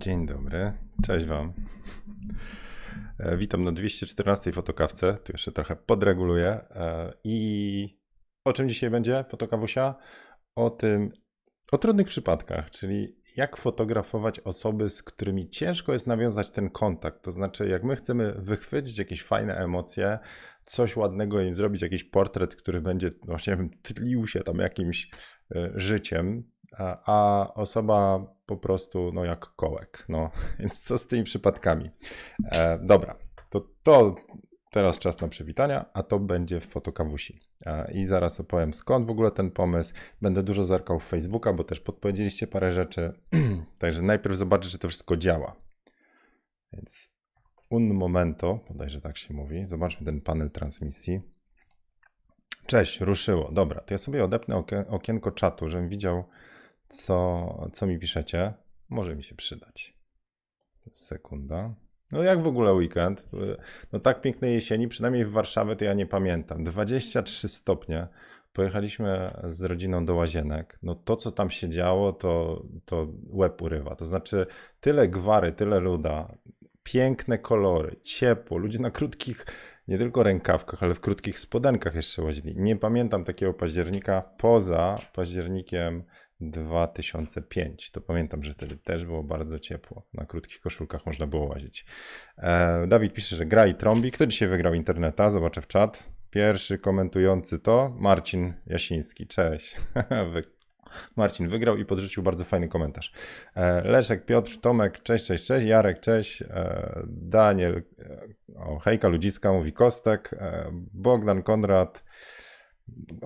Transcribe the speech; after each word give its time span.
Dzień 0.00 0.26
dobry, 0.26 0.72
cześć 1.02 1.26
Wam. 1.26 1.52
E, 3.18 3.36
Witam 3.36 3.64
na 3.64 3.72
214 3.72 4.52
fotokawce. 4.52 5.18
Tu 5.24 5.32
jeszcze 5.32 5.52
trochę 5.52 5.76
podreguluję. 5.76 6.48
E, 6.48 7.12
I 7.24 8.00
o 8.44 8.52
czym 8.52 8.68
dzisiaj 8.68 8.90
będzie 8.90 9.24
fotokawusia? 9.28 9.94
O 10.54 10.70
tym, 10.70 11.12
o 11.72 11.78
trudnych 11.78 12.06
przypadkach, 12.06 12.70
czyli 12.70 13.16
jak 13.36 13.56
fotografować 13.56 14.40
osoby, 14.40 14.88
z 14.88 15.02
którymi 15.02 15.48
ciężko 15.48 15.92
jest 15.92 16.06
nawiązać 16.06 16.50
ten 16.50 16.70
kontakt. 16.70 17.24
To 17.24 17.30
znaczy, 17.30 17.68
jak 17.68 17.84
my 17.84 17.96
chcemy 17.96 18.34
wychwycić 18.38 18.98
jakieś 18.98 19.22
fajne 19.22 19.56
emocje, 19.56 20.18
coś 20.64 20.96
ładnego 20.96 21.40
im 21.40 21.54
zrobić, 21.54 21.82
jakiś 21.82 22.04
portret, 22.04 22.56
który 22.56 22.80
będzie 22.80 23.10
właśnie 23.26 23.52
nie 23.52 23.56
wiem, 23.56 23.70
tlił 23.82 24.26
się 24.26 24.40
tam 24.40 24.58
jakimś 24.58 25.10
e, 25.54 25.70
życiem, 25.74 26.50
a, 26.78 27.12
a 27.12 27.54
osoba 27.54 28.26
po 28.46 28.56
prostu 28.56 29.10
no 29.14 29.24
jak 29.24 29.40
kołek. 29.40 30.04
No, 30.08 30.30
więc 30.58 30.82
co 30.82 30.98
z 30.98 31.06
tymi 31.06 31.24
przypadkami? 31.24 31.90
E, 32.52 32.78
dobra, 32.78 33.16
to, 33.50 33.66
to 33.82 34.14
teraz 34.70 34.98
czas 34.98 35.20
na 35.20 35.28
przywitania, 35.28 35.84
a 35.92 36.02
to 36.02 36.18
będzie 36.18 36.60
w 36.60 36.66
fotokawusi. 36.66 37.40
E, 37.66 37.92
I 37.92 38.06
zaraz 38.06 38.40
opowiem 38.40 38.74
skąd 38.74 39.06
w 39.06 39.10
ogóle 39.10 39.30
ten 39.30 39.50
pomysł. 39.50 39.94
Będę 40.22 40.42
dużo 40.42 40.64
zerkał 40.64 40.98
w 40.98 41.04
Facebooka, 41.04 41.52
bo 41.52 41.64
też 41.64 41.80
podpowiedzieliście 41.80 42.46
parę 42.46 42.72
rzeczy. 42.72 43.12
Także 43.78 44.02
najpierw 44.02 44.36
zobaczę, 44.36 44.68
czy 44.68 44.78
to 44.78 44.88
wszystko 44.88 45.16
działa. 45.16 45.56
Więc 46.72 47.12
un 47.70 47.94
momento, 47.94 48.60
bodajże 48.68 49.00
tak 49.00 49.18
się 49.18 49.34
mówi. 49.34 49.66
Zobaczmy 49.66 50.06
ten 50.06 50.20
panel 50.20 50.50
transmisji. 50.50 51.20
Cześć, 52.66 53.00
ruszyło. 53.00 53.52
Dobra, 53.52 53.80
to 53.80 53.94
ja 53.94 53.98
sobie 53.98 54.24
odepnę 54.24 54.56
okie- 54.56 54.84
okienko 54.88 55.30
czatu, 55.30 55.68
żebym 55.68 55.88
widział, 55.88 56.24
co, 56.90 57.70
co 57.72 57.86
mi 57.86 57.98
piszecie. 57.98 58.54
Może 58.88 59.16
mi 59.16 59.24
się 59.24 59.34
przydać. 59.34 59.96
Sekunda. 60.92 61.74
No 62.12 62.22
jak 62.22 62.42
w 62.42 62.46
ogóle 62.46 62.72
weekend? 62.72 63.28
No 63.92 63.98
tak 63.98 64.20
pięknej 64.20 64.54
jesieni, 64.54 64.88
przynajmniej 64.88 65.24
w 65.24 65.30
Warszawie 65.30 65.76
to 65.76 65.84
ja 65.84 65.94
nie 65.94 66.06
pamiętam. 66.06 66.64
23 66.64 67.48
stopnie. 67.48 68.08
Pojechaliśmy 68.52 69.40
z 69.44 69.64
rodziną 69.64 70.04
do 70.04 70.14
Łazienek. 70.14 70.78
No 70.82 70.94
to, 70.94 71.16
co 71.16 71.30
tam 71.30 71.50
się 71.50 71.68
działo, 71.68 72.12
to, 72.12 72.62
to 72.84 73.06
łeb 73.30 73.62
urywa. 73.62 73.96
To 73.96 74.04
znaczy 74.04 74.46
tyle 74.80 75.08
gwary, 75.08 75.52
tyle 75.52 75.80
luda, 75.80 76.36
piękne 76.82 77.38
kolory, 77.38 77.96
ciepło, 78.02 78.58
ludzie 78.58 78.78
na 78.78 78.90
krótkich, 78.90 79.46
nie 79.88 79.98
tylko 79.98 80.22
rękawkach, 80.22 80.82
ale 80.82 80.94
w 80.94 81.00
krótkich 81.00 81.38
spodenkach 81.38 81.94
jeszcze 81.94 82.22
łazili. 82.22 82.54
Nie 82.56 82.76
pamiętam 82.76 83.24
takiego 83.24 83.54
października 83.54 84.22
poza 84.38 84.94
październikiem 85.14 86.04
2005. 86.40 87.90
To 87.90 88.00
pamiętam, 88.00 88.42
że 88.42 88.52
wtedy 88.52 88.76
też 88.76 89.04
było 89.04 89.22
bardzo 89.22 89.58
ciepło. 89.58 90.06
Na 90.14 90.24
krótkich 90.24 90.60
koszulkach 90.60 91.06
można 91.06 91.26
było 91.26 91.46
łazić. 91.46 91.84
E, 92.38 92.86
Dawid 92.86 93.14
pisze, 93.14 93.36
że 93.36 93.46
gra 93.46 93.66
i 93.66 93.74
trąbi. 93.74 94.10
Kto 94.10 94.26
dzisiaj 94.26 94.48
wygrał 94.48 94.74
interneta? 94.74 95.30
Zobaczę 95.30 95.60
w 95.60 95.66
czat. 95.66 96.08
Pierwszy 96.30 96.78
komentujący 96.78 97.58
to 97.58 97.96
Marcin 97.98 98.54
Jasiński. 98.66 99.26
Cześć. 99.26 99.76
Marcin 101.16 101.48
wygrał 101.48 101.76
i 101.76 101.84
podrzucił 101.84 102.22
bardzo 102.22 102.44
fajny 102.44 102.68
komentarz. 102.68 103.12
E, 103.54 103.84
Leszek, 103.84 104.24
Piotr, 104.24 104.58
Tomek, 104.58 105.02
cześć, 105.02 105.24
cześć, 105.24 105.44
cześć. 105.44 105.66
Jarek, 105.66 106.00
cześć. 106.00 106.42
E, 106.42 107.02
Daniel, 107.06 107.82
e, 107.98 108.20
o, 108.56 108.78
hejka 108.78 109.08
ludziska, 109.08 109.52
mówi 109.52 109.72
Kostek. 109.72 110.30
Bogdan, 110.92 111.42
Konrad, 111.42 112.04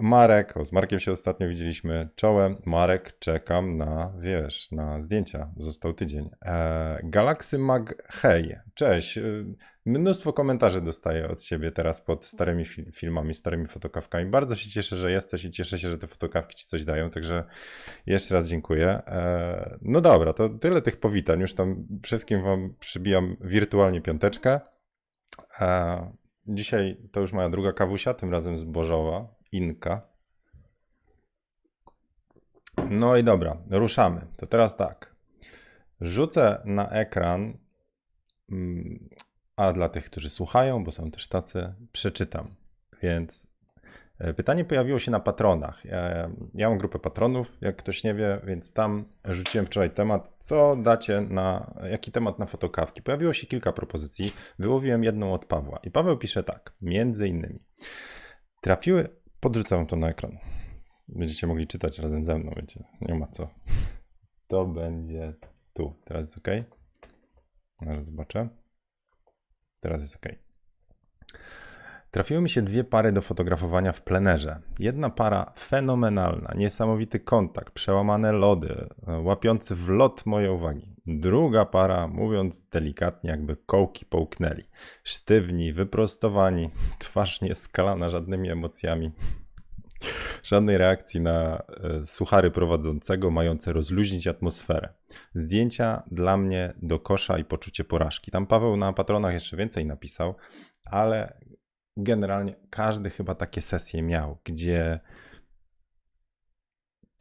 Marek, 0.01 0.57
o, 0.57 0.65
z 0.65 0.73
Markiem 0.73 1.01
się 1.01 1.13
ostatnio 1.13 1.49
widzieliśmy 1.49 2.09
czołem. 2.15 2.57
Marek, 2.67 3.19
czekam 3.19 3.77
na, 3.77 4.13
wiesz, 4.21 4.71
na 4.73 5.01
zdjęcia. 5.01 5.51
Został 5.57 5.93
tydzień. 5.93 6.31
E, 6.43 7.01
Galaxy 7.05 7.59
Mag, 7.59 8.09
hej, 8.13 8.57
cześć. 8.75 9.19
E, 9.19 9.23
Mnóstwo 9.87 10.33
komentarzy 10.33 10.81
dostaję 10.81 11.29
od 11.29 11.43
ciebie 11.43 11.71
teraz 11.73 12.01
pod 12.01 12.25
starymi 12.25 12.65
fil- 12.65 12.93
filmami, 12.93 13.35
starymi 13.35 13.67
fotokawkami. 13.67 14.31
Bardzo 14.31 14.57
się 14.57 14.71
cieszę, 14.71 14.97
że 14.97 15.11
jesteś 15.11 15.45
i 15.45 15.51
cieszę 15.51 15.79
się, 15.79 15.89
że 15.89 15.99
te 15.99 16.07
fotokawki 16.07 16.57
ci 16.57 16.67
coś 16.67 16.85
dają, 16.85 17.11
także 17.11 17.45
jeszcze 18.07 18.35
raz 18.35 18.49
dziękuję. 18.49 18.89
E, 18.89 19.79
no 19.83 20.01
dobra, 20.01 20.33
to 20.33 20.49
tyle 20.49 20.83
tych 20.83 21.01
powitań. 21.01 21.41
Już 21.41 21.55
tam 21.55 21.87
wszystkim 22.03 22.43
wam 22.43 22.75
przybijam 22.81 23.37
wirtualnie 23.41 24.01
piąteczkę. 24.01 24.61
E, 25.61 26.13
dzisiaj 26.47 26.97
to 27.13 27.21
już 27.21 27.33
moja 27.33 27.49
druga 27.49 27.73
kawusia, 27.73 28.15
tym 28.15 28.33
razem 28.33 28.57
zbożowa, 28.57 29.35
Inka. 29.55 30.03
No 32.91 33.17
i 33.17 33.25
dobra, 33.25 33.57
ruszamy. 33.71 34.27
To 34.37 34.47
teraz 34.47 34.77
tak. 34.77 35.15
Rzucę 36.01 36.63
na 36.65 36.89
ekran, 36.91 37.59
mm, 38.51 39.09
a 39.57 39.73
dla 39.73 39.89
tych, 39.89 40.05
którzy 40.05 40.31
słuchają, 40.31 40.85
bo 40.85 40.93
są 40.93 41.11
też 41.11 41.29
tacy, 41.29 41.75
przeczytam. 41.93 42.55
Więc 43.03 43.47
e, 44.19 44.35
pytanie 44.35 44.65
pojawiło 44.65 44.99
się 44.99 45.11
na 45.11 45.21
patronach. 45.21 45.85
Ja, 45.85 46.31
ja 46.55 46.69
mam 46.69 46.79
grupę 46.79 46.99
patronów, 46.99 47.53
jak 47.61 47.77
ktoś 47.77 48.05
nie 48.05 48.15
wie, 48.15 48.41
więc 48.45 48.73
tam 48.73 49.05
rzuciłem 49.25 49.67
wczoraj 49.67 49.91
temat, 49.91 50.37
co 50.39 50.77
dacie 50.77 51.21
na, 51.21 51.75
jaki 51.91 52.13
temat 52.13 52.39
na 52.39 52.47
fotokawki. 52.47 53.03
Pojawiło 53.03 53.33
się 53.33 53.47
kilka 53.47 53.73
propozycji, 53.73 54.33
wyłowiłem 54.59 55.05
jedną 55.05 55.35
od 55.35 55.45
Pawła. 55.45 55.79
I 55.83 55.91
Paweł 55.91 56.19
pisze 56.19 56.45
tak, 56.45 56.73
między 56.83 57.29
innymi. 57.29 57.59
Trafiły, 58.61 59.09
podrzucę 59.45 59.77
wam 59.77 59.87
to 59.87 59.97
na 59.97 60.09
ekran. 60.09 60.39
Będziecie 61.09 61.47
mogli 61.47 61.67
czytać 61.67 61.99
razem 61.99 62.27
ze 62.27 62.39
mną, 62.39 62.53
wiecie, 62.57 62.85
nie 63.01 63.15
ma 63.15 63.27
co. 63.27 63.49
To 64.49 64.67
będzie 64.67 65.35
tu. 65.73 65.95
Teraz 66.05 66.21
jest 66.21 66.39
ok. 66.39 66.55
Zaraz 67.87 68.07
zobaczę. 68.07 68.49
Teraz 69.81 70.01
jest 70.01 70.17
ok. 70.17 70.33
Trafiły 72.11 72.41
mi 72.41 72.51
się 72.51 72.63
dwie 72.63 72.85
pary 72.85 73.13
do 73.13 73.23
fotografowania 73.23 73.93
w 73.93 74.03
plenerze. 74.03 74.61
Jedna 74.79 75.11
para 75.11 75.53
fenomenalna, 75.59 76.55
niesamowity 76.57 77.21
kontakt, 77.21 77.75
przełamane 77.75 78.33
lody, 78.33 78.89
e, 79.07 79.19
łapiący 79.21 79.77
w 79.77 79.89
lot 79.89 80.27
moje 80.27 80.53
uwagi. 80.53 80.94
Druga 81.07 81.65
para, 81.65 82.09
mówiąc 82.09 82.69
delikatnie, 82.69 83.31
jakby 83.31 83.57
kołki 83.57 84.07
połknęli. 84.07 84.65
Sztywni, 85.03 85.73
wyprostowani, 85.73 86.71
twarz 86.99 87.41
nieskalana 87.41 88.11
żadnymi 88.11 88.51
emocjami. 88.51 89.13
Żadnej 90.43 90.79
reakcji 90.79 91.21
na 91.21 91.63
e, 91.83 92.07
suchary 92.07 92.51
prowadzącego, 92.51 93.31
mające 93.31 93.73
rozluźnić 93.73 94.27
atmosferę. 94.27 94.89
Zdjęcia 95.35 96.03
dla 96.11 96.37
mnie 96.37 96.73
do 96.83 96.99
kosza 96.99 97.39
i 97.39 97.45
poczucie 97.45 97.85
porażki. 97.85 98.31
Tam 98.31 98.47
Paweł 98.47 98.77
na 98.77 98.93
patronach 98.93 99.33
jeszcze 99.33 99.57
więcej 99.57 99.87
napisał, 99.87 100.35
ale 100.85 101.39
generalnie 101.97 102.55
każdy 102.71 103.11
chyba 103.11 103.35
takie 103.35 103.63
sesje 103.63 104.03
miał, 104.03 104.39
gdzie 104.45 105.01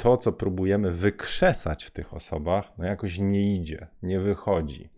to, 0.03 0.17
co 0.17 0.33
próbujemy 0.33 0.91
wykrzesać 0.91 1.83
w 1.83 1.91
tych 1.91 2.13
osobach, 2.13 2.71
no 2.77 2.85
jakoś 2.85 3.17
nie 3.17 3.55
idzie, 3.55 3.87
nie 4.01 4.19
wychodzi. 4.19 4.89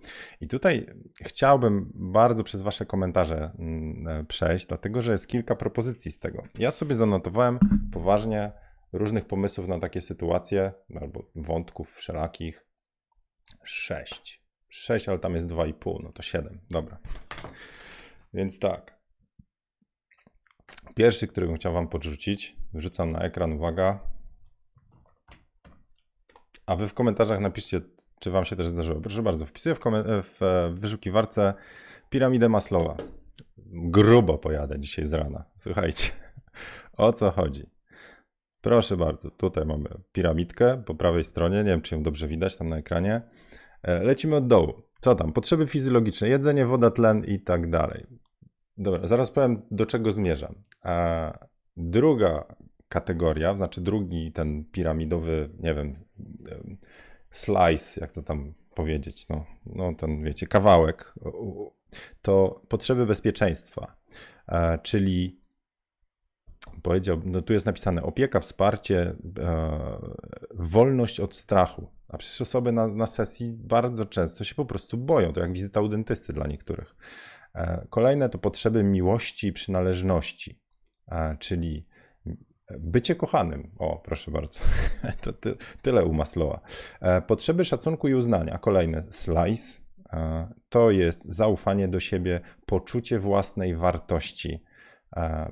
I 0.41 0.47
tutaj 0.47 0.93
chciałbym 1.21 1.91
bardzo 1.95 2.43
przez 2.43 2.61
Wasze 2.61 2.85
komentarze 2.85 3.51
mm, 3.59 4.25
przejść, 4.25 4.65
dlatego 4.65 5.01
że 5.01 5.11
jest 5.11 5.27
kilka 5.27 5.55
propozycji 5.55 6.11
z 6.11 6.19
tego. 6.19 6.43
Ja 6.59 6.71
sobie 6.71 6.95
zanotowałem 6.95 7.59
poważnie 7.91 8.51
różnych 8.93 9.25
pomysłów 9.25 9.67
na 9.67 9.79
takie 9.79 10.01
sytuacje, 10.01 10.73
albo 11.01 11.31
wątków 11.35 11.93
wszelakich. 11.95 12.67
Sześć. 13.63 14.43
Sześć, 14.69 15.09
ale 15.09 15.19
tam 15.19 15.35
jest 15.35 15.47
dwa 15.47 15.65
i 15.65 15.73
pół, 15.73 15.99
no 16.03 16.11
to 16.11 16.21
siedem. 16.21 16.61
Dobra. 16.69 16.97
Więc 18.33 18.59
tak. 18.59 18.99
Pierwszy, 20.95 21.27
który 21.27 21.47
bym 21.47 21.55
chciał 21.55 21.73
Wam 21.73 21.87
podrzucić, 21.87 22.55
wrzucam 22.73 23.11
na 23.11 23.19
ekran, 23.19 23.53
uwaga. 23.53 24.14
A 26.65 26.75
Wy 26.75 26.87
w 26.87 26.93
komentarzach 26.93 27.39
napiszcie, 27.39 27.81
czy 28.19 28.31
Wam 28.31 28.45
się 28.45 28.55
też 28.55 28.67
zdarzyło. 28.67 29.01
Proszę 29.01 29.23
bardzo, 29.23 29.45
wpisuję 29.45 29.75
w, 29.75 29.79
w 30.23 30.43
e, 30.43 30.69
wyszukiwarce 30.73 31.53
piramidę 32.09 32.49
Maslowa. 32.49 32.95
Grubo 33.67 34.37
pojadę 34.37 34.79
dzisiaj 34.79 35.05
z 35.05 35.13
rana. 35.13 35.45
Słuchajcie, 35.57 36.11
o 36.97 37.13
co 37.13 37.31
chodzi? 37.31 37.69
Proszę 38.61 38.97
bardzo, 38.97 39.31
tutaj 39.31 39.65
mamy 39.65 39.89
piramidkę 40.11 40.83
po 40.85 40.95
prawej 40.95 41.23
stronie. 41.23 41.57
Nie 41.57 41.63
wiem, 41.63 41.81
czy 41.81 41.95
ją 41.95 42.03
dobrze 42.03 42.27
widać 42.27 42.57
tam 42.57 42.69
na 42.69 42.77
ekranie. 42.77 43.21
E, 43.83 44.03
Lecimy 44.03 44.35
od 44.35 44.47
dołu. 44.47 44.73
Co 44.99 45.15
tam? 45.15 45.33
Potrzeby 45.33 45.67
fizjologiczne, 45.67 46.29
jedzenie, 46.29 46.65
woda, 46.65 46.91
tlen 46.91 47.23
i 47.25 47.39
tak 47.39 47.69
dalej. 47.69 48.05
Dobra, 48.77 49.07
zaraz 49.07 49.31
powiem, 49.31 49.61
do 49.71 49.85
czego 49.85 50.11
zmierzam. 50.11 50.55
A 50.81 51.31
druga 51.77 52.55
kategoria, 52.89 53.55
znaczy 53.55 53.81
drugi 53.81 54.31
ten 54.31 54.65
piramidowy, 54.65 55.49
nie 55.59 55.73
wiem, 55.73 55.95
em, 56.51 56.77
slice, 57.29 58.01
jak 58.01 58.11
to 58.11 58.23
tam 58.23 58.53
powiedzieć, 58.75 59.27
no, 59.29 59.45
no 59.65 59.93
ten, 59.93 60.23
wiecie, 60.23 60.47
kawałek, 60.47 61.13
to 62.21 62.61
potrzeby 62.67 63.05
bezpieczeństwa, 63.05 63.95
e, 64.47 64.79
czyli 64.83 65.41
powiedział, 66.81 67.21
no 67.25 67.41
tu 67.41 67.53
jest 67.53 67.65
napisane 67.65 68.03
opieka, 68.03 68.39
wsparcie, 68.39 69.15
e, 69.39 69.97
wolność 70.53 71.19
od 71.19 71.35
strachu. 71.35 71.87
A 72.07 72.17
przecież 72.17 72.41
osoby 72.41 72.71
na, 72.71 72.87
na 72.87 73.05
sesji 73.05 73.53
bardzo 73.53 74.05
często 74.05 74.43
się 74.43 74.55
po 74.55 74.65
prostu 74.65 74.97
boją. 74.97 75.33
To 75.33 75.41
jak 75.41 75.53
wizyta 75.53 75.81
u 75.81 75.87
dentysty 75.87 76.33
dla 76.33 76.47
niektórych. 76.47 76.95
E, 77.55 77.87
kolejne 77.89 78.29
to 78.29 78.37
potrzeby 78.37 78.83
miłości 78.83 79.47
i 79.47 79.53
przynależności, 79.53 80.61
czyli 81.39 81.87
bycie 82.79 83.15
kochanym. 83.15 83.71
O, 83.79 84.01
proszę 84.05 84.31
bardzo. 84.31 84.59
To 85.21 85.33
ty, 85.33 85.55
tyle 85.81 86.05
u 86.05 86.13
Maslowa. 86.13 86.59
E, 87.01 87.21
potrzeby 87.21 87.65
szacunku 87.65 88.07
i 88.07 88.13
uznania. 88.13 88.57
Kolejne 88.57 89.03
slice. 89.09 89.85
To 90.69 90.91
jest 90.91 91.33
zaufanie 91.33 91.87
do 91.87 91.99
siebie, 91.99 92.41
poczucie 92.65 93.19
własnej 93.19 93.75
wartości, 93.75 94.63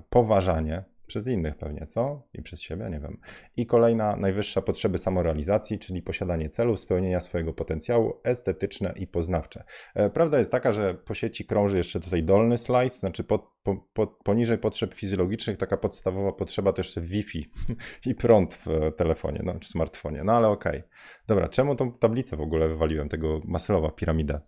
poważanie, 0.10 0.83
przez 1.13 1.27
innych 1.27 1.56
pewnie, 1.56 1.88
co? 1.88 2.27
I 2.33 2.42
przez 2.42 2.62
siebie, 2.62 2.89
nie 2.89 3.00
wiem. 3.00 3.18
I 3.57 3.65
kolejna, 3.65 4.15
najwyższa 4.15 4.62
potrzeby 4.62 4.98
samorealizacji, 4.98 5.80
czyli 5.80 6.01
posiadanie 6.01 6.50
celów, 6.50 6.80
spełnienia 6.80 7.19
swojego 7.19 7.54
potencjału, 7.54 8.13
estetyczne 8.24 8.94
i 8.95 9.07
poznawcze. 9.07 9.63
E, 9.95 10.10
prawda 10.10 10.39
jest 10.39 10.51
taka, 10.51 10.71
że 10.71 10.94
po 10.94 11.13
sieci 11.13 11.45
krąży 11.45 11.77
jeszcze 11.77 12.00
tutaj 12.00 12.24
dolny 12.24 12.57
slice, 12.57 12.89
znaczy 12.89 13.24
pod, 13.24 13.42
po, 13.63 13.75
po, 13.94 14.07
poniżej 14.07 14.57
potrzeb 14.57 14.94
fizjologicznych 14.94 15.57
taka 15.57 15.77
podstawowa 15.77 16.31
potrzeba 16.31 16.74
jeszcze 16.77 17.01
Wi-Fi 17.01 17.51
i 18.10 18.15
prąd 18.15 18.54
w 18.54 18.68
telefonie, 18.98 19.42
no, 19.44 19.60
czy 19.60 19.69
smartfonie. 19.69 20.24
No 20.24 20.33
ale 20.33 20.48
okej. 20.48 20.77
Okay. 20.80 20.89
Dobra, 21.27 21.50
czemu 21.50 21.75
tą 21.75 21.92
tablicę 21.92 22.38
w 22.38 22.42
ogóle 22.42 22.69
wywaliłem, 22.69 23.10
tego 23.10 23.42
Maslowa 23.45 23.92
piramidę? 23.92 24.39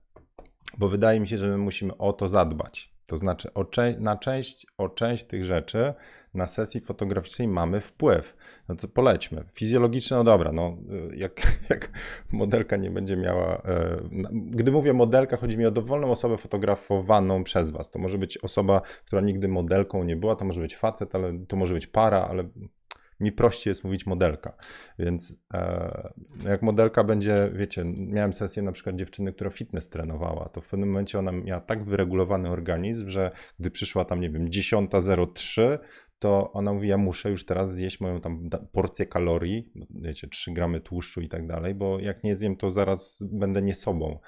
Bo 0.77 0.89
wydaje 0.89 1.19
mi 1.19 1.27
się, 1.27 1.37
że 1.37 1.47
my 1.47 1.57
musimy 1.57 1.97
o 1.97 2.13
to 2.13 2.27
zadbać. 2.27 2.95
To 3.07 3.17
znaczy 3.17 3.53
o 3.53 3.65
cze- 3.65 3.99
na 3.99 4.17
część, 4.17 4.67
o 4.77 4.89
część 4.89 5.23
tych 5.23 5.45
rzeczy 5.45 5.93
na 6.35 6.47
sesji 6.47 6.81
fotograficznej 6.81 7.47
mamy 7.47 7.81
wpływ. 7.81 8.35
No 8.69 8.75
to 8.75 8.87
polećmy. 8.87 9.43
Fizjologiczne, 9.53 10.17
no 10.17 10.23
dobra, 10.23 10.51
no 10.51 10.77
jak, 11.15 11.41
jak 11.69 11.91
modelka 12.31 12.77
nie 12.77 12.91
będzie 12.91 13.17
miała. 13.17 13.57
E, 13.57 13.97
gdy 14.33 14.71
mówię 14.71 14.93
modelka, 14.93 15.37
chodzi 15.37 15.57
mi 15.57 15.65
o 15.65 15.71
dowolną 15.71 16.11
osobę 16.11 16.37
fotografowaną 16.37 17.43
przez 17.43 17.69
Was. 17.69 17.91
To 17.91 17.99
może 17.99 18.17
być 18.17 18.37
osoba, 18.37 18.81
która 19.05 19.21
nigdy 19.21 19.47
modelką 19.47 20.03
nie 20.03 20.15
była, 20.15 20.35
to 20.35 20.45
może 20.45 20.61
być 20.61 20.77
facet, 20.77 21.15
ale 21.15 21.45
to 21.47 21.57
może 21.57 21.73
być 21.73 21.87
para, 21.87 22.27
ale 22.27 22.43
mi 23.19 23.31
prościej 23.31 23.71
jest 23.71 23.83
mówić 23.83 24.05
modelka. 24.05 24.53
Więc 24.99 25.45
e, 25.53 26.13
jak 26.43 26.61
modelka 26.61 27.03
będzie, 27.03 27.51
wiecie, 27.53 27.85
miałem 27.97 28.33
sesję 28.33 28.63
na 28.63 28.71
przykład 28.71 28.95
dziewczyny, 28.95 29.33
która 29.33 29.49
fitness 29.49 29.89
trenowała, 29.89 30.49
to 30.49 30.61
w 30.61 30.67
pewnym 30.67 30.89
momencie 30.89 31.19
ona 31.19 31.31
miała 31.31 31.61
tak 31.61 31.83
wyregulowany 31.83 32.49
organizm, 32.49 33.09
że 33.09 33.31
gdy 33.59 33.71
przyszła 33.71 34.05
tam, 34.05 34.21
nie 34.21 34.29
wiem, 34.29 34.45
10.03, 34.45 35.77
to 36.19 36.51
ona 36.51 36.73
mówi, 36.73 36.87
ja 36.87 36.97
muszę 36.97 37.29
już 37.29 37.45
teraz 37.45 37.71
zjeść 37.71 37.99
moją 37.99 38.21
tam 38.21 38.49
porcję 38.71 39.05
kalorii, 39.05 39.71
wiecie, 39.89 40.27
3 40.27 40.51
gramy 40.51 40.81
tłuszczu 40.81 41.21
i 41.21 41.29
tak 41.29 41.47
dalej, 41.47 41.75
bo 41.75 41.99
jak 41.99 42.23
nie 42.23 42.35
zjem, 42.35 42.55
to 42.55 42.71
zaraz 42.71 43.23
będę 43.31 43.61
nie 43.61 43.73
sobą. 43.75 44.19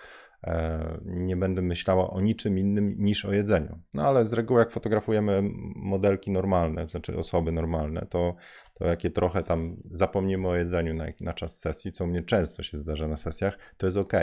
E, 0.44 1.00
nie 1.06 1.38
będę 1.38 1.62
myślała 1.62 2.10
o 2.10 2.22
niczym 2.22 2.60
innym 2.60 2.96
niż 2.98 3.26
o 3.26 3.34
jedzeniu. 3.34 3.80
No 3.94 4.04
ale 4.04 4.26
z 4.26 4.34
reguły, 4.34 4.60
jak 4.60 4.72
fotografujemy 4.72 5.42
modelki 5.76 6.32
normalne, 6.32 6.88
znaczy 6.88 7.18
osoby 7.18 7.52
normalne, 7.52 8.08
to, 8.10 8.36
to 8.74 8.86
jakie 8.86 9.10
trochę 9.10 9.44
tam 9.44 9.78
zapomnimy 9.92 10.48
o 10.48 10.56
jedzeniu 10.56 10.94
na, 10.94 11.06
na 11.22 11.34
czas 11.34 11.60
sesji, 11.60 11.92
co 11.92 12.08
mnie 12.08 12.24
często 12.24 12.64
się 12.64 12.78
zdarza 12.78 13.08
na 13.08 13.18
sesjach, 13.18 13.58
to 13.78 13.86
jest 13.86 13.98
ok 13.98 14.14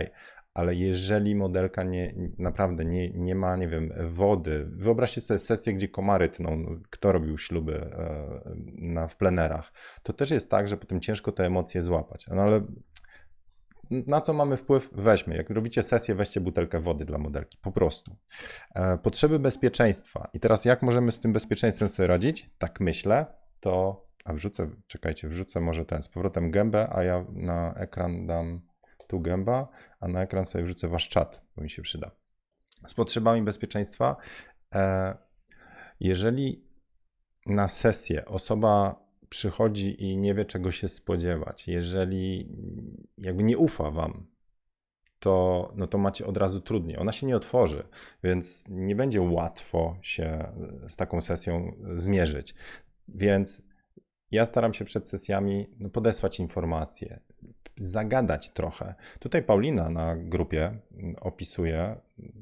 ale 0.55 0.75
jeżeli 0.75 1.35
modelka 1.35 1.83
nie, 1.83 2.15
naprawdę 2.39 2.85
nie, 2.85 3.11
nie 3.11 3.35
ma, 3.35 3.57
nie 3.57 3.69
wiem, 3.69 3.93
wody, 4.07 4.67
wyobraźcie 4.71 5.21
sobie 5.21 5.39
sesję, 5.39 5.75
gdzie 5.75 5.89
komary 5.89 6.29
tną, 6.29 6.81
kto 6.91 7.13
robił 7.13 7.39
śluby 7.39 7.77
e, 7.77 8.41
na, 8.75 9.09
w 9.09 9.17
plenerach, 9.17 9.73
to 10.03 10.13
też 10.13 10.31
jest 10.31 10.51
tak, 10.51 10.69
że 10.69 10.77
potem 10.77 11.01
ciężko 11.01 11.33
te 11.33 11.47
emocje 11.47 11.83
złapać. 11.83 12.27
No 12.29 12.43
ale 12.43 12.61
na 13.91 14.21
co 14.21 14.33
mamy 14.33 14.57
wpływ? 14.57 14.91
Weźmy. 14.93 15.37
Jak 15.37 15.51
robicie 15.51 15.83
sesję, 15.83 16.15
weźcie 16.15 16.41
butelkę 16.41 16.81
wody 16.81 17.05
dla 17.05 17.19
modelki. 17.19 17.59
Po 17.63 17.73
prostu. 17.73 18.17
E, 18.75 18.99
potrzeby 18.99 19.39
bezpieczeństwa. 19.39 20.29
I 20.33 20.41
teraz 20.41 20.65
jak 20.65 20.83
możemy 20.83 21.13
z 21.13 21.21
tym 21.21 21.33
bezpieczeństwem 21.33 21.89
sobie 21.89 22.07
radzić? 22.07 22.51
Tak 22.59 22.81
myślę, 22.81 23.27
to... 23.61 24.05
A 24.25 24.33
wrzucę, 24.33 24.71
czekajcie, 24.87 25.29
wrzucę 25.29 25.61
może 25.61 25.85
ten 25.85 26.03
z 26.03 26.09
powrotem 26.09 26.51
gębę, 26.51 26.89
a 26.93 27.03
ja 27.03 27.25
na 27.33 27.75
ekran 27.75 28.27
dam 28.27 28.61
tu 29.15 29.21
gęba, 29.21 29.69
a 30.01 30.09
na 30.09 30.23
ekran 30.23 30.45
sobie 30.45 30.65
wrzucę 30.65 30.89
wasz 30.89 31.09
czat, 31.09 31.41
bo 31.57 31.63
mi 31.63 31.71
się 31.71 31.83
przyda. 31.83 32.11
Z 32.87 32.95
potrzebami 32.95 33.43
bezpieczeństwa. 33.43 34.17
E, 34.75 35.17
jeżeli 36.01 36.65
na 37.47 37.69
sesję 37.69 38.25
osoba 38.25 39.05
przychodzi 39.29 40.03
i 40.05 40.17
nie 40.17 40.35
wie, 40.35 40.45
czego 40.45 40.71
się 40.71 40.89
spodziewać, 40.89 41.69
jeżeli 41.69 42.49
jakby 43.19 43.43
nie 43.43 43.59
ufa 43.59 43.91
wam, 43.91 44.27
to, 45.19 45.73
no 45.77 45.87
to 45.87 45.99
macie 45.99 46.27
od 46.27 46.37
razu 46.37 46.61
trudniej. 46.61 46.99
Ona 46.99 47.13
się 47.13 47.27
nie 47.27 47.37
otworzy, 47.37 47.89
więc 48.23 48.65
nie 48.69 48.97
będzie 48.97 49.23
łatwo 49.23 49.97
się 50.03 50.53
z 50.89 50.97
taką 50.97 51.21
sesją 51.21 51.77
zmierzyć. 51.95 52.55
Więc 53.09 53.63
ja 54.31 54.45
staram 54.45 54.75
się 54.75 54.85
przed 54.85 55.09
sesjami 55.09 55.67
no, 55.79 55.91
podesłać 55.91 56.41
informacje, 56.41 57.21
zagadać 57.77 58.51
trochę. 58.51 58.95
Tutaj 59.19 59.43
Paulina 59.43 59.91
na 59.91 60.17
grupie 60.17 60.79
opisuje, 61.21 61.97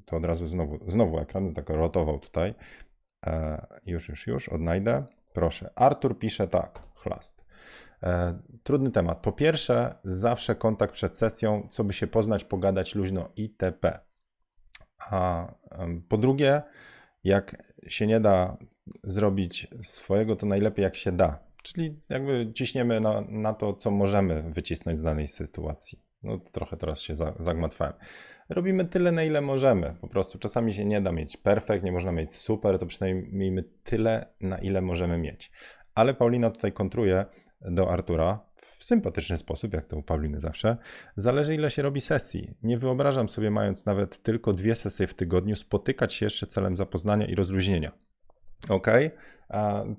to 0.06 0.17
od 0.17 0.25
razu 0.25 0.46
znowu, 0.46 0.90
znowu 0.90 1.19
ekran, 1.19 1.55
tak 1.55 1.70
rotował 1.70 2.19
tutaj. 2.19 2.55
E, 3.26 3.67
już, 3.87 4.08
już, 4.08 4.26
już, 4.26 4.49
odnajdę. 4.49 5.05
Proszę. 5.32 5.70
Artur 5.75 6.19
pisze 6.19 6.49
tak, 6.49 6.82
chlast. 6.94 7.44
E, 8.02 8.38
trudny 8.62 8.90
temat. 8.90 9.19
Po 9.19 9.32
pierwsze, 9.32 9.94
zawsze 10.05 10.55
kontakt 10.55 10.94
przed 10.94 11.17
sesją, 11.17 11.69
co 11.70 11.84
by 11.84 11.93
się 11.93 12.06
poznać, 12.06 12.44
pogadać 12.44 12.94
luźno 12.94 13.29
itp. 13.37 14.00
A 15.11 15.46
po 16.08 16.19
drugie, 16.19 16.62
jak 17.25 17.73
się 17.88 18.06
nie 18.06 18.20
da 18.20 18.56
zrobić 19.05 19.69
swojego, 19.82 20.37
to 20.37 20.46
najlepiej 20.46 20.82
jak 20.82 20.96
się 20.96 21.12
da. 21.12 21.51
Czyli 21.62 22.00
jakby 22.09 22.53
ciśniemy 22.55 23.00
na, 23.00 23.20
na 23.20 23.55
to, 23.55 23.75
co 23.75 23.91
możemy 23.91 24.43
wycisnąć 24.43 24.99
z 24.99 25.03
danej 25.03 25.29
sytuacji. 25.29 25.99
No 26.23 26.38
trochę 26.38 26.76
teraz 26.76 27.00
się 27.00 27.14
zagmatwałem. 27.38 27.94
Robimy 28.49 28.85
tyle, 28.85 29.12
na 29.12 29.23
ile 29.23 29.41
możemy. 29.41 29.97
Po 30.00 30.09
prostu 30.09 30.38
czasami 30.38 30.73
się 30.73 30.85
nie 30.85 31.00
da 31.00 31.12
mieć 31.12 31.37
perfekt, 31.37 31.85
nie 31.85 31.93
można 31.93 32.12
mieć 32.12 32.35
super, 32.37 32.79
to 32.79 32.87
przynajmniej 32.87 33.32
miejmy 33.32 33.64
tyle, 33.85 34.26
na 34.41 34.59
ile 34.59 34.81
możemy 34.81 35.19
mieć. 35.19 35.50
Ale 35.94 36.14
Paulina 36.14 36.50
tutaj 36.50 36.73
kontruje 36.73 37.25
do 37.61 37.91
Artura 37.91 38.41
w 38.56 38.85
sympatyczny 38.85 39.37
sposób, 39.37 39.75
jak 39.75 39.87
to 39.87 39.97
u 39.97 40.03
Pauliny 40.03 40.41
zawsze. 40.41 40.76
Zależy, 41.17 41.55
ile 41.55 41.70
się 41.70 41.82
robi 41.82 42.00
sesji. 42.00 42.55
Nie 42.62 42.79
wyobrażam 42.79 43.29
sobie, 43.29 43.51
mając 43.51 43.86
nawet 43.86 44.22
tylko 44.22 44.53
dwie 44.53 44.75
sesje 44.75 45.06
w 45.06 45.15
tygodniu, 45.15 45.56
spotykać 45.56 46.15
się 46.15 46.27
jeszcze 46.27 46.46
celem 46.46 46.77
zapoznania 46.77 47.27
i 47.27 47.34
rozluźnienia. 47.34 47.93
OK, 48.69 48.86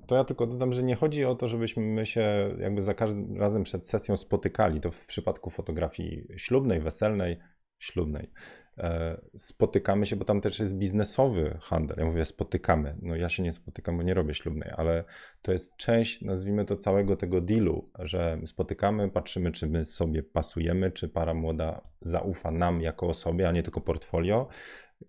to 0.06 0.16
ja 0.16 0.24
tylko 0.24 0.46
dodam, 0.46 0.72
że 0.72 0.82
nie 0.82 0.96
chodzi 0.96 1.24
o 1.24 1.34
to, 1.34 1.48
żebyśmy 1.48 2.06
się 2.06 2.54
jakby 2.58 2.82
za 2.82 2.94
każdym 2.94 3.36
razem 3.36 3.62
przed 3.62 3.86
sesją 3.86 4.16
spotykali. 4.16 4.80
To 4.80 4.90
w 4.90 5.06
przypadku 5.06 5.50
fotografii 5.50 6.26
ślubnej, 6.36 6.80
weselnej, 6.80 7.38
ślubnej. 7.78 8.30
E, 8.78 9.20
spotykamy 9.36 10.06
się, 10.06 10.16
bo 10.16 10.24
tam 10.24 10.40
też 10.40 10.60
jest 10.60 10.78
biznesowy 10.78 11.58
handel. 11.60 11.96
Ja 11.98 12.04
mówię 12.04 12.24
spotykamy. 12.24 12.96
No 13.02 13.16
ja 13.16 13.28
się 13.28 13.42
nie 13.42 13.52
spotykam, 13.52 13.96
bo 13.96 14.02
nie 14.02 14.14
robię 14.14 14.34
ślubnej, 14.34 14.70
ale 14.76 15.04
to 15.42 15.52
jest 15.52 15.76
część, 15.76 16.22
nazwijmy 16.22 16.64
to, 16.64 16.76
całego 16.76 17.16
tego 17.16 17.40
dealu, 17.40 17.90
że 17.98 18.38
spotykamy, 18.46 19.10
patrzymy, 19.10 19.52
czy 19.52 19.66
my 19.66 19.84
sobie 19.84 20.22
pasujemy, 20.22 20.90
czy 20.90 21.08
para 21.08 21.34
młoda 21.34 21.80
zaufa 22.00 22.50
nam 22.50 22.80
jako 22.80 23.08
osobie, 23.08 23.48
a 23.48 23.52
nie 23.52 23.62
tylko 23.62 23.80
portfolio. 23.80 24.48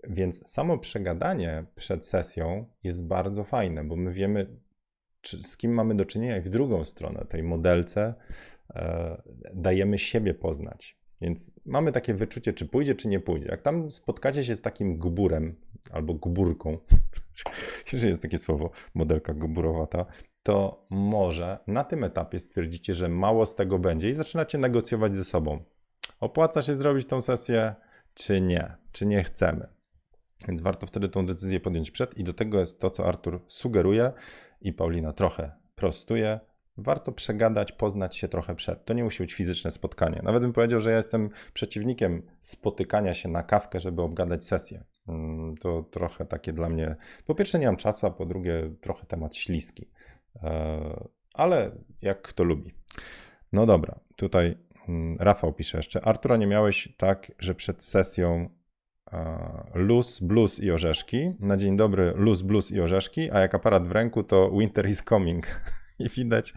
Więc 0.09 0.49
samo 0.49 0.77
przegadanie 0.77 1.65
przed 1.75 2.05
sesją 2.05 2.65
jest 2.83 3.07
bardzo 3.07 3.43
fajne, 3.43 3.83
bo 3.83 3.95
my 3.95 4.11
wiemy, 4.11 4.59
czy, 5.21 5.43
z 5.43 5.57
kim 5.57 5.71
mamy 5.71 5.95
do 5.95 6.05
czynienia 6.05 6.37
i 6.37 6.41
w 6.41 6.49
drugą 6.49 6.85
stronę 6.85 7.25
tej 7.29 7.43
modelce 7.43 8.13
e, 8.75 9.21
dajemy 9.53 9.99
siebie 9.99 10.33
poznać. 10.33 10.97
Więc 11.21 11.51
mamy 11.65 11.91
takie 11.91 12.13
wyczucie, 12.13 12.53
czy 12.53 12.65
pójdzie, 12.65 12.95
czy 12.95 13.07
nie 13.07 13.19
pójdzie. 13.19 13.47
Jak 13.47 13.61
tam 13.61 13.91
spotkacie 13.91 14.43
się 14.43 14.55
z 14.55 14.61
takim 14.61 14.97
guburem 14.97 15.55
albo 15.91 16.13
guburką, 16.13 16.77
że 17.87 18.09
jest 18.09 18.21
takie 18.21 18.37
słowo, 18.37 18.71
modelka 18.93 19.33
guburowata, 19.33 20.05
to 20.43 20.85
może 20.89 21.59
na 21.67 21.83
tym 21.83 22.03
etapie 22.03 22.39
stwierdzicie, 22.39 22.93
że 22.93 23.09
mało 23.09 23.45
z 23.45 23.55
tego 23.55 23.79
będzie 23.79 24.09
i 24.09 24.13
zaczynacie 24.13 24.57
negocjować 24.57 25.15
ze 25.15 25.23
sobą. 25.23 25.63
Opłaca 26.19 26.61
się 26.61 26.75
zrobić 26.75 27.05
tą 27.05 27.21
sesję, 27.21 27.75
czy 28.13 28.41
nie, 28.41 28.75
czy 28.91 29.05
nie 29.05 29.23
chcemy. 29.23 29.74
Więc 30.47 30.61
warto 30.61 30.87
wtedy 30.87 31.09
tą 31.09 31.25
decyzję 31.25 31.59
podjąć 31.59 31.91
przed 31.91 32.17
i 32.17 32.23
do 32.23 32.33
tego 32.33 32.59
jest 32.59 32.79
to, 32.79 32.89
co 32.89 33.05
Artur 33.07 33.41
sugeruje 33.47 34.11
i 34.61 34.73
Paulina 34.73 35.13
trochę 35.13 35.51
prostuje. 35.75 36.39
Warto 36.77 37.11
przegadać, 37.11 37.71
poznać 37.71 38.15
się 38.15 38.27
trochę 38.27 38.55
przed. 38.55 38.85
To 38.85 38.93
nie 38.93 39.03
musi 39.03 39.23
być 39.23 39.33
fizyczne 39.33 39.71
spotkanie. 39.71 40.21
Nawet 40.23 40.41
bym 40.41 40.53
powiedział, 40.53 40.81
że 40.81 40.91
ja 40.91 40.97
jestem 40.97 41.29
przeciwnikiem 41.53 42.21
spotykania 42.39 43.13
się 43.13 43.29
na 43.29 43.43
kawkę, 43.43 43.79
żeby 43.79 44.01
obgadać 44.01 44.45
sesję. 44.45 44.83
Mm, 45.07 45.55
to 45.57 45.83
trochę 45.83 46.25
takie 46.25 46.53
dla 46.53 46.69
mnie. 46.69 46.95
Po 47.25 47.35
pierwsze, 47.35 47.59
nie 47.59 47.65
mam 47.65 47.77
czasu, 47.77 48.07
a 48.07 48.11
po 48.11 48.25
drugie, 48.25 48.71
trochę 48.81 49.05
temat 49.05 49.35
śliski. 49.35 49.89
E, 50.43 51.07
ale 51.33 51.71
jak 52.01 52.21
kto 52.21 52.43
lubi. 52.43 52.73
No 53.53 53.65
dobra, 53.65 53.99
tutaj 54.15 54.57
Mm, 54.89 55.17
Rafał 55.19 55.53
pisze 55.53 55.77
jeszcze. 55.77 56.05
Artura, 56.05 56.37
nie 56.37 56.47
miałeś 56.47 56.89
tak, 56.97 57.31
że 57.39 57.55
przed 57.55 57.83
sesją 57.83 58.49
luz, 59.73 60.19
blues 60.19 60.59
i 60.59 60.71
orzeszki. 60.71 61.33
Na 61.39 61.57
dzień 61.57 61.77
dobry 61.77 62.13
luz, 62.15 62.41
blues 62.41 62.71
i 62.71 62.81
orzeszki, 62.81 63.31
a 63.31 63.39
jak 63.39 63.55
aparat 63.55 63.87
w 63.87 63.91
ręku, 63.91 64.23
to 64.23 64.51
winter 64.51 64.89
is 64.89 65.03
coming. 65.03 65.45
I 65.99 66.09
widać, 66.09 66.53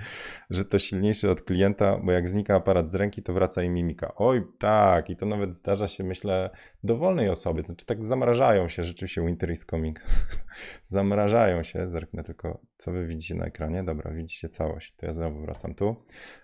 że 0.51 0.65
to 0.65 0.79
silniejsze 0.79 1.31
od 1.31 1.43
klienta, 1.43 1.99
bo 2.05 2.13
jak 2.13 2.29
znika 2.29 2.55
aparat 2.55 2.91
z 2.91 2.95
ręki, 2.95 3.23
to 3.23 3.33
wraca 3.33 3.63
i 3.63 3.69
mimika. 3.69 4.13
Oj, 4.17 4.43
tak, 4.59 5.11
i 5.11 5.17
to 5.17 5.27
nawet 5.27 5.55
zdarza 5.55 5.87
się, 5.87 6.05
myślę, 6.05 6.51
dowolnej 6.85 7.29
osobie. 7.29 7.63
Znaczy, 7.63 7.87
tak 7.87 8.05
zamrażają 8.05 8.69
się 8.69 8.85
rzeczywiście 8.85 9.27
winter 9.27 9.51
is 9.51 9.67
coming. 9.67 10.01
zamrażają 10.87 11.63
się. 11.63 11.89
Zerknę 11.89 12.25
tylko, 12.25 12.61
co 12.77 12.93
wy 12.93 13.07
widzicie 13.07 13.35
na 13.35 13.45
ekranie. 13.45 13.83
Dobra, 13.83 14.11
widzicie 14.11 14.49
całość. 14.49 14.95
To 14.97 15.07
ja 15.07 15.13
znowu 15.13 15.41
wracam 15.41 15.75
tu. 15.75 15.97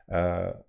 E, 0.08 0.14
e, 0.14 0.62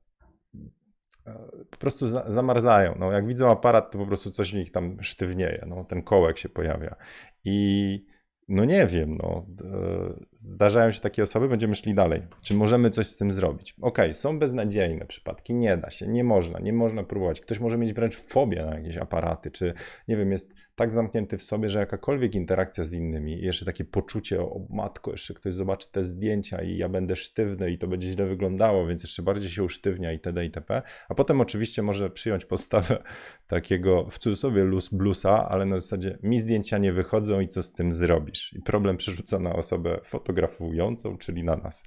po 1.69 1.77
prostu 1.77 2.07
za, 2.07 2.23
zamarzają. 2.27 2.95
No, 2.99 3.11
jak 3.11 3.27
widzą 3.27 3.51
aparat, 3.51 3.91
to 3.91 3.97
po 3.97 4.05
prostu 4.05 4.31
coś 4.31 4.51
w 4.51 4.55
nich 4.55 4.71
tam 4.71 4.97
sztywnieje. 5.01 5.65
No, 5.67 5.83
ten 5.83 6.01
kołek 6.03 6.37
się 6.37 6.49
pojawia. 6.49 6.95
I 7.43 8.05
no 8.47 8.65
nie 8.65 8.87
wiem, 8.87 9.17
no. 9.17 9.45
e, 9.63 10.25
Zdarzają 10.33 10.91
się 10.91 11.01
takie 11.01 11.23
osoby, 11.23 11.49
będziemy 11.49 11.75
szli 11.75 11.93
dalej. 11.93 12.21
Czy 12.43 12.55
możemy 12.55 12.89
coś 12.89 13.07
z 13.07 13.17
tym 13.17 13.31
zrobić? 13.31 13.75
Okej, 13.81 14.13
są 14.13 14.39
beznadziejne 14.39 15.05
przypadki, 15.05 15.53
nie 15.53 15.77
da 15.77 15.89
się, 15.89 16.07
nie 16.07 16.23
można, 16.23 16.59
nie 16.59 16.73
można 16.73 17.03
próbować. 17.03 17.41
Ktoś 17.41 17.59
może 17.59 17.77
mieć 17.77 17.93
wręcz 17.93 18.15
fobię 18.15 18.65
na 18.65 18.75
jakieś 18.75 18.97
aparaty, 18.97 19.51
czy 19.51 19.73
nie 20.07 20.17
wiem, 20.17 20.31
jest 20.31 20.53
tak 20.75 20.91
zamknięty 20.91 21.37
w 21.37 21.43
sobie, 21.43 21.69
że 21.69 21.79
jakakolwiek 21.79 22.35
interakcja 22.35 22.83
z 22.83 22.91
innymi, 22.91 23.41
jeszcze 23.41 23.65
takie 23.65 23.85
poczucie, 23.85 24.41
o 24.41 24.61
matko, 24.69 25.11
jeszcze 25.11 25.33
ktoś 25.33 25.53
zobaczy 25.53 25.91
te 25.91 26.03
zdjęcia 26.03 26.61
i 26.61 26.77
ja 26.77 26.89
będę 26.89 27.15
sztywny 27.15 27.71
i 27.71 27.77
to 27.77 27.87
będzie 27.87 28.07
źle 28.07 28.25
wyglądało, 28.25 28.87
więc 28.87 29.03
jeszcze 29.03 29.23
bardziej 29.23 29.49
się 29.49 29.63
usztywnia 29.63 30.11
itd. 30.11 30.45
itp. 30.45 30.81
A 31.09 31.15
potem 31.15 31.41
oczywiście 31.41 31.81
może 31.81 32.09
przyjąć 32.09 32.45
postawę 32.45 33.03
takiego 33.47 34.09
w 34.09 34.19
cudzysłowie 34.19 34.63
luz 34.63 34.89
blusa, 34.89 35.49
ale 35.49 35.65
na 35.65 35.79
zasadzie 35.79 36.17
mi 36.23 36.39
zdjęcia 36.39 36.77
nie 36.77 36.93
wychodzą 36.93 37.39
i 37.39 37.47
co 37.47 37.63
z 37.63 37.73
tym 37.73 37.93
zrobisz? 37.93 38.53
I 38.53 38.61
problem 38.61 38.97
przerzuca 38.97 39.39
na 39.39 39.53
osobę 39.53 39.99
fotografującą, 40.03 41.17
czyli 41.17 41.43
na 41.43 41.55
nas. 41.55 41.83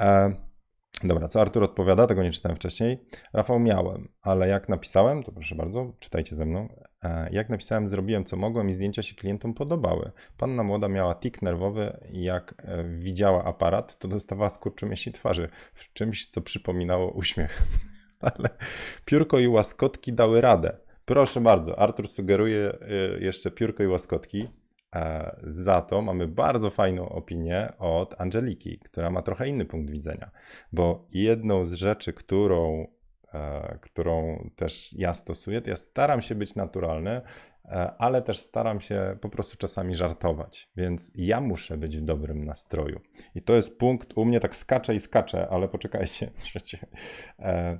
E, 0.00 0.48
Dobra, 1.04 1.28
co 1.28 1.40
Artur 1.40 1.62
odpowiada? 1.62 2.06
Tego 2.06 2.22
nie 2.22 2.32
czytałem 2.32 2.56
wcześniej. 2.56 2.98
Rafał 3.32 3.60
miałem, 3.60 4.08
ale 4.22 4.48
jak 4.48 4.68
napisałem, 4.68 5.22
to 5.22 5.32
proszę 5.32 5.54
bardzo, 5.54 5.92
czytajcie 5.98 6.36
ze 6.36 6.44
mną. 6.44 6.68
E, 7.02 7.28
Jak 7.32 7.48
napisałem, 7.48 7.88
zrobiłem 7.88 8.24
co 8.24 8.36
mogłem 8.36 8.68
i 8.68 8.72
zdjęcia 8.72 9.02
się 9.02 9.14
klientom 9.14 9.54
podobały. 9.54 10.10
Panna 10.36 10.62
młoda 10.62 10.88
miała 10.88 11.14
tik 11.14 11.42
nerwowy 11.42 11.98
i 12.10 12.22
jak 12.22 12.54
e, 12.58 12.84
widziała 12.84 13.44
aparat, 13.44 13.98
to 13.98 14.08
dostawała 14.08 14.50
skurczymięsi 14.50 15.12
twarzy 15.12 15.48
w 15.72 15.92
czymś, 15.92 16.26
co 16.26 16.40
przypominało 16.40 17.10
uśmiech. 17.10 17.62
Ale 18.20 18.48
piórko 19.04 19.38
i 19.38 19.48
łaskotki 19.48 20.12
dały 20.12 20.40
radę. 20.40 20.76
Proszę 21.04 21.40
bardzo, 21.40 21.78
Artur 21.78 22.08
sugeruje 22.08 22.72
e, 22.80 22.86
jeszcze 23.20 23.50
piórko 23.50 23.82
i 23.82 23.86
łaskotki. 23.86 24.48
Za 25.42 25.80
to 25.80 26.02
mamy 26.02 26.28
bardzo 26.28 26.70
fajną 26.70 27.08
opinię 27.08 27.72
od 27.78 28.20
Angeliki, 28.20 28.78
która 28.78 29.10
ma 29.10 29.22
trochę 29.22 29.48
inny 29.48 29.64
punkt 29.64 29.90
widzenia. 29.90 30.30
Bo 30.72 31.06
jedną 31.12 31.64
z 31.64 31.72
rzeczy, 31.72 32.12
którą, 32.12 32.86
którą 33.80 34.44
też 34.56 34.92
ja 34.92 35.12
stosuję, 35.12 35.60
to 35.60 35.70
ja 35.70 35.76
staram 35.76 36.22
się 36.22 36.34
być 36.34 36.54
naturalny, 36.54 37.20
e, 37.64 37.92
ale 37.98 38.22
też 38.22 38.38
staram 38.38 38.80
się 38.80 39.16
po 39.20 39.28
prostu 39.28 39.56
czasami 39.56 39.94
żartować. 39.94 40.70
Więc 40.76 41.12
ja 41.16 41.40
muszę 41.40 41.76
być 41.76 41.98
w 41.98 42.04
dobrym 42.04 42.44
nastroju. 42.44 43.00
I 43.34 43.42
to 43.42 43.54
jest 43.54 43.78
punkt 43.78 44.12
u 44.16 44.24
mnie, 44.24 44.40
tak 44.40 44.56
skacze 44.56 44.94
i 44.94 45.00
skacze, 45.00 45.48
ale 45.48 45.68
poczekajcie. 45.68 46.30
E, 47.38 47.78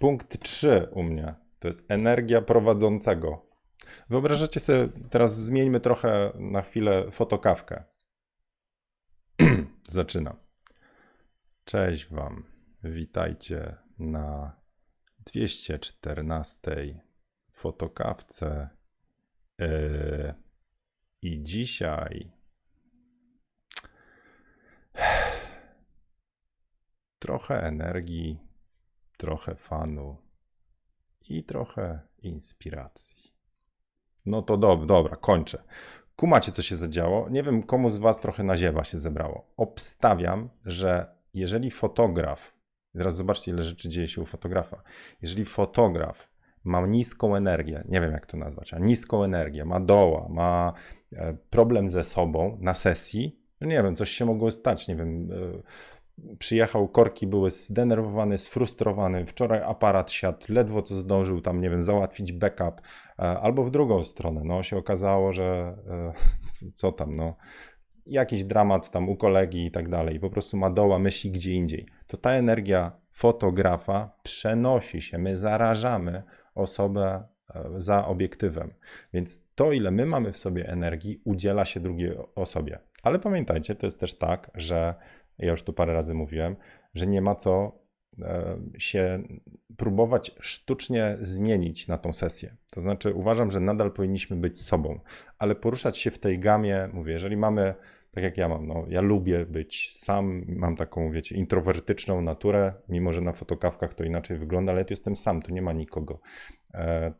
Punkt 0.00 0.38
3 0.42 0.88
u 0.92 1.02
mnie 1.02 1.34
to 1.58 1.68
jest 1.68 1.90
energia 1.90 2.42
prowadzącego. 2.42 3.46
Wyobrażacie 4.10 4.60
sobie, 4.60 4.88
teraz 5.10 5.36
zmieńmy 5.36 5.80
trochę 5.80 6.32
na 6.34 6.62
chwilę 6.62 7.10
fotokawkę. 7.10 7.84
Zaczynam. 9.82 10.36
Cześć 11.64 12.06
Wam. 12.06 12.53
Witajcie 12.84 13.76
na 13.98 14.56
214 15.26 17.00
fotokawce. 17.52 18.68
Yy, 19.58 20.34
I 21.22 21.42
dzisiaj 21.42 22.32
trochę 27.18 27.62
energii, 27.62 28.40
trochę 29.16 29.54
fanu 29.54 30.16
i 31.28 31.44
trochę 31.44 32.00
inspiracji. 32.22 33.34
No 34.26 34.42
to 34.42 34.56
dob 34.56 34.86
dobra, 34.86 35.16
kończę. 35.16 35.62
Kumacie, 36.16 36.52
co 36.52 36.62
się 36.62 36.76
zadziało? 36.76 37.28
Nie 37.28 37.42
wiem, 37.42 37.62
komu 37.62 37.90
z 37.90 37.96
Was 37.96 38.20
trochę 38.20 38.42
naziewa 38.42 38.84
się 38.84 38.98
zebrało. 38.98 39.52
Obstawiam, 39.56 40.48
że 40.64 41.16
jeżeli 41.34 41.70
fotograf, 41.70 42.53
teraz 42.98 43.16
zobaczcie, 43.16 43.52
ile 43.52 43.62
rzeczy 43.62 43.88
dzieje 43.88 44.08
się 44.08 44.22
u 44.22 44.26
fotografa. 44.26 44.82
Jeżeli 45.22 45.44
fotograf 45.44 46.34
ma 46.64 46.86
niską 46.86 47.36
energię, 47.36 47.84
nie 47.88 48.00
wiem 48.00 48.12
jak 48.12 48.26
to 48.26 48.36
nazwać, 48.36 48.74
a 48.74 48.78
niską 48.78 49.24
energię, 49.24 49.64
ma 49.64 49.80
doła, 49.80 50.28
ma 50.30 50.72
e, 51.12 51.36
problem 51.50 51.88
ze 51.88 52.04
sobą 52.04 52.58
na 52.60 52.74
sesji, 52.74 53.38
no 53.60 53.66
nie 53.66 53.82
wiem, 53.82 53.96
coś 53.96 54.10
się 54.10 54.24
mogło 54.24 54.50
stać, 54.50 54.88
nie 54.88 54.96
wiem, 54.96 55.28
e, 55.32 56.36
przyjechał, 56.38 56.88
korki 56.88 57.26
były 57.26 57.50
zdenerwowany, 57.50 58.38
sfrustrowany, 58.38 59.26
wczoraj 59.26 59.62
aparat 59.62 60.12
siadł, 60.12 60.46
ledwo 60.48 60.82
co 60.82 60.94
zdążył 60.94 61.40
tam, 61.40 61.60
nie 61.60 61.70
wiem, 61.70 61.82
załatwić 61.82 62.32
backup, 62.32 62.80
e, 63.18 63.22
albo 63.22 63.64
w 63.64 63.70
drugą 63.70 64.02
stronę, 64.02 64.40
no 64.44 64.62
się 64.62 64.76
okazało, 64.76 65.32
że 65.32 65.76
co 66.74 66.92
tam, 66.92 67.16
no 67.16 67.36
jakiś 68.06 68.44
dramat 68.44 68.90
tam 68.90 69.08
u 69.08 69.16
kolegi 69.16 69.66
i 69.66 69.70
tak 69.70 69.88
dalej, 69.88 70.20
po 70.20 70.30
prostu 70.30 70.56
ma 70.56 70.70
doła, 70.70 70.98
myśli 70.98 71.30
gdzie 71.30 71.52
indziej, 71.52 71.86
to 72.06 72.16
ta 72.16 72.30
energia 72.30 72.92
fotografa 73.10 74.10
przenosi 74.22 75.02
się, 75.02 75.18
my 75.18 75.36
zarażamy 75.36 76.22
osobę 76.54 77.24
e, 77.54 77.64
za 77.78 78.06
obiektywem. 78.06 78.74
Więc 79.12 79.42
to, 79.54 79.72
ile 79.72 79.90
my 79.90 80.06
mamy 80.06 80.32
w 80.32 80.36
sobie 80.36 80.68
energii, 80.68 81.20
udziela 81.24 81.64
się 81.64 81.80
drugiej 81.80 82.16
osobie. 82.34 82.78
Ale 83.02 83.18
pamiętajcie, 83.18 83.74
to 83.74 83.86
jest 83.86 84.00
też 84.00 84.18
tak, 84.18 84.50
że 84.54 84.94
ja 85.38 85.50
już 85.50 85.62
tu 85.62 85.72
parę 85.72 85.92
razy 85.92 86.14
mówiłem, 86.14 86.56
że 86.94 87.06
nie 87.06 87.22
ma 87.22 87.34
co 87.34 87.83
się 88.78 89.22
próbować 89.76 90.30
sztucznie 90.40 91.16
zmienić 91.20 91.88
na 91.88 91.98
tą 91.98 92.12
sesję. 92.12 92.56
To 92.72 92.80
znaczy, 92.80 93.14
uważam, 93.14 93.50
że 93.50 93.60
nadal 93.60 93.92
powinniśmy 93.92 94.36
być 94.36 94.60
sobą, 94.60 95.00
ale 95.38 95.54
poruszać 95.54 95.98
się 95.98 96.10
w 96.10 96.18
tej 96.18 96.38
gamie, 96.38 96.88
mówię, 96.92 97.12
jeżeli 97.12 97.36
mamy, 97.36 97.74
tak 98.10 98.24
jak 98.24 98.36
ja 98.36 98.48
mam, 98.48 98.66
no, 98.66 98.84
ja 98.88 99.00
lubię 99.00 99.46
być 99.46 99.96
sam, 99.96 100.44
mam 100.48 100.76
taką, 100.76 101.10
wiecie, 101.10 101.36
introwertyczną 101.36 102.20
naturę, 102.20 102.72
mimo 102.88 103.12
że 103.12 103.20
na 103.20 103.32
fotokawkach 103.32 103.94
to 103.94 104.04
inaczej 104.04 104.38
wygląda, 104.38 104.72
ale 104.72 104.84
tu 104.84 104.92
jestem 104.92 105.16
sam, 105.16 105.42
tu 105.42 105.52
nie 105.52 105.62
ma 105.62 105.72
nikogo 105.72 106.20
e, 106.74 107.12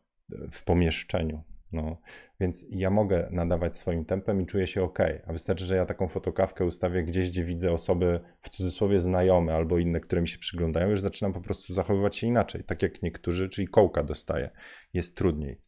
w 0.50 0.64
pomieszczeniu. 0.64 1.42
No, 1.74 1.96
więc 2.40 2.66
ja 2.70 2.90
mogę 2.90 3.28
nadawać 3.30 3.76
swoim 3.76 4.04
tempem 4.04 4.40
i 4.40 4.46
czuję 4.46 4.66
się 4.66 4.82
ok. 4.82 4.98
A 5.26 5.32
wystarczy, 5.32 5.64
że 5.64 5.76
ja 5.76 5.86
taką 5.86 6.08
fotokawkę 6.08 6.64
ustawię 6.64 7.02
gdzieś, 7.02 7.30
gdzie 7.30 7.44
widzę 7.44 7.72
osoby 7.72 8.20
w 8.40 8.48
cudzysłowie 8.48 9.00
znajome 9.00 9.54
albo 9.54 9.78
inne, 9.78 10.00
które 10.00 10.22
mi 10.22 10.28
się 10.28 10.38
przyglądają, 10.38 10.90
już 10.90 11.00
zaczynam 11.00 11.32
po 11.32 11.40
prostu 11.40 11.74
zachowywać 11.74 12.16
się 12.16 12.26
inaczej, 12.26 12.64
tak 12.64 12.82
jak 12.82 13.02
niektórzy, 13.02 13.48
czyli 13.48 13.68
kołka 13.68 14.02
dostaję. 14.02 14.50
Jest 14.92 15.16
trudniej. 15.16 15.60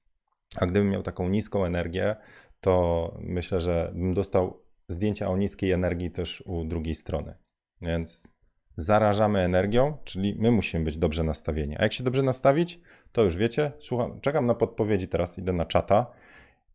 A 0.56 0.66
gdybym 0.66 0.90
miał 0.90 1.02
taką 1.02 1.28
niską 1.28 1.64
energię, 1.64 2.16
to 2.60 3.14
myślę, 3.20 3.60
że 3.60 3.92
bym 3.94 4.14
dostał 4.14 4.62
zdjęcia 4.88 5.28
o 5.28 5.36
niskiej 5.36 5.72
energii 5.72 6.10
też 6.10 6.42
u 6.46 6.64
drugiej 6.64 6.94
strony. 6.94 7.34
Więc 7.82 8.36
zarażamy 8.76 9.40
energią, 9.40 9.98
czyli 10.04 10.36
my 10.38 10.50
musimy 10.50 10.84
być 10.84 10.98
dobrze 10.98 11.24
nastawieni. 11.24 11.76
A 11.78 11.82
jak 11.82 11.92
się 11.92 12.04
dobrze 12.04 12.22
nastawić, 12.22 12.80
to 13.16 13.24
już 13.24 13.36
wiecie. 13.36 13.72
Słucham, 13.78 14.20
czekam 14.20 14.46
na 14.46 14.54
podpowiedzi 14.54 15.08
teraz, 15.08 15.38
idę 15.38 15.52
na 15.52 15.66
czata. 15.66 16.06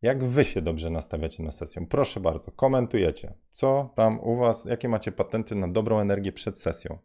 Jak 0.01 0.23
wy 0.23 0.43
się 0.43 0.61
dobrze 0.61 0.89
nastawiacie 0.89 1.43
na 1.43 1.51
sesję? 1.51 1.85
Proszę 1.89 2.19
bardzo, 2.19 2.51
komentujecie. 2.51 3.33
Co 3.51 3.93
tam 3.95 4.19
u 4.19 4.35
was, 4.35 4.65
jakie 4.65 4.89
macie 4.89 5.11
patenty 5.11 5.55
na 5.55 5.67
dobrą 5.67 5.99
energię 5.99 6.31
przed 6.31 6.59
sesją? 6.59 6.97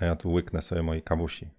A 0.00 0.04
ja 0.04 0.16
tu 0.16 0.32
łyknę 0.32 0.62
sobie 0.62 0.82
mojej 0.82 1.02
kawusi. 1.02 1.50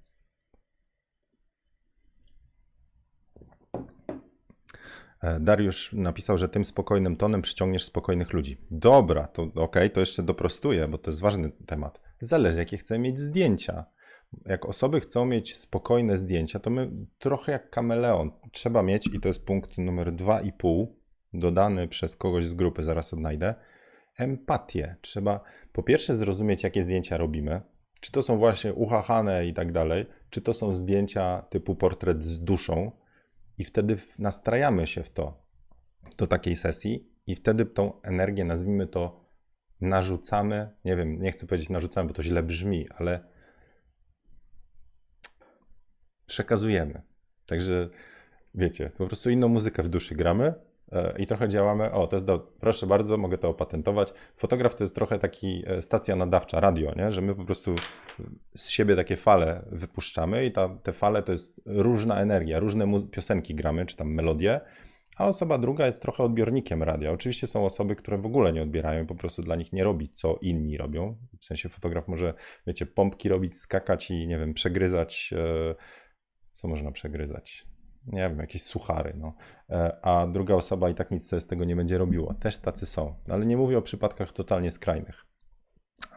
E, 5.21 5.39
Dariusz 5.39 5.93
napisał, 5.93 6.37
że 6.37 6.49
tym 6.49 6.65
spokojnym 6.65 7.17
tonem 7.17 7.41
przyciągniesz 7.41 7.83
spokojnych 7.83 8.33
ludzi. 8.33 8.57
Dobra, 8.71 9.27
to 9.27 9.47
okej, 9.55 9.91
to 9.91 9.99
jeszcze 9.99 10.23
doprostuję, 10.23 10.87
bo 10.87 10.97
to 10.97 11.11
jest 11.11 11.21
ważny 11.21 11.51
temat. 11.51 12.01
Zależy, 12.19 12.59
jakie 12.59 12.77
chcę 12.77 12.99
mieć 12.99 13.19
zdjęcia. 13.19 13.96
Jak 14.45 14.65
osoby 14.65 14.99
chcą 14.99 15.25
mieć 15.25 15.55
spokojne 15.55 16.17
zdjęcia, 16.17 16.59
to 16.59 16.69
my 16.69 16.91
trochę 17.19 17.51
jak 17.51 17.69
kameleon. 17.69 18.31
Trzeba 18.51 18.83
mieć, 18.83 19.07
i 19.07 19.19
to 19.19 19.27
jest 19.27 19.45
punkt 19.45 19.77
numer 19.77 20.13
2,5, 20.13 20.87
dodany 21.33 21.87
przez 21.87 22.15
kogoś 22.15 22.45
z 22.45 22.53
grupy, 22.53 22.83
zaraz 22.83 23.13
odnajdę. 23.13 23.55
empatię. 24.17 24.95
Trzeba 25.01 25.39
po 25.71 25.83
pierwsze 25.83 26.15
zrozumieć, 26.15 26.63
jakie 26.63 26.83
zdjęcia 26.83 27.17
robimy. 27.17 27.61
Czy 28.01 28.11
to 28.11 28.21
są 28.21 28.37
właśnie 28.37 28.73
uchachane 28.73 29.47
i 29.47 29.53
tak 29.53 29.71
dalej, 29.71 30.05
czy 30.29 30.41
to 30.41 30.53
są 30.53 30.75
zdjęcia 30.75 31.41
typu 31.49 31.75
portret 31.75 32.23
z 32.23 32.39
duszą, 32.39 32.91
i 33.57 33.63
wtedy 33.63 33.97
nastrajamy 34.19 34.87
się 34.87 35.03
w 35.03 35.09
to, 35.09 35.43
do 36.17 36.27
takiej 36.27 36.55
sesji, 36.55 37.11
i 37.27 37.35
wtedy 37.35 37.65
tą 37.65 38.01
energię, 38.01 38.45
nazwijmy 38.45 38.87
to, 38.87 39.27
narzucamy. 39.81 40.69
Nie 40.85 40.95
wiem, 40.95 41.21
nie 41.21 41.31
chcę 41.31 41.47
powiedzieć 41.47 41.69
narzucamy, 41.69 42.07
bo 42.07 42.13
to 42.13 42.23
źle 42.23 42.43
brzmi, 42.43 42.87
ale 42.97 43.23
przekazujemy. 46.27 47.01
Także 47.45 47.89
wiecie, 48.55 48.91
po 48.97 49.07
prostu 49.07 49.29
inną 49.29 49.47
muzykę 49.47 49.83
w 49.83 49.87
duszy 49.87 50.15
gramy 50.15 50.53
e, 50.91 51.13
i 51.19 51.25
trochę 51.25 51.49
działamy. 51.49 51.91
O, 51.91 52.07
to 52.07 52.15
jest 52.15 52.25
do, 52.25 52.39
proszę 52.59 52.87
bardzo, 52.87 53.17
mogę 53.17 53.37
to 53.37 53.49
opatentować. 53.49 54.13
Fotograf 54.35 54.75
to 54.75 54.83
jest 54.83 54.95
trochę 54.95 55.19
taki 55.19 55.63
e, 55.67 55.81
stacja 55.81 56.15
nadawcza, 56.15 56.59
radio, 56.59 56.93
nie? 56.95 57.11
że 57.11 57.21
my 57.21 57.35
po 57.35 57.45
prostu 57.45 57.75
z 58.55 58.69
siebie 58.69 58.95
takie 58.95 59.15
fale 59.15 59.65
wypuszczamy 59.71 60.45
i 60.45 60.51
ta, 60.51 60.69
te 60.69 60.93
fale 60.93 61.23
to 61.23 61.31
jest 61.31 61.61
różna 61.65 62.19
energia, 62.19 62.59
różne 62.59 63.01
piosenki 63.11 63.55
gramy, 63.55 63.85
czy 63.85 63.95
tam 63.95 64.13
melodie. 64.13 64.61
A 65.17 65.27
osoba 65.27 65.57
druga 65.57 65.85
jest 65.85 66.01
trochę 66.01 66.23
odbiornikiem 66.23 66.83
radia. 66.83 67.11
Oczywiście 67.11 67.47
są 67.47 67.65
osoby, 67.65 67.95
które 67.95 68.17
w 68.17 68.25
ogóle 68.25 68.53
nie 68.53 68.61
odbierają, 68.61 69.05
po 69.05 69.15
prostu 69.15 69.41
dla 69.41 69.55
nich 69.55 69.73
nie 69.73 69.83
robi, 69.83 70.09
co 70.09 70.37
inni 70.41 70.77
robią. 70.77 71.17
W 71.39 71.45
sensie 71.45 71.69
fotograf 71.69 72.07
może, 72.07 72.33
wiecie, 72.67 72.85
pompki 72.85 73.29
robić, 73.29 73.57
skakać 73.57 74.11
i, 74.11 74.27
nie 74.27 74.39
wiem, 74.39 74.53
przegryzać. 74.53 75.33
E, 75.37 75.75
co 76.57 76.67
można 76.67 76.91
przegryzać? 76.91 77.67
Nie 78.05 78.29
wiem, 78.29 78.39
jakieś 78.39 78.63
suchary, 78.63 79.13
no. 79.17 79.33
E, 79.69 80.05
a 80.05 80.27
druga 80.27 80.55
osoba 80.55 80.89
i 80.89 80.95
tak 80.95 81.11
nic 81.11 81.27
sobie 81.27 81.41
z 81.41 81.47
tego 81.47 81.65
nie 81.65 81.75
będzie 81.75 81.97
robiła. 81.97 82.33
Też 82.33 82.57
tacy 82.57 82.85
są. 82.85 83.15
Ale 83.29 83.45
nie 83.45 83.57
mówię 83.57 83.77
o 83.77 83.81
przypadkach 83.81 84.31
totalnie 84.31 84.71
skrajnych. 84.71 85.25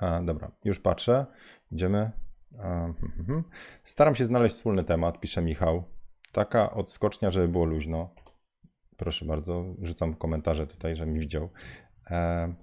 A, 0.00 0.22
dobra, 0.22 0.52
już 0.64 0.80
patrzę. 0.80 1.26
Idziemy. 1.72 2.10
A, 2.58 2.62
hmm, 2.62 2.94
hmm, 2.94 3.26
hmm. 3.26 3.44
Staram 3.84 4.14
się 4.14 4.24
znaleźć 4.24 4.54
wspólny 4.54 4.84
temat, 4.84 5.20
pisze 5.20 5.42
Michał. 5.42 5.84
Taka 6.32 6.70
odskocznia, 6.70 7.30
żeby 7.30 7.48
było 7.48 7.64
luźno. 7.64 8.14
Proszę 8.96 9.24
bardzo, 9.24 9.64
rzucam 9.82 10.14
komentarze 10.14 10.66
tutaj, 10.66 10.96
że 10.96 11.06
mi 11.06 11.20
widział. 11.20 11.48
E... 12.10 12.54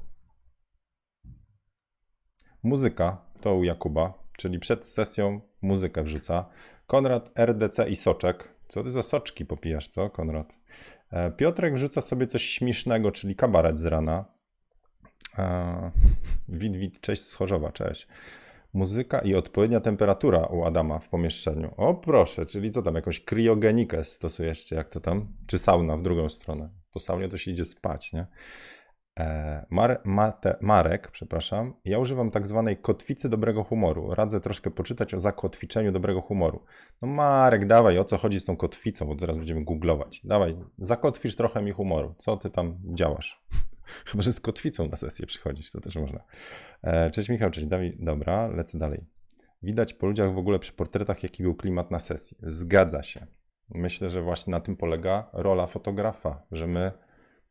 Muzyka 2.63 3.25
to 3.41 3.55
u 3.55 3.63
Jakuba, 3.63 4.13
czyli 4.38 4.60
przed 4.60 4.88
sesją 4.88 5.41
muzykę 5.62 6.04
wrzuca. 6.04 6.46
Konrad, 6.88 7.32
RDC 7.36 7.90
i 7.90 7.96
Soczek. 7.96 8.50
Co 8.68 8.84
ty 8.84 8.92
za 8.92 9.04
soczki 9.04 9.46
popijasz, 9.46 9.88
co, 9.88 10.10
Konrad? 10.10 10.60
E, 11.12 11.32
Piotrek 11.32 11.74
wrzuca 11.74 12.02
sobie 12.02 12.28
coś 12.28 12.44
śmiesznego, 12.44 13.12
czyli 13.12 13.36
kabaret 13.36 13.80
z 13.80 13.86
rana. 13.86 14.26
E, 15.38 15.92
wid, 16.50 16.76
wid, 16.76 17.02
cześć 17.02 17.24
z 17.24 17.34
Chorzowa, 17.34 17.72
cześć. 17.72 18.08
Muzyka 18.74 19.20
i 19.20 19.36
odpowiednia 19.36 19.80
temperatura 19.80 20.46
u 20.46 20.64
Adama 20.64 21.00
w 21.00 21.10
pomieszczeniu. 21.10 21.74
O 21.78 21.94
proszę, 21.94 22.46
czyli 22.46 22.72
co 22.72 22.82
tam, 22.82 22.96
jakąś 22.96 23.20
kriogenikę 23.20 24.04
stosujesz, 24.04 24.66
czy 24.66 24.76
jak 24.76 24.90
to 24.90 25.00
tam? 25.00 25.28
Czy 25.48 25.58
sauna 25.58 25.98
w 25.98 26.02
drugą 26.02 26.30
stronę? 26.30 26.70
Po 26.94 27.00
saunie 27.00 27.30
to 27.30 27.38
się 27.38 27.52
idzie 27.52 27.66
spać, 27.66 28.14
nie? 28.14 28.28
E, 29.18 29.66
Mar 29.70 30.02
Mate, 30.06 30.58
Marek, 30.62 31.12
przepraszam, 31.12 31.74
ja 31.86 32.00
używam 32.00 32.32
tak 32.32 32.48
zwanej 32.48 32.78
kotwicy 32.78 33.30
dobrego 33.30 33.64
humoru. 33.64 34.16
Radzę 34.16 34.42
troszkę 34.42 34.72
poczytać 34.72 35.14
o 35.14 35.20
zakotwiczeniu 35.20 35.92
dobrego 35.92 36.22
humoru. 36.22 36.64
No 37.02 37.08
Marek, 37.08 37.68
dawaj, 37.68 38.00
o 38.00 38.06
co 38.06 38.18
chodzi 38.18 38.40
z 38.40 38.46
tą 38.46 38.58
kotwicą, 38.58 39.06
bo 39.06 39.16
teraz 39.16 39.38
będziemy 39.38 39.64
googlować. 39.64 40.22
Dawaj, 40.24 40.58
zakotwicz 40.78 41.36
trochę 41.36 41.62
mi 41.62 41.72
humoru. 41.72 42.16
Co 42.18 42.38
ty 42.38 42.50
tam 42.50 42.78
działasz? 42.94 43.46
Chyba, 44.08 44.22
że 44.22 44.34
z 44.34 44.40
kotwicą 44.40 44.88
na 44.88 44.98
sesję 44.98 45.26
przychodzić, 45.26 45.72
to 45.72 45.82
też 45.82 45.96
można. 45.96 46.20
E, 46.82 47.12
cześć 47.12 47.30
Michał, 47.30 47.52
cześć 47.52 47.68
Dawid. 47.68 47.96
Dobra, 48.00 48.48
lecę 48.48 48.78
dalej. 48.78 49.06
Widać 49.64 49.94
po 49.94 50.08
ludziach 50.08 50.34
w 50.34 50.38
ogóle 50.38 50.60
przy 50.60 50.74
portretach, 50.74 51.24
jaki 51.24 51.44
był 51.44 51.56
klimat 51.56 51.92
na 51.92 52.00
sesji. 52.00 52.38
Zgadza 52.44 53.03
się. 53.03 53.27
Myślę, 53.70 54.10
że 54.10 54.22
właśnie 54.22 54.51
na 54.51 54.60
tym 54.60 54.75
polega 54.75 55.30
rola 55.34 55.68
fotografa, 55.68 56.44
że 56.51 56.68
my 56.68 56.92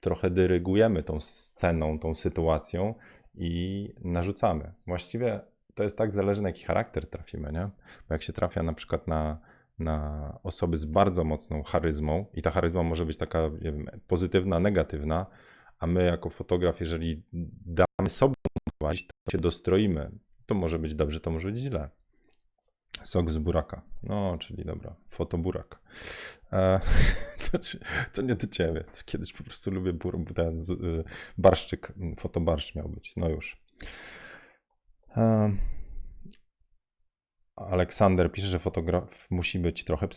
trochę 0.01 0.31
dyrygujemy 0.31 1.03
tą 1.03 1.21
sceną, 1.21 1.99
tą 1.99 2.15
sytuacją 2.15 2.95
i 3.35 3.93
narzucamy. 4.05 4.73
Właściwie 4.87 5.41
to 5.75 5.83
jest 5.83 5.99
tak, 5.99 6.13
zależy 6.13 6.43
na 6.43 6.49
jaki 6.49 6.65
charakter 6.65 7.11
trafimy, 7.11 7.53
nie? 7.53 7.71
Bo 8.09 8.15
jak 8.15 8.23
się 8.23 8.33
trafia 8.33 8.63
na 8.63 8.73
przykład 8.73 9.09
na, 9.09 9.39
na 9.79 10.39
osoby 10.43 10.77
z 10.77 10.85
bardzo 10.85 11.25
mocną 11.25 11.63
charyzmą 11.63 12.27
i 12.35 12.43
ta 12.43 12.51
charyzma 12.51 12.83
może 12.83 13.07
być 13.07 13.17
taka 13.17 13.51
wiem, 13.51 13.87
pozytywna, 14.07 14.61
negatywna, 14.61 15.27
a 15.79 15.87
my 15.87 16.05
jako 16.05 16.31
fotograf, 16.31 16.81
jeżeli 16.81 17.23
damy 17.67 18.11
sobie 18.11 18.35
to 18.81 19.31
się 19.33 19.39
dostroimy. 19.39 20.11
To 20.47 20.55
może 20.55 20.79
być 20.79 20.95
dobrze, 20.95 21.21
to 21.21 21.31
może 21.31 21.49
być 21.49 21.59
źle. 21.59 21.91
Sok 23.05 23.31
z 23.31 23.39
buraka. 23.39 23.83
No, 24.03 24.39
czyli 24.39 24.65
dobra, 24.65 24.97
fotoburak. 25.09 25.81
E, 26.53 26.81
to, 27.53 27.59
to, 28.13 28.23
nie 28.23 28.35
do 28.35 28.47
ciebie. 28.47 28.85
Kiedyś 29.05 29.33
po 29.33 29.45
prostu 29.45 29.71
lubię 29.71 29.93
bur, 29.93 30.19
ten 30.35 30.59
y, 30.59 31.05
barszczyk, 31.39 31.93
fotobarszcz 32.19 32.75
miał 32.75 32.89
być. 32.89 33.17
No 33.17 33.29
już. 33.29 33.63
E, 35.17 35.57
Aleksander 37.57 38.33
pisze, 38.33 38.47
że 38.47 38.59
fotograf 38.59 39.31
musi 39.31 39.59
być 39.59 39.85
trochę 39.85 40.09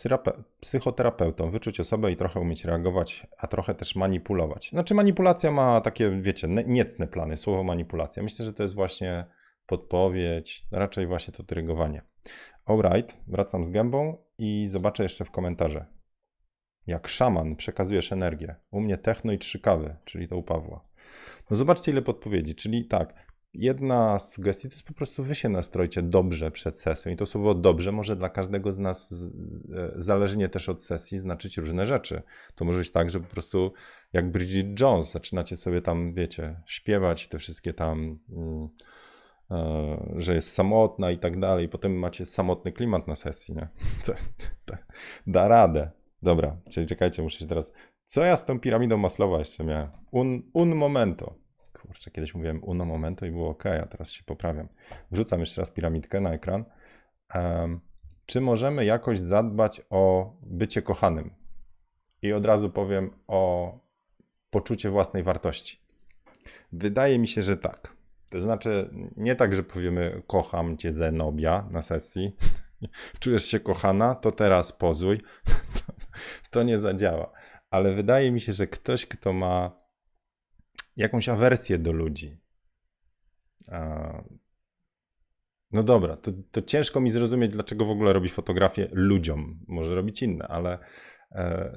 psychoterapeutą, 0.60 1.50
wyczuć 1.50 1.80
osobę 1.80 2.12
i 2.12 2.16
trochę 2.16 2.40
umieć 2.40 2.64
reagować, 2.64 3.26
a 3.38 3.46
trochę 3.46 3.74
też 3.74 3.96
manipulować. 3.96 4.68
Znaczy 4.70 4.94
manipulacja 4.94 5.50
ma 5.50 5.80
takie, 5.80 6.10
wiecie, 6.10 6.48
niecne 6.66 7.06
plany, 7.06 7.36
słowo 7.36 7.64
manipulacja. 7.64 8.22
Myślę, 8.22 8.44
że 8.44 8.52
to 8.52 8.62
jest 8.62 8.74
właśnie 8.74 9.24
podpowiedź, 9.66 10.66
raczej 10.72 11.06
właśnie 11.06 11.34
to 11.34 11.42
dyrygowanie. 11.42 12.02
Alright, 12.64 13.16
wracam 13.26 13.64
z 13.64 13.70
gębą 13.70 14.16
i 14.38 14.66
zobaczę 14.66 15.02
jeszcze 15.02 15.24
w 15.24 15.30
komentarze. 15.30 15.86
Jak 16.86 17.08
szaman 17.08 17.56
przekazujesz 17.56 18.12
energię. 18.12 18.56
U 18.70 18.80
mnie 18.80 18.98
techno 18.98 19.32
i 19.32 19.38
trzy 19.38 19.60
kawy, 19.60 19.96
czyli 20.04 20.28
to 20.28 20.36
u 20.36 20.42
Pawła. 20.42 20.88
No 21.50 21.56
zobaczcie 21.56 21.92
ile 21.92 22.02
podpowiedzi, 22.02 22.54
czyli 22.54 22.84
tak, 22.84 23.14
jedna 23.54 24.18
z 24.18 24.32
sugestii 24.32 24.68
to 24.68 24.74
jest 24.74 24.86
po 24.86 24.94
prostu 24.94 25.24
wy 25.24 25.34
się 25.34 25.48
nastrojcie 25.48 26.02
dobrze 26.02 26.50
przed 26.50 26.78
sesją. 26.78 27.12
I 27.12 27.16
to 27.16 27.26
słowo 27.26 27.54
dobrze 27.54 27.92
może 27.92 28.16
dla 28.16 28.30
każdego 28.30 28.72
z 28.72 28.78
nas, 28.78 29.12
e, 29.12 29.92
zależnie 29.96 30.48
też 30.48 30.68
od 30.68 30.82
sesji, 30.82 31.18
znaczyć 31.18 31.56
różne 31.56 31.86
rzeczy. 31.86 32.22
To 32.54 32.64
może 32.64 32.78
być 32.78 32.90
tak, 32.90 33.10
że 33.10 33.20
po 33.20 33.26
prostu 33.26 33.72
jak 34.12 34.30
Bridget 34.30 34.80
Jones 34.80 35.12
zaczynacie 35.12 35.56
sobie 35.56 35.82
tam, 35.82 36.14
wiecie, 36.14 36.62
śpiewać 36.66 37.28
te 37.28 37.38
wszystkie 37.38 37.72
tam. 37.72 38.18
Mm, 38.30 38.68
że 40.16 40.34
jest 40.34 40.52
samotna 40.52 41.10
i 41.10 41.18
tak 41.18 41.38
dalej. 41.38 41.68
Potem 41.68 41.98
macie 41.98 42.26
samotny 42.26 42.72
klimat 42.72 43.08
na 43.08 43.14
sesji, 43.14 43.54
nie? 43.54 43.68
Da 45.26 45.48
radę. 45.48 45.90
Dobra, 46.22 46.56
czekajcie, 46.88 47.22
muszę 47.22 47.38
się 47.38 47.46
teraz. 47.46 47.72
Co 48.04 48.24
ja 48.24 48.36
z 48.36 48.46
tą 48.46 48.60
piramidą 48.60 48.96
Maslowa 48.96 49.38
jeszcze 49.38 49.64
miałem? 49.64 49.90
Un, 50.10 50.42
un 50.52 50.74
momento. 50.76 51.34
Kurczę, 51.72 52.10
kiedyś 52.10 52.34
mówiłem 52.34 52.64
uno 52.64 52.84
momento 52.84 53.26
i 53.26 53.30
było 53.30 53.48
ok, 53.50 53.66
a 53.66 53.86
teraz 53.86 54.10
się 54.10 54.24
poprawiam. 54.24 54.68
Wrzucam 55.10 55.40
jeszcze 55.40 55.60
raz 55.60 55.70
piramidkę 55.70 56.20
na 56.20 56.32
ekran. 56.32 56.64
Um, 57.34 57.80
czy 58.26 58.40
możemy 58.40 58.84
jakoś 58.84 59.18
zadbać 59.18 59.82
o 59.90 60.32
bycie 60.42 60.82
kochanym? 60.82 61.34
I 62.22 62.32
od 62.32 62.46
razu 62.46 62.70
powiem 62.70 63.10
o 63.26 63.72
poczucie 64.50 64.90
własnej 64.90 65.22
wartości. 65.22 65.80
Wydaje 66.72 67.18
mi 67.18 67.28
się, 67.28 67.42
że 67.42 67.56
tak. 67.56 67.99
To 68.30 68.40
znaczy, 68.40 68.90
nie 69.16 69.36
tak, 69.36 69.54
że 69.54 69.62
powiemy 69.62 70.22
kocham 70.26 70.76
cię 70.76 70.92
Zenobia 70.92 71.68
na 71.70 71.82
sesji. 71.82 72.36
Czujesz 73.20 73.44
się 73.44 73.60
kochana, 73.60 74.14
to 74.14 74.32
teraz 74.32 74.72
pozuj. 74.72 75.20
to 76.50 76.62
nie 76.62 76.78
zadziała. 76.78 77.32
Ale 77.70 77.94
wydaje 77.94 78.30
mi 78.30 78.40
się, 78.40 78.52
że 78.52 78.66
ktoś, 78.66 79.06
kto 79.06 79.32
ma 79.32 79.80
jakąś 80.96 81.28
awersję 81.28 81.78
do 81.78 81.92
ludzi. 81.92 82.40
No 85.72 85.82
dobra, 85.82 86.16
to, 86.16 86.30
to 86.50 86.62
ciężko 86.62 87.00
mi 87.00 87.10
zrozumieć, 87.10 87.52
dlaczego 87.52 87.84
w 87.84 87.90
ogóle 87.90 88.12
robi 88.12 88.28
fotografię 88.28 88.88
ludziom. 88.92 89.64
Może 89.68 89.94
robić 89.94 90.22
inne, 90.22 90.48
ale 90.48 90.78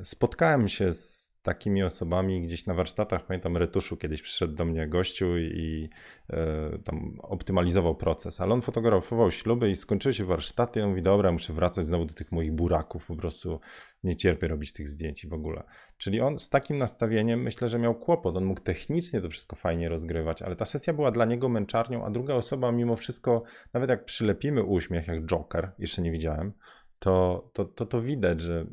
spotkałem 0.03 0.69
się 0.69 0.93
z 0.93 1.33
takimi 1.43 1.83
osobami 1.83 2.41
gdzieś 2.41 2.65
na 2.65 2.73
warsztatach. 2.73 3.25
Pamiętam 3.25 3.57
retuszu, 3.57 3.97
kiedyś 3.97 4.21
przyszedł 4.21 4.55
do 4.55 4.65
mnie 4.65 4.87
gościu 4.87 5.37
i 5.37 5.89
e, 6.29 6.79
tam 6.83 7.19
optymalizował 7.21 7.95
proces, 7.95 8.41
ale 8.41 8.53
on 8.53 8.61
fotografował 8.61 9.31
śluby 9.31 9.71
i 9.71 9.75
skończyły 9.75 10.13
się 10.13 10.25
warsztaty. 10.25 10.79
I 10.79 10.83
on 10.83 10.89
mówi: 10.89 11.01
Dobra, 11.01 11.31
muszę 11.31 11.53
wracać 11.53 11.85
znowu 11.85 12.05
do 12.05 12.13
tych 12.13 12.31
moich 12.31 12.51
buraków, 12.51 13.05
po 13.05 13.15
prostu 13.15 13.59
nie 14.03 14.15
cierpię 14.15 14.47
robić 14.47 14.73
tych 14.73 14.89
zdjęć 14.89 15.27
w 15.27 15.33
ogóle. 15.33 15.63
Czyli 15.97 16.21
on 16.21 16.39
z 16.39 16.49
takim 16.49 16.77
nastawieniem 16.77 17.41
myślę, 17.41 17.69
że 17.69 17.79
miał 17.79 17.95
kłopot. 17.95 18.37
On 18.37 18.45
mógł 18.45 18.61
technicznie 18.61 19.21
to 19.21 19.29
wszystko 19.29 19.55
fajnie 19.55 19.89
rozgrywać, 19.89 20.41
ale 20.41 20.55
ta 20.55 20.65
sesja 20.65 20.93
była 20.93 21.11
dla 21.11 21.25
niego 21.25 21.49
męczarnią, 21.49 22.05
a 22.05 22.09
druga 22.09 22.33
osoba 22.33 22.71
mimo 22.71 22.95
wszystko, 22.95 23.43
nawet 23.73 23.89
jak 23.89 24.05
przylepimy 24.05 24.63
uśmiech, 24.63 25.07
jak 25.07 25.25
Joker, 25.25 25.71
jeszcze 25.79 26.01
nie 26.01 26.11
widziałem, 26.11 26.53
to, 26.99 27.49
to, 27.53 27.65
to, 27.65 27.85
to 27.85 28.01
widać, 28.01 28.41
że 28.41 28.65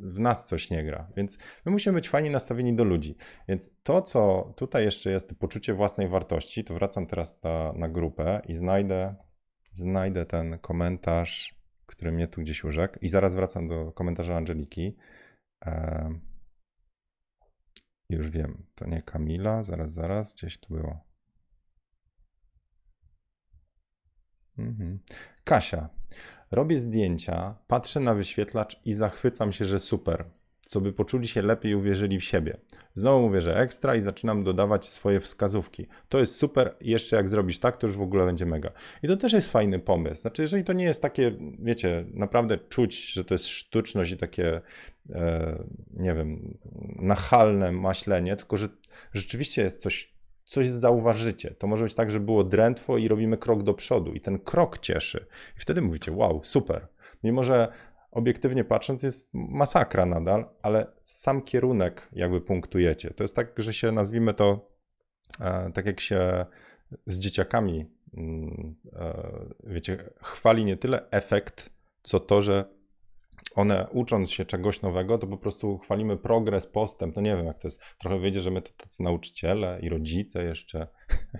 w 0.00 0.18
nas 0.18 0.46
coś 0.46 0.70
nie 0.70 0.84
gra. 0.84 1.08
Więc 1.16 1.38
my 1.64 1.72
musimy 1.72 1.94
być 1.94 2.08
fajnie 2.08 2.30
nastawieni 2.30 2.76
do 2.76 2.84
ludzi. 2.84 3.16
Więc 3.48 3.70
to, 3.82 4.02
co 4.02 4.52
tutaj 4.56 4.84
jeszcze 4.84 5.10
jest, 5.10 5.34
poczucie 5.34 5.74
własnej 5.74 6.08
wartości, 6.08 6.64
to 6.64 6.74
wracam 6.74 7.06
teraz 7.06 7.42
na, 7.42 7.72
na 7.72 7.88
grupę 7.88 8.42
i 8.48 8.54
znajdę, 8.54 9.14
znajdę 9.72 10.26
ten 10.26 10.58
komentarz, 10.58 11.60
który 11.86 12.12
mnie 12.12 12.28
tu 12.28 12.40
gdzieś 12.40 12.64
urzekł. 12.64 12.98
I 13.00 13.08
zaraz 13.08 13.34
wracam 13.34 13.68
do 13.68 13.92
komentarza 13.92 14.36
Angeliki. 14.36 14.96
Ehm, 15.60 16.20
już 18.08 18.30
wiem, 18.30 18.66
to 18.74 18.86
nie 18.86 19.02
Kamila, 19.02 19.62
zaraz, 19.62 19.92
zaraz, 19.92 20.34
gdzieś 20.34 20.58
tu 20.58 20.74
było. 20.74 21.10
Mhm. 24.58 24.98
Kasia. 25.44 25.88
Robię 26.50 26.78
zdjęcia, 26.78 27.54
patrzę 27.66 28.00
na 28.00 28.14
wyświetlacz 28.14 28.80
i 28.84 28.92
zachwycam 28.92 29.52
się, 29.52 29.64
że 29.64 29.78
super. 29.78 30.24
Co 30.60 30.80
by 30.80 30.92
poczuli 30.92 31.28
się 31.28 31.42
lepiej 31.42 31.74
uwierzyli 31.74 32.20
w 32.20 32.24
siebie. 32.24 32.56
Znowu 32.94 33.20
mówię, 33.20 33.40
że 33.40 33.56
ekstra 33.56 33.94
i 33.94 34.00
zaczynam 34.00 34.44
dodawać 34.44 34.88
swoje 34.88 35.20
wskazówki. 35.20 35.86
To 36.08 36.18
jest 36.18 36.34
super, 36.34 36.76
jeszcze 36.80 37.16
jak 37.16 37.28
zrobisz 37.28 37.58
tak, 37.58 37.76
to 37.76 37.86
już 37.86 37.96
w 37.96 38.02
ogóle 38.02 38.26
będzie 38.26 38.46
mega. 38.46 38.70
I 39.02 39.08
to 39.08 39.16
też 39.16 39.32
jest 39.32 39.52
fajny 39.52 39.78
pomysł. 39.78 40.20
Znaczy, 40.22 40.42
jeżeli 40.42 40.64
to 40.64 40.72
nie 40.72 40.84
jest 40.84 41.02
takie, 41.02 41.32
wiecie, 41.58 42.04
naprawdę 42.14 42.58
czuć, 42.58 43.12
że 43.12 43.24
to 43.24 43.34
jest 43.34 43.48
sztuczność 43.48 44.12
i 44.12 44.16
takie, 44.16 44.60
e, 45.10 45.64
nie 45.90 46.14
wiem, 46.14 46.58
nachalne 46.98 47.72
maślenie, 47.72 48.36
tylko 48.36 48.56
że 48.56 48.68
rzeczywiście 49.12 49.62
jest 49.62 49.82
coś 49.82 50.14
coś 50.50 50.70
zauważycie. 50.70 51.50
To 51.50 51.66
może 51.66 51.84
być 51.84 51.94
tak, 51.94 52.10
że 52.10 52.20
było 52.20 52.44
drętwo 52.44 52.98
i 52.98 53.08
robimy 53.08 53.38
krok 53.38 53.62
do 53.62 53.74
przodu 53.74 54.12
i 54.12 54.20
ten 54.20 54.38
krok 54.38 54.78
cieszy. 54.78 55.26
I 55.56 55.60
wtedy 55.60 55.82
mówicie, 55.82 56.12
wow, 56.12 56.40
super. 56.44 56.88
Mimo, 57.22 57.42
że 57.42 57.72
obiektywnie 58.10 58.64
patrząc 58.64 59.02
jest 59.02 59.30
masakra 59.34 60.06
nadal, 60.06 60.44
ale 60.62 60.86
sam 61.02 61.42
kierunek 61.42 62.08
jakby 62.12 62.40
punktujecie. 62.40 63.10
To 63.10 63.24
jest 63.24 63.36
tak, 63.36 63.52
że 63.56 63.72
się 63.72 63.92
nazwijmy 63.92 64.34
to 64.34 64.70
e, 65.40 65.70
tak 65.74 65.86
jak 65.86 66.00
się 66.00 66.46
z 67.06 67.18
dzieciakami 67.18 67.86
mm, 68.14 68.74
e, 68.92 69.32
wiecie, 69.64 69.96
chwali 70.22 70.64
nie 70.64 70.76
tyle 70.76 71.10
efekt, 71.10 71.70
co 72.02 72.20
to, 72.20 72.42
że 72.42 72.64
one 73.54 73.86
ucząc 73.92 74.30
się 74.30 74.44
czegoś 74.44 74.82
nowego, 74.82 75.18
to 75.18 75.26
po 75.26 75.36
prostu 75.36 75.78
chwalimy 75.78 76.16
progres, 76.16 76.66
postęp. 76.66 77.16
No 77.16 77.22
nie 77.22 77.36
wiem, 77.36 77.46
jak 77.46 77.58
to 77.58 77.68
jest. 77.68 77.80
Trochę 77.98 78.18
wyjdzie, 78.18 78.40
że 78.40 78.50
my 78.50 78.62
to 78.62 78.70
tacy 78.76 79.02
nauczyciele 79.02 79.78
i 79.82 79.88
rodzice 79.88 80.44
jeszcze. 80.44 80.86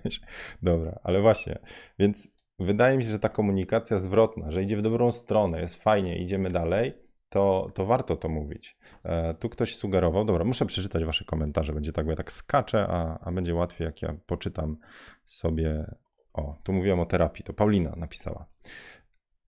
Dobra, 0.62 0.98
ale 1.02 1.20
właśnie. 1.20 1.58
Więc 1.98 2.28
wydaje 2.58 2.98
mi 2.98 3.04
się, 3.04 3.10
że 3.10 3.18
ta 3.18 3.28
komunikacja 3.28 3.98
zwrotna, 3.98 4.50
że 4.50 4.62
idzie 4.62 4.76
w 4.76 4.82
dobrą 4.82 5.12
stronę, 5.12 5.60
jest 5.60 5.82
fajnie, 5.82 6.18
idziemy 6.18 6.50
dalej, 6.50 6.94
to, 7.28 7.70
to 7.74 7.86
warto 7.86 8.16
to 8.16 8.28
mówić. 8.28 8.76
E, 9.04 9.34
tu 9.34 9.48
ktoś 9.48 9.76
sugerował, 9.76 10.24
dobra, 10.24 10.44
muszę 10.44 10.66
przeczytać 10.66 11.04
wasze 11.04 11.24
komentarze, 11.24 11.72
będzie 11.72 11.92
tak, 11.92 12.04
bo 12.04 12.10
ja 12.10 12.16
tak 12.16 12.32
skaczę, 12.32 12.86
a, 12.88 13.18
a 13.18 13.32
będzie 13.32 13.54
łatwiej, 13.54 13.84
jak 13.84 14.02
ja 14.02 14.16
poczytam 14.26 14.76
sobie. 15.24 15.94
O, 16.32 16.56
tu 16.64 16.72
mówiłem 16.72 17.00
o 17.00 17.06
terapii, 17.06 17.44
to 17.44 17.52
Paulina 17.52 17.94
napisała. 17.96 18.46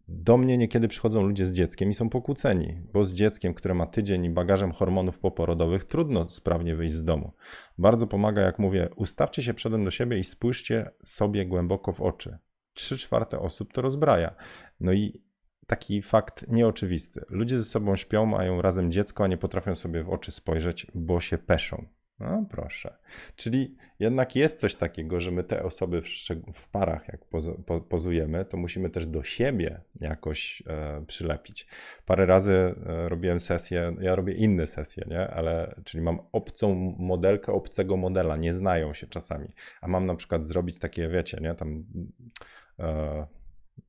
Do 0.08 0.36
mnie 0.36 0.58
niekiedy 0.58 0.88
przychodzą 0.88 1.22
ludzie 1.22 1.46
z 1.46 1.52
dzieckiem 1.52 1.90
i 1.90 1.94
są 1.94 2.08
pokłóceni, 2.08 2.80
bo 2.92 3.04
z 3.04 3.14
dzieckiem, 3.14 3.54
które 3.54 3.74
ma 3.74 3.86
tydzień 3.86 4.24
i 4.24 4.30
bagażem 4.30 4.72
hormonów 4.72 5.18
poporodowych, 5.18 5.84
trudno 5.84 6.28
sprawnie 6.28 6.76
wyjść 6.76 6.94
z 6.94 7.04
domu. 7.04 7.32
Bardzo 7.78 8.06
pomaga, 8.06 8.42
jak 8.42 8.58
mówię, 8.58 8.88
ustawcie 8.96 9.42
się 9.42 9.54
przodem 9.54 9.84
do 9.84 9.90
siebie 9.90 10.18
i 10.18 10.24
spójrzcie 10.24 10.90
sobie 11.02 11.46
głęboko 11.46 11.92
w 11.92 12.00
oczy. 12.00 12.38
Trzy 12.74 12.98
czwarte 12.98 13.38
osób 13.38 13.72
to 13.72 13.82
rozbraja. 13.82 14.34
No 14.80 14.92
i 14.92 15.22
taki 15.66 16.02
fakt 16.02 16.48
nieoczywisty. 16.48 17.24
Ludzie 17.28 17.58
ze 17.58 17.64
sobą 17.64 17.96
śpią, 17.96 18.26
mają 18.26 18.62
razem 18.62 18.90
dziecko, 18.90 19.24
a 19.24 19.26
nie 19.26 19.38
potrafią 19.38 19.74
sobie 19.74 20.02
w 20.02 20.10
oczy 20.10 20.32
spojrzeć, 20.32 20.86
bo 20.94 21.20
się 21.20 21.38
peszą. 21.38 21.86
No 22.20 22.46
proszę. 22.50 22.96
Czyli 23.36 23.76
jednak 23.98 24.36
jest 24.36 24.60
coś 24.60 24.74
takiego, 24.74 25.20
że 25.20 25.30
my 25.30 25.44
te 25.44 25.62
osoby 25.62 26.02
w, 26.02 26.06
w 26.54 26.68
parach, 26.68 27.08
jak 27.08 27.24
pozu, 27.24 27.62
po, 27.66 27.80
pozujemy, 27.80 28.44
to 28.44 28.56
musimy 28.56 28.90
też 28.90 29.06
do 29.06 29.22
siebie 29.22 29.80
jakoś 30.00 30.62
e, 30.66 31.04
przylepić. 31.06 31.66
Parę 32.06 32.26
razy 32.26 32.52
e, 32.52 33.08
robiłem 33.08 33.40
sesję, 33.40 33.96
ja 34.00 34.14
robię 34.14 34.34
inne 34.34 34.66
sesje, 34.66 35.04
nie? 35.10 35.28
Ale 35.28 35.74
czyli 35.84 36.04
mam 36.04 36.18
obcą 36.32 36.74
modelkę, 36.98 37.52
obcego 37.52 37.96
modela, 37.96 38.36
nie 38.36 38.54
znają 38.54 38.94
się 38.94 39.06
czasami. 39.06 39.48
A 39.80 39.88
mam 39.88 40.06
na 40.06 40.14
przykład 40.14 40.44
zrobić 40.44 40.78
takie, 40.78 41.08
wiecie, 41.08 41.38
nie? 41.40 41.54
Tam. 41.54 41.84
E, 42.78 43.26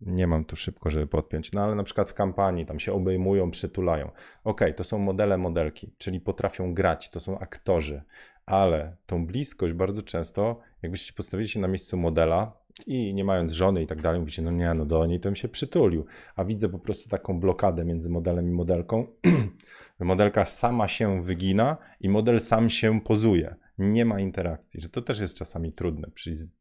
nie 0.01 0.27
mam 0.27 0.45
tu 0.45 0.55
szybko, 0.55 0.89
żeby 0.89 1.07
podpiąć, 1.07 1.51
no 1.51 1.63
ale 1.63 1.75
na 1.75 1.83
przykład 1.83 2.09
w 2.09 2.13
kampanii 2.13 2.65
tam 2.65 2.79
się 2.79 2.93
obejmują, 2.93 3.51
przytulają. 3.51 4.11
Ok, 4.43 4.61
to 4.75 4.83
są 4.83 4.99
modele, 4.99 5.37
modelki, 5.37 5.93
czyli 5.97 6.21
potrafią 6.21 6.73
grać, 6.73 7.09
to 7.09 7.19
są 7.19 7.39
aktorzy, 7.39 8.03
ale 8.45 8.95
tą 9.05 9.25
bliskość 9.25 9.73
bardzo 9.73 10.01
często, 10.01 10.59
jakbyście 10.81 11.13
postawili 11.13 11.49
się 11.49 11.59
na 11.59 11.67
miejscu 11.67 11.97
modela 11.97 12.63
i 12.87 13.13
nie 13.13 13.23
mając 13.23 13.51
żony 13.51 13.83
i 13.83 13.87
tak 13.87 14.01
dalej, 14.01 14.19
mówicie, 14.19 14.41
no 14.41 14.51
nie, 14.51 14.73
no 14.73 14.85
do 14.85 15.05
niej 15.05 15.19
to 15.19 15.29
bym 15.29 15.35
się 15.35 15.47
przytulił, 15.47 16.05
a 16.35 16.45
widzę 16.45 16.69
po 16.69 16.79
prostu 16.79 17.09
taką 17.09 17.39
blokadę 17.39 17.85
między 17.85 18.09
modelem 18.09 18.49
i 18.49 18.51
modelką. 18.51 19.07
Modelka 19.99 20.45
sama 20.45 20.87
się 20.87 21.23
wygina 21.23 21.77
i 21.99 22.09
model 22.09 22.39
sam 22.39 22.69
się 22.69 23.01
pozuje. 23.01 23.55
Nie 23.77 24.05
ma 24.05 24.19
interakcji, 24.19 24.81
że 24.81 24.89
to 24.89 25.01
też 25.01 25.19
jest 25.19 25.37
czasami 25.37 25.73
trudne, 25.73 26.07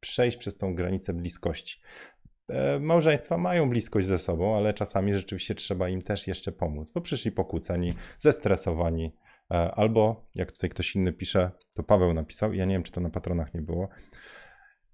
przejść 0.00 0.36
przez 0.36 0.56
tą 0.56 0.74
granicę 0.74 1.12
bliskości. 1.12 1.80
E, 2.52 2.80
małżeństwa 2.80 3.38
mają 3.38 3.68
bliskość 3.68 4.06
ze 4.06 4.18
sobą, 4.18 4.56
ale 4.56 4.74
czasami 4.74 5.14
rzeczywiście 5.14 5.54
trzeba 5.54 5.88
im 5.88 6.02
też 6.02 6.26
jeszcze 6.26 6.52
pomóc, 6.52 6.90
bo 6.90 7.00
przyszli 7.00 7.32
pokłóceni, 7.32 7.94
zestresowani, 8.18 9.16
e, 9.50 9.54
albo 9.54 10.26
jak 10.34 10.52
tutaj 10.52 10.70
ktoś 10.70 10.96
inny 10.96 11.12
pisze, 11.12 11.50
to 11.76 11.82
Paweł 11.82 12.14
napisał, 12.14 12.52
ja 12.52 12.64
nie 12.64 12.74
wiem, 12.74 12.82
czy 12.82 12.92
to 12.92 13.00
na 13.00 13.10
patronach 13.10 13.54
nie 13.54 13.62
było, 13.62 13.88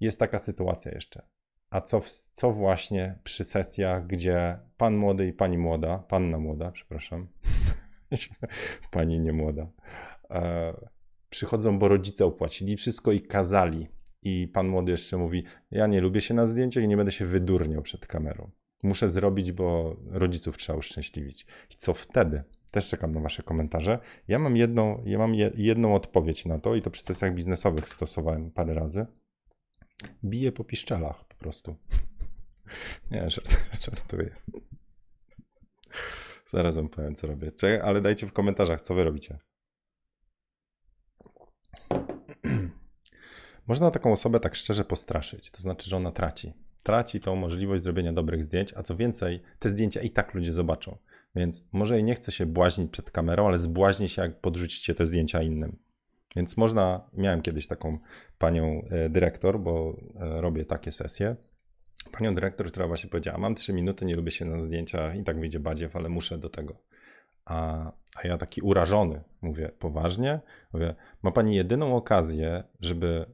jest 0.01 0.19
taka 0.19 0.39
sytuacja 0.39 0.93
jeszcze. 0.93 1.23
A 1.71 1.81
co, 1.81 2.01
co 2.33 2.53
właśnie 2.53 3.19
przy 3.25 3.45
sesjach, 3.45 4.07
gdzie 4.07 4.59
pan 4.77 4.97
młody 4.97 5.27
i 5.27 5.33
pani 5.33 5.59
młoda, 5.59 5.99
panna 5.99 6.39
młoda, 6.39 6.71
przepraszam, 6.71 7.29
pani 8.91 9.21
nie 9.21 9.33
młoda, 9.33 9.67
e, 10.31 10.75
przychodzą, 11.31 11.79
bo 11.79 11.89
rodzice 11.89 12.25
opłacili 12.25 12.77
wszystko 12.77 13.13
i 13.13 13.21
kazali 13.21 13.98
i 14.29 14.49
pan 14.49 14.69
młody 14.69 14.91
jeszcze 14.93 15.17
mówi: 15.17 15.45
Ja 15.71 15.87
nie 15.87 16.01
lubię 16.01 16.21
się 16.21 16.35
na 16.35 16.47
zdjęciach 16.47 16.85
i 16.85 16.89
nie 16.89 16.97
będę 16.97 17.13
się 17.13 17.27
wydurniał 17.27 17.83
przed 17.83 18.07
kamerą. 18.07 18.51
Muszę 18.83 19.09
zrobić, 19.09 19.53
bo 19.53 19.97
rodziców 20.07 20.59
trzeba 20.59 20.79
uszczęśliwić. 20.79 21.47
I 21.71 21.77
co 21.77 21.95
wtedy? 21.95 22.43
Też 22.73 22.89
czekam 22.89 23.13
na 23.13 23.21
Wasze 23.21 23.43
komentarze. 23.43 23.99
Ja 24.29 24.39
mam 24.39 24.57
jedną, 24.57 25.03
ja 25.07 25.19
mam 25.19 25.35
jedną 25.55 25.95
odpowiedź 25.95 26.47
na 26.47 26.59
to, 26.59 26.75
i 26.75 26.83
to 26.83 26.91
przy 26.91 27.03
sesjach 27.03 27.35
biznesowych 27.35 27.89
stosowałem 27.89 28.51
parę 28.51 28.75
razy. 28.75 29.07
Biję 30.25 30.53
po 30.53 30.65
piszczelach 30.65 31.25
po 31.25 31.35
prostu. 31.35 31.77
Nie, 33.11 33.29
żartuję. 33.85 34.37
Zaraz 36.47 36.75
wam 36.75 36.89
powiem, 36.89 37.15
co 37.15 37.27
robię. 37.27 37.53
Czekaj, 37.53 37.89
ale 37.89 38.01
dajcie 38.01 38.27
w 38.27 38.33
komentarzach, 38.33 38.81
co 38.81 38.95
wy 38.95 39.05
robicie. 39.05 39.39
Można 43.69 43.91
taką 43.91 44.13
osobę 44.13 44.41
tak 44.41 44.55
szczerze 44.55 44.85
postraszyć, 44.85 45.51
to 45.51 45.63
znaczy, 45.63 45.91
że 45.91 45.97
ona 45.97 46.13
traci. 46.13 46.53
Traci 46.83 47.21
tą 47.21 47.37
możliwość 47.37 47.83
zrobienia 47.83 48.13
dobrych 48.13 48.45
zdjęć, 48.45 48.75
a 48.77 48.83
co 48.83 48.97
więcej, 48.97 49.43
te 49.59 49.69
zdjęcia 49.69 50.01
i 50.01 50.11
tak 50.11 50.35
ludzie 50.35 50.53
zobaczą. 50.53 50.97
Więc 51.37 51.69
może 51.73 52.01
i 52.01 52.05
nie 52.05 52.15
chce 52.15 52.33
się 52.33 52.47
błaźnić 52.47 52.91
przed 52.93 53.11
kamerą, 53.11 53.47
ale 53.47 53.59
zbłaźni 53.59 54.09
się, 54.09 54.23
jak 54.23 54.41
podrzucicie 54.41 54.95
te 54.95 55.07
zdjęcia 55.07 55.43
innym. 55.43 55.77
Więc 56.37 56.57
można, 56.57 57.11
miałem 57.13 57.43
kiedyś 57.43 57.67
taką 57.67 57.99
panią 58.39 58.83
e, 58.91 59.09
dyrektor, 59.09 59.61
bo 59.61 59.97
e, 60.21 60.41
robię 60.41 60.65
takie 60.65 60.91
sesje. 60.91 61.37
Panią 62.13 62.35
dyrektor, 62.35 62.67
która 62.67 62.87
właśnie 62.87 63.11
powiedziała: 63.11 63.39
Mam 63.39 63.55
trzy 63.55 63.73
minuty, 63.73 64.05
nie 64.05 64.17
lubię 64.17 64.31
się 64.31 64.45
na 64.45 64.63
zdjęciach 64.63 65.17
i 65.17 65.25
tak 65.25 65.41
wyjdzie 65.41 65.61
badziew, 65.61 65.97
ale 65.97 66.09
muszę 66.09 66.39
do 66.39 66.49
tego. 66.49 66.79
A, 67.45 67.93
a 68.17 68.29
ja 68.29 68.39
taki 68.39 68.61
urażony 68.61 69.23
mówię 69.43 69.71
poważnie, 69.79 70.41
mówię: 70.73 70.95
Ma 71.23 71.31
pani 71.31 71.57
jedyną 71.57 71.97
okazję, 71.97 72.65
żeby 72.81 73.27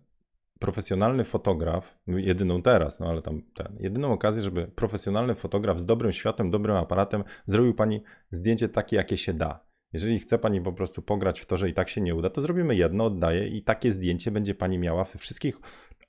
profesjonalny 0.58 1.24
fotograf, 1.24 1.98
jedyną 2.06 2.62
teraz, 2.62 3.00
no 3.00 3.06
ale 3.06 3.22
tam 3.22 3.42
ten, 3.54 3.76
jedyną 3.80 4.12
okazję, 4.12 4.42
żeby 4.42 4.66
profesjonalny 4.66 5.34
fotograf 5.34 5.80
z 5.80 5.84
dobrym 5.84 6.12
światłem, 6.12 6.50
dobrym 6.50 6.76
aparatem 6.76 7.24
zrobił 7.46 7.74
pani 7.74 8.02
zdjęcie 8.30 8.68
takie, 8.68 8.96
jakie 8.96 9.16
się 9.16 9.34
da. 9.34 9.66
Jeżeli 9.92 10.18
chce 10.18 10.38
pani 10.38 10.60
po 10.60 10.72
prostu 10.72 11.02
pograć 11.02 11.40
w 11.40 11.46
to, 11.46 11.56
że 11.56 11.68
i 11.68 11.74
tak 11.74 11.88
się 11.88 12.00
nie 12.00 12.14
uda, 12.14 12.30
to 12.30 12.40
zrobimy 12.40 12.74
jedno, 12.76 13.04
oddaję 13.04 13.48
i 13.48 13.62
takie 13.62 13.92
zdjęcie 13.92 14.30
będzie 14.30 14.54
pani 14.54 14.78
miała 14.78 15.04
we 15.04 15.18
wszystkich 15.18 15.60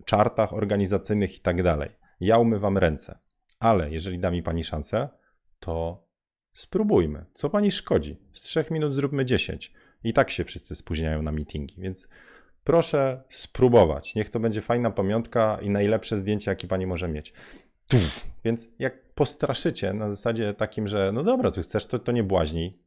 czartach 0.06 0.54
organizacyjnych 0.54 1.38
i 1.38 1.40
tak 1.40 1.64
dalej. 1.64 1.90
Ja 2.20 2.38
umywam 2.38 2.78
ręce. 2.78 3.20
Ale 3.60 3.92
jeżeli 3.92 4.20
da 4.20 4.32
mi 4.32 4.44
pani 4.44 4.64
szansę, 4.64 5.10
to 5.60 6.06
spróbujmy. 6.52 7.26
Co 7.34 7.50
pani 7.50 7.72
szkodzi? 7.72 8.18
Z 8.32 8.42
trzech 8.42 8.72
minut 8.72 8.94
zróbmy 8.94 9.26
10. 9.26 9.74
I 10.04 10.14
tak 10.14 10.30
się 10.30 10.44
wszyscy 10.44 10.76
spóźniają 10.76 11.22
na 11.22 11.32
meetingi, 11.32 11.82
więc 11.82 12.08
Proszę 12.66 13.24
spróbować. 13.28 14.16
Niech 14.16 14.30
to 14.30 14.40
będzie 14.40 14.62
fajna 14.62 14.92
pamiątka 14.92 15.58
i 15.62 15.70
najlepsze 15.70 16.18
zdjęcie, 16.18 16.52
jakie 16.52 16.68
pani 16.68 16.88
może 16.88 17.08
mieć. 17.08 17.34
Więc 18.46 18.68
jak 18.80 19.14
postraszycie 19.14 19.94
na 19.94 20.08
zasadzie 20.08 20.54
takim, 20.54 20.88
że 20.88 21.12
no 21.14 21.24
dobra, 21.24 21.52
co 21.52 21.62
chcesz, 21.62 21.86
to, 21.86 22.00
to 22.00 22.12
nie 22.12 22.24
błaźnij, 22.24 22.80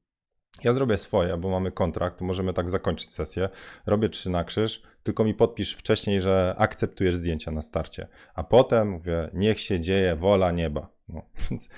Ja 0.65 0.73
zrobię 0.73 0.97
swoje, 0.99 1.37
bo 1.37 1.51
mamy 1.51 1.73
kontrakt, 1.73 2.21
możemy 2.21 2.53
tak 2.53 2.71
zakończyć 2.71 3.11
sesję. 3.11 3.49
Robię 3.87 4.09
trzy 4.09 4.31
na 4.31 4.45
krzyż, 4.45 4.83
tylko 5.03 5.25
mi 5.25 5.35
podpisz 5.35 5.75
wcześniej, 5.75 6.21
że 6.21 6.55
akceptujesz 6.59 7.17
zdjęcia 7.17 7.51
na 7.51 7.63
starcie. 7.63 8.07
A 8.35 8.45
potem 8.45 8.91
mówię, 8.91 9.31
niech 9.35 9.61
się 9.61 9.81
dzieje 9.81 10.17
wola 10.17 10.53
nieba. 10.53 10.89
No, 11.09 11.23
więc, 11.51 11.69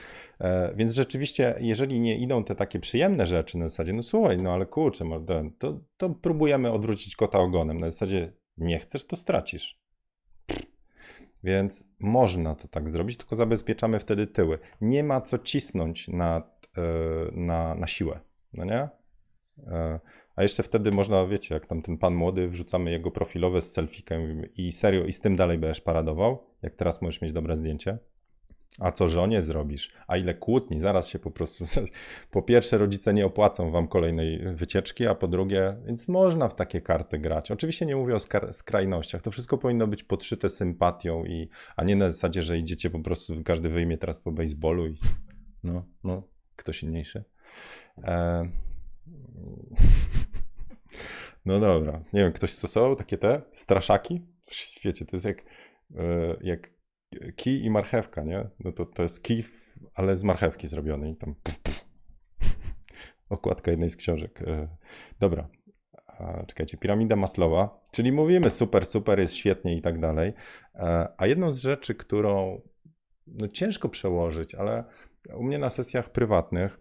e, 0.40 0.72
więc 0.76 0.94
rzeczywiście, 0.94 1.54
jeżeli 1.58 2.00
nie 2.00 2.18
idą 2.18 2.44
te 2.44 2.54
takie 2.54 2.80
przyjemne 2.80 3.26
rzeczy 3.26 3.58
na 3.58 3.68
zasadzie, 3.68 3.92
no 3.92 4.02
słuchaj, 4.02 4.36
no 4.36 4.52
ale 4.52 4.66
kurczę, 4.66 5.04
to, 5.58 5.80
to 5.96 6.10
próbujemy 6.10 6.72
odwrócić 6.72 7.16
kota 7.16 7.38
ogonem. 7.38 7.80
Na 7.80 7.90
zasadzie 7.90 8.32
nie 8.56 8.78
chcesz, 8.78 9.06
to 9.06 9.16
stracisz. 9.16 9.80
Więc 11.44 11.88
można 12.00 12.54
to 12.54 12.68
tak 12.68 12.88
zrobić, 12.88 13.16
tylko 13.16 13.36
zabezpieczamy 13.36 14.00
wtedy 14.00 14.26
tyły. 14.26 14.58
Nie 14.80 15.04
ma 15.04 15.20
co 15.20 15.38
cisnąć 15.38 16.08
na, 16.08 16.42
e, 16.76 16.82
na, 17.32 17.74
na 17.74 17.86
siłę, 17.86 18.20
no 18.54 18.64
nie? 18.64 18.88
E, 19.66 20.00
a 20.36 20.42
jeszcze 20.42 20.62
wtedy 20.62 20.90
można, 20.90 21.26
wiecie, 21.26 21.54
jak 21.54 21.66
tam 21.66 21.82
ten 21.82 21.98
pan 21.98 22.14
młody, 22.14 22.48
wrzucamy 22.48 22.90
jego 22.90 23.10
profilowe 23.10 23.60
z 23.60 23.72
selfikiem 23.72 24.42
i 24.56 24.72
serio, 24.72 25.04
i 25.04 25.12
z 25.12 25.20
tym 25.20 25.36
dalej 25.36 25.58
będziesz 25.58 25.80
paradował, 25.80 26.46
jak 26.62 26.74
teraz 26.74 27.02
możesz 27.02 27.20
mieć 27.20 27.32
dobre 27.32 27.56
zdjęcie. 27.56 27.98
A 28.78 28.92
co 28.92 29.08
żonie 29.08 29.42
zrobisz? 29.42 29.90
A 30.06 30.16
ile 30.16 30.34
kłótni? 30.34 30.80
Zaraz 30.80 31.08
się 31.08 31.18
po 31.18 31.30
prostu. 31.30 31.64
Po 32.30 32.42
pierwsze, 32.42 32.78
rodzice 32.78 33.14
nie 33.14 33.26
opłacą 33.26 33.70
wam 33.70 33.88
kolejnej 33.88 34.54
wycieczki, 34.54 35.06
a 35.06 35.14
po 35.14 35.28
drugie, 35.28 35.76
więc 35.86 36.08
można 36.08 36.48
w 36.48 36.54
takie 36.54 36.80
karty 36.80 37.18
grać. 37.18 37.50
Oczywiście 37.50 37.86
nie 37.86 37.96
mówię 37.96 38.14
o 38.14 38.18
skrajnościach. 38.52 39.22
To 39.22 39.30
wszystko 39.30 39.58
powinno 39.58 39.86
być 39.86 40.04
podszyte 40.04 40.48
sympatią, 40.48 41.24
i, 41.24 41.48
a 41.76 41.84
nie 41.84 41.96
na 41.96 42.12
zasadzie, 42.12 42.42
że 42.42 42.58
idziecie 42.58 42.90
po 42.90 43.00
prostu, 43.00 43.42
każdy 43.44 43.68
wyjmie 43.68 43.98
teraz 43.98 44.20
po 44.20 44.32
baseballu 44.32 44.86
i 44.86 44.96
no, 45.64 45.84
no, 46.04 46.22
kto 46.56 46.72
silniejszy. 46.72 47.24
E... 48.04 48.48
No 51.44 51.60
dobra. 51.60 52.04
Nie 52.12 52.20
wiem, 52.20 52.32
ktoś 52.32 52.52
stosował 52.52 52.96
takie 52.96 53.18
te 53.18 53.42
straszaki? 53.52 54.26
W 54.46 54.54
świecie 54.54 55.06
to 55.06 55.16
jest 55.16 55.26
jak, 55.26 55.44
e, 55.96 56.36
jak 56.40 56.70
kij 57.36 57.64
i 57.64 57.70
marchewka, 57.70 58.22
nie? 58.22 58.48
No 58.64 58.72
to, 58.72 58.86
to 58.86 59.02
jest 59.02 59.22
kij, 59.22 59.44
ale 59.94 60.16
z 60.16 60.24
marchewki 60.24 60.68
zrobiony 60.68 61.10
i 61.10 61.16
tam 61.16 61.34
okładka 63.30 63.70
jednej 63.70 63.90
z 63.90 63.96
książek. 63.96 64.42
E, 64.42 64.68
dobra, 65.20 65.48
czekajcie, 66.46 66.76
piramida 66.76 67.16
Maslowa, 67.16 67.80
czyli 67.90 68.12
mówimy 68.12 68.50
super, 68.50 68.86
super, 68.86 69.20
jest 69.20 69.34
świetnie 69.34 69.76
i 69.76 69.82
tak 69.82 69.98
dalej. 69.98 70.32
E, 70.74 71.08
a 71.16 71.26
jedną 71.26 71.52
z 71.52 71.60
rzeczy, 71.60 71.94
którą 71.94 72.60
no 73.26 73.48
ciężko 73.48 73.88
przełożyć, 73.88 74.54
ale 74.54 74.84
u 75.34 75.42
mnie 75.42 75.58
na 75.58 75.70
sesjach 75.70 76.10
prywatnych 76.10 76.80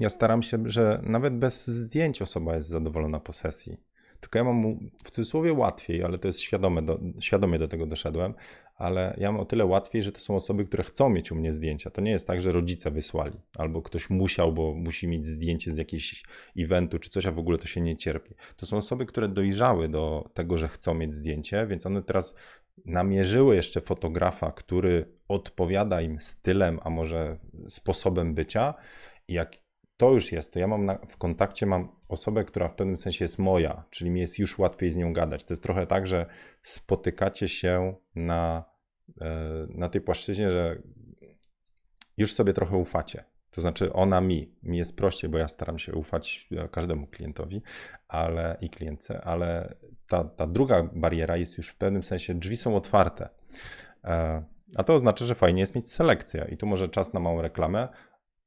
ja 0.00 0.08
staram 0.08 0.42
się, 0.42 0.58
że 0.66 1.00
nawet 1.02 1.36
bez 1.36 1.66
zdjęć 1.66 2.22
osoba 2.22 2.54
jest 2.54 2.68
zadowolona 2.68 3.20
po 3.20 3.32
sesji. 3.32 3.76
Tylko 4.20 4.38
ja 4.38 4.44
mam 4.44 4.90
w 5.04 5.10
cudzysłowie 5.10 5.52
łatwiej, 5.52 6.04
ale 6.04 6.18
to 6.18 6.28
jest 6.28 6.40
świadome 6.40 6.82
do, 6.82 7.00
świadomie 7.20 7.58
do 7.58 7.68
tego 7.68 7.86
doszedłem, 7.86 8.34
ale 8.76 9.14
ja 9.18 9.32
mam 9.32 9.40
o 9.40 9.44
tyle 9.44 9.66
łatwiej, 9.66 10.02
że 10.02 10.12
to 10.12 10.20
są 10.20 10.36
osoby, 10.36 10.64
które 10.64 10.84
chcą 10.84 11.08
mieć 11.10 11.32
u 11.32 11.34
mnie 11.34 11.52
zdjęcia. 11.52 11.90
To 11.90 12.00
nie 12.00 12.10
jest 12.10 12.26
tak, 12.26 12.40
że 12.40 12.52
rodzice 12.52 12.90
wysłali, 12.90 13.40
albo 13.56 13.82
ktoś 13.82 14.10
musiał, 14.10 14.52
bo 14.52 14.74
musi 14.74 15.08
mieć 15.08 15.26
zdjęcie 15.26 15.72
z 15.72 15.76
jakiegoś 15.76 16.22
eventu 16.58 16.98
czy 16.98 17.10
coś, 17.10 17.26
a 17.26 17.32
w 17.32 17.38
ogóle 17.38 17.58
to 17.58 17.66
się 17.66 17.80
nie 17.80 17.96
cierpi. 17.96 18.34
To 18.56 18.66
są 18.66 18.76
osoby, 18.76 19.06
które 19.06 19.28
dojrzały 19.28 19.88
do 19.88 20.30
tego, 20.34 20.58
że 20.58 20.68
chcą 20.68 20.94
mieć 20.94 21.14
zdjęcie, 21.14 21.66
więc 21.66 21.86
one 21.86 22.02
teraz 22.02 22.36
namierzyły 22.84 23.56
jeszcze 23.56 23.80
fotografa, 23.80 24.52
który 24.52 25.08
odpowiada 25.28 26.02
im 26.02 26.20
stylem, 26.20 26.80
a 26.82 26.90
może 26.90 27.38
sposobem 27.66 28.34
bycia. 28.34 28.74
I 29.28 29.32
jak 29.32 29.61
to 30.02 30.10
już 30.10 30.32
jest, 30.32 30.52
to 30.52 30.58
ja 30.58 30.66
mam 30.66 30.84
na, 30.84 30.98
w 31.08 31.16
kontakcie 31.16 31.66
mam 31.66 31.88
osobę, 32.08 32.44
która 32.44 32.68
w 32.68 32.74
pewnym 32.74 32.96
sensie 32.96 33.24
jest 33.24 33.38
moja, 33.38 33.84
czyli 33.90 34.10
mi 34.10 34.20
jest 34.20 34.38
już 34.38 34.58
łatwiej 34.58 34.90
z 34.90 34.96
nią 34.96 35.12
gadać. 35.12 35.44
To 35.44 35.52
jest 35.52 35.62
trochę 35.62 35.86
tak, 35.86 36.06
że 36.06 36.26
spotykacie 36.62 37.48
się 37.48 37.94
na, 38.14 38.64
e, 39.20 39.66
na 39.68 39.88
tej 39.88 40.00
płaszczyźnie, 40.00 40.50
że 40.50 40.82
już 42.16 42.34
sobie 42.34 42.52
trochę 42.52 42.76
ufacie. 42.76 43.24
To 43.50 43.60
znaczy 43.60 43.92
ona 43.92 44.20
mi, 44.20 44.54
mi 44.62 44.78
jest 44.78 44.96
prościej, 44.96 45.30
bo 45.30 45.38
ja 45.38 45.48
staram 45.48 45.78
się 45.78 45.94
ufać 45.94 46.48
e, 46.52 46.68
każdemu 46.68 47.06
klientowi 47.06 47.62
ale, 48.08 48.56
i 48.60 48.70
klientce, 48.70 49.20
ale 49.24 49.74
ta, 50.08 50.24
ta 50.24 50.46
druga 50.46 50.82
bariera 50.82 51.36
jest 51.36 51.58
już 51.58 51.68
w 51.68 51.76
pewnym 51.76 52.02
sensie, 52.02 52.34
drzwi 52.34 52.56
są 52.56 52.76
otwarte. 52.76 53.28
E, 54.04 54.44
a 54.76 54.84
to 54.84 54.94
oznacza, 54.94 55.24
że 55.24 55.34
fajnie 55.34 55.60
jest 55.60 55.74
mieć 55.74 55.92
selekcję. 55.92 56.48
I 56.52 56.56
tu 56.56 56.66
może 56.66 56.88
czas 56.88 57.12
na 57.12 57.20
małą 57.20 57.42
reklamę 57.42 57.88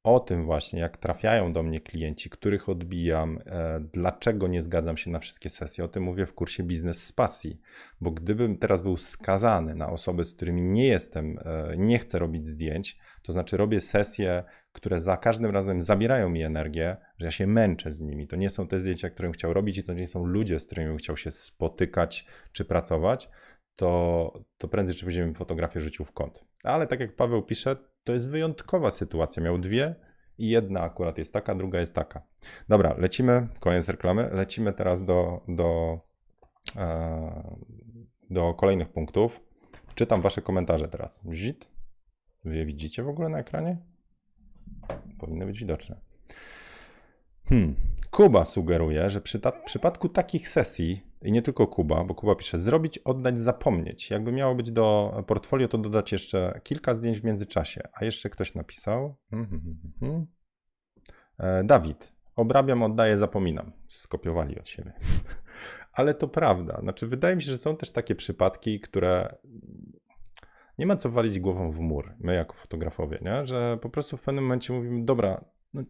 o 0.06 0.20
tym 0.20 0.46
właśnie, 0.46 0.80
jak 0.80 0.98
trafiają 0.98 1.54
do 1.54 1.64
mnie 1.64 1.80
klienci, 1.80 2.30
których 2.30 2.70
odbijam, 2.70 3.40
e, 3.46 3.80
dlaczego 3.94 4.48
nie 4.48 4.62
zgadzam 4.62 4.98
się 4.98 5.12
na 5.12 5.20
wszystkie 5.20 5.50
sesje. 5.50 5.84
O 5.84 5.88
tym 5.88 6.04
mówię 6.04 6.26
w 6.26 6.34
kursie 6.34 6.64
Biznes 6.64 7.06
z 7.06 7.12
Pasji, 7.12 7.62
bo 8.02 8.12
gdybym 8.12 8.58
teraz 8.58 8.82
był 8.82 8.98
skazany 8.98 9.76
na 9.76 9.90
osoby, 9.90 10.24
z 10.24 10.36
którymi 10.36 10.62
nie 10.62 10.88
jestem, 10.88 11.40
e, 11.46 11.78
nie 11.78 12.00
chcę 12.00 12.20
robić 12.20 12.48
zdjęć, 12.48 12.98
to 13.24 13.32
znaczy 13.32 13.58
robię 13.58 13.82
sesje, 13.82 14.44
które 14.72 15.00
za 15.00 15.18
każdym 15.18 15.52
razem 15.52 15.82
zabierają 15.82 16.30
mi 16.30 16.44
energię, 16.44 16.98
że 17.18 17.26
ja 17.26 17.32
się 17.32 17.48
męczę 17.48 17.92
z 17.92 18.02
nimi. 18.02 18.28
To 18.28 18.36
nie 18.36 18.50
są 18.50 18.68
te 18.68 18.80
zdjęcia, 18.80 19.10
które 19.10 19.32
chciał 19.32 19.54
robić 19.54 19.78
i 19.78 19.84
to 19.84 19.94
nie 19.94 20.08
są 20.08 20.26
ludzie, 20.26 20.60
z 20.60 20.66
którymi 20.66 20.88
bym 20.88 20.98
chciał 20.98 21.18
się 21.18 21.32
spotykać 21.32 22.26
czy 22.52 22.66
pracować, 22.66 23.30
to, 23.76 24.34
to 24.58 24.68
prędzej 24.68 24.96
czy 24.96 25.06
później 25.06 25.34
fotografię 25.34 25.82
rzucił 25.82 26.06
w 26.06 26.12
kąt. 26.12 26.44
Ale 26.64 26.88
tak 26.88 27.00
jak 27.00 27.16
Paweł 27.16 27.44
pisze, 27.44 27.76
to 28.06 28.14
jest 28.14 28.30
wyjątkowa 28.30 28.92
sytuacja. 28.92 29.44
Miał 29.44 29.58
dwie 29.58 29.96
i 30.38 30.50
jedna 30.50 30.82
akurat 30.82 31.18
jest 31.18 31.34
taka, 31.34 31.56
druga 31.56 31.80
jest 31.80 31.94
taka. 31.94 32.22
Dobra, 32.70 32.96
lecimy, 32.98 33.48
koniec 33.60 33.90
reklamy. 33.90 34.30
Lecimy 34.34 34.74
teraz 34.74 35.04
do, 35.04 35.42
do, 35.48 36.00
e, 36.76 37.58
do 38.30 38.54
kolejnych 38.54 38.90
punktów. 38.90 39.42
Czytam 39.96 40.22
wasze 40.22 40.42
komentarze 40.42 40.88
teraz. 40.88 41.20
Zit. 41.34 41.72
Wy 42.44 42.58
je 42.58 42.66
widzicie 42.66 43.04
w 43.04 43.10
ogóle 43.10 43.30
na 43.30 43.40
ekranie? 43.40 43.78
Powinny 45.20 45.46
być 45.46 45.60
widoczne. 45.60 46.00
Hmm. 47.50 47.76
Kuba 48.12 48.46
sugeruje, 48.46 49.10
że 49.10 49.22
przy 49.22 49.42
przypadku 49.66 50.10
takich 50.10 50.50
sesji, 50.50 51.04
i 51.26 51.32
nie 51.32 51.42
tylko 51.42 51.68
Kuba, 51.68 52.04
bo 52.04 52.16
Kuba 52.16 52.36
pisze, 52.36 52.60
zrobić, 52.60 52.98
oddać, 52.98 53.40
zapomnieć. 53.40 54.10
Jakby 54.10 54.32
miało 54.32 54.56
być 54.56 54.72
do 54.72 55.24
portfolio, 55.28 55.68
to 55.68 55.78
dodać 55.78 56.12
jeszcze 56.12 56.62
kilka 56.64 56.94
zdjęć 56.94 57.20
w 57.20 57.24
międzyczasie. 57.24 57.82
A 57.94 58.06
jeszcze 58.06 58.30
ktoś 58.30 58.56
napisał. 58.56 59.16
Hmm, 59.30 59.50
hmm, 59.50 59.78
hmm, 60.00 60.26
e, 61.38 61.64
Dawid, 61.64 62.14
obrabiam, 62.36 62.84
oddaję, 62.84 63.18
zapominam. 63.18 63.72
Skopiowali 63.88 64.60
od 64.60 64.68
siebie. 64.68 64.94
Ale 65.94 66.14
to 66.14 66.28
prawda. 66.28 66.80
Znaczy, 66.82 67.08
wydaje 67.08 67.36
mi 67.36 67.42
się, 67.42 67.52
że 67.52 67.58
są 67.58 67.78
też 67.78 67.92
takie 67.92 68.16
przypadki, 68.16 68.80
które 68.80 69.36
nie 70.78 70.86
ma 70.86 70.96
co 70.96 71.10
walić 71.10 71.40
głową 71.40 71.72
w 71.72 71.80
mur, 71.80 72.16
my 72.20 72.34
jako 72.34 72.54
fotografowie, 72.54 73.20
nie? 73.22 73.46
że 73.46 73.78
po 73.82 73.90
prostu 73.90 74.18
w 74.18 74.22
pewnym 74.22 74.44
momencie 74.44 74.74
mówimy, 74.74 75.06
dobra, 75.06 75.46
no 75.74 75.84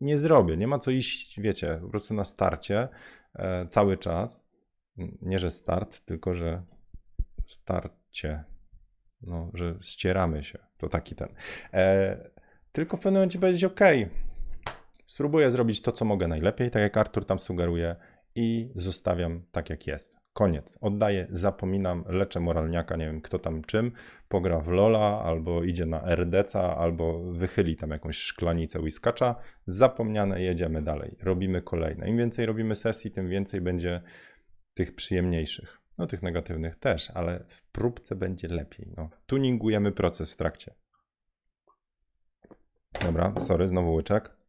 nie 0.00 0.18
zrobię, 0.18 0.56
nie 0.56 0.66
ma 0.66 0.78
co 0.78 0.90
iść, 0.90 1.40
wiecie, 1.40 1.78
po 1.82 1.88
prostu 1.88 2.14
na 2.14 2.24
starcie 2.24 2.88
e, 3.34 3.66
cały 3.66 3.96
czas. 3.96 4.50
Nie, 5.22 5.38
że 5.38 5.50
start, 5.50 6.04
tylko 6.04 6.34
że 6.34 6.62
starcie. 7.44 8.44
No, 9.22 9.50
że 9.54 9.74
ścieramy 9.80 10.44
się. 10.44 10.58
To 10.78 10.88
taki 10.88 11.14
ten. 11.14 11.28
E, 11.72 12.30
tylko 12.72 12.96
w 12.96 13.00
pewnym 13.00 13.14
momencie 13.14 13.38
powiedzieć, 13.38 13.64
OK, 13.64 13.80
spróbuję 15.04 15.50
zrobić 15.50 15.80
to, 15.82 15.92
co 15.92 16.04
mogę 16.04 16.28
najlepiej, 16.28 16.70
tak 16.70 16.82
jak 16.82 16.96
Artur 16.96 17.26
tam 17.26 17.38
sugeruje, 17.38 17.96
i 18.34 18.72
zostawiam 18.74 19.42
tak, 19.52 19.70
jak 19.70 19.86
jest. 19.86 20.19
Koniec. 20.32 20.78
Oddaję, 20.80 21.26
zapominam, 21.30 22.04
leczę 22.08 22.40
moralniaka, 22.40 22.96
nie 22.96 23.06
wiem 23.06 23.20
kto 23.20 23.38
tam 23.38 23.62
czym, 23.62 23.92
pogra 24.28 24.60
w 24.60 24.68
Lola, 24.68 25.22
albo 25.24 25.64
idzie 25.64 25.86
na 25.86 26.02
RDC, 26.14 26.60
albo 26.60 27.32
wychyli 27.32 27.76
tam 27.76 27.90
jakąś 27.90 28.16
szklanicę 28.16 28.80
whiskacza. 28.80 29.34
Zapomniane, 29.66 30.42
jedziemy 30.42 30.82
dalej. 30.82 31.16
Robimy 31.22 31.62
kolejne. 31.62 32.08
Im 32.08 32.16
więcej 32.16 32.46
robimy 32.46 32.76
sesji, 32.76 33.10
tym 33.10 33.28
więcej 33.28 33.60
będzie 33.60 34.02
tych 34.74 34.94
przyjemniejszych. 34.94 35.80
No 35.98 36.06
tych 36.06 36.22
negatywnych 36.22 36.76
też, 36.76 37.10
ale 37.10 37.44
w 37.48 37.62
próbce 37.62 38.16
będzie 38.16 38.48
lepiej. 38.48 38.92
No, 38.96 39.10
tuningujemy 39.26 39.92
proces 39.92 40.32
w 40.32 40.36
trakcie. 40.36 40.74
Dobra, 43.02 43.34
sorry, 43.40 43.68
znowu 43.68 43.94
łyczek. 43.94 44.39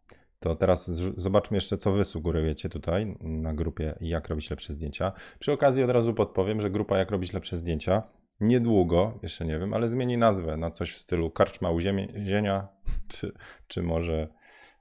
To 0.42 0.56
teraz 0.56 0.86
zobaczmy 1.18 1.58
jeszcze, 1.58 1.78
co 1.78 1.92
wy 1.92 2.06
sugerujecie 2.06 2.70
tutaj 2.70 3.16
na 3.20 3.54
grupie 3.54 3.96
Jak 4.02 4.28
robić 4.28 4.50
lepsze 4.50 4.74
zdjęcia. 4.74 5.12
Przy 5.40 5.52
okazji 5.52 5.84
od 5.84 5.90
razu 5.90 6.14
podpowiem, 6.14 6.62
że 6.62 6.70
grupa 6.70 6.98
Jak 6.98 7.12
robić 7.12 7.34
lepsze 7.34 7.58
zdjęcia 7.58 8.04
niedługo, 8.40 9.20
jeszcze 9.24 9.46
nie 9.46 9.60
wiem, 9.60 9.74
ale 9.74 9.90
zmieni 9.90 10.18
nazwę 10.18 10.58
na 10.58 10.72
coś 10.72 10.94
w 10.94 10.98
stylu 10.98 11.32
karczma 11.32 11.70
uziemienia, 11.70 12.68
czy, 13.12 13.32
czy 13.68 13.84
może 13.84 14.28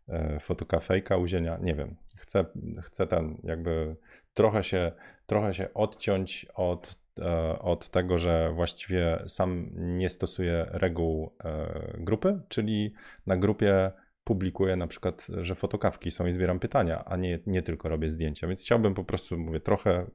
e, 0.09 0.41
fotokafejka 0.41 1.17
uzienia, 1.17 1.59
nie 1.63 1.75
wiem. 1.75 1.97
Chcę, 2.17 2.45
chcę 2.83 3.07
ten 3.07 3.41
jakby 3.45 3.97
trochę 4.35 4.63
się, 4.63 4.93
trochę 5.27 5.55
się 5.55 5.75
odciąć 5.75 6.47
od, 6.55 6.99
e, 7.19 7.59
od 7.59 7.89
tego, 7.89 8.19
że 8.19 8.53
właściwie 8.55 9.23
sam 9.27 9.71
nie 9.75 10.09
stosuję 10.09 10.67
reguł 10.69 11.33
e, 11.45 11.95
grupy, 11.99 12.41
czyli 12.49 12.93
na 13.27 13.37
grupie 13.37 13.93
publikuję 14.31 14.77
na 14.77 14.87
przykład, 14.87 15.27
że 15.41 15.55
fotokawki 15.55 16.11
są 16.11 16.27
i 16.27 16.33
zbieram 16.33 16.59
pytania, 16.59 17.05
a 17.05 17.17
nie, 17.17 17.39
nie 17.47 17.63
tylko 17.63 17.89
robię 17.89 18.11
zdjęcia. 18.11 18.47
Więc 18.49 18.63
chciałbym 18.63 18.95
po 18.95 19.05
prostu, 19.05 19.39
mówię, 19.39 19.61
trochę 19.61 20.11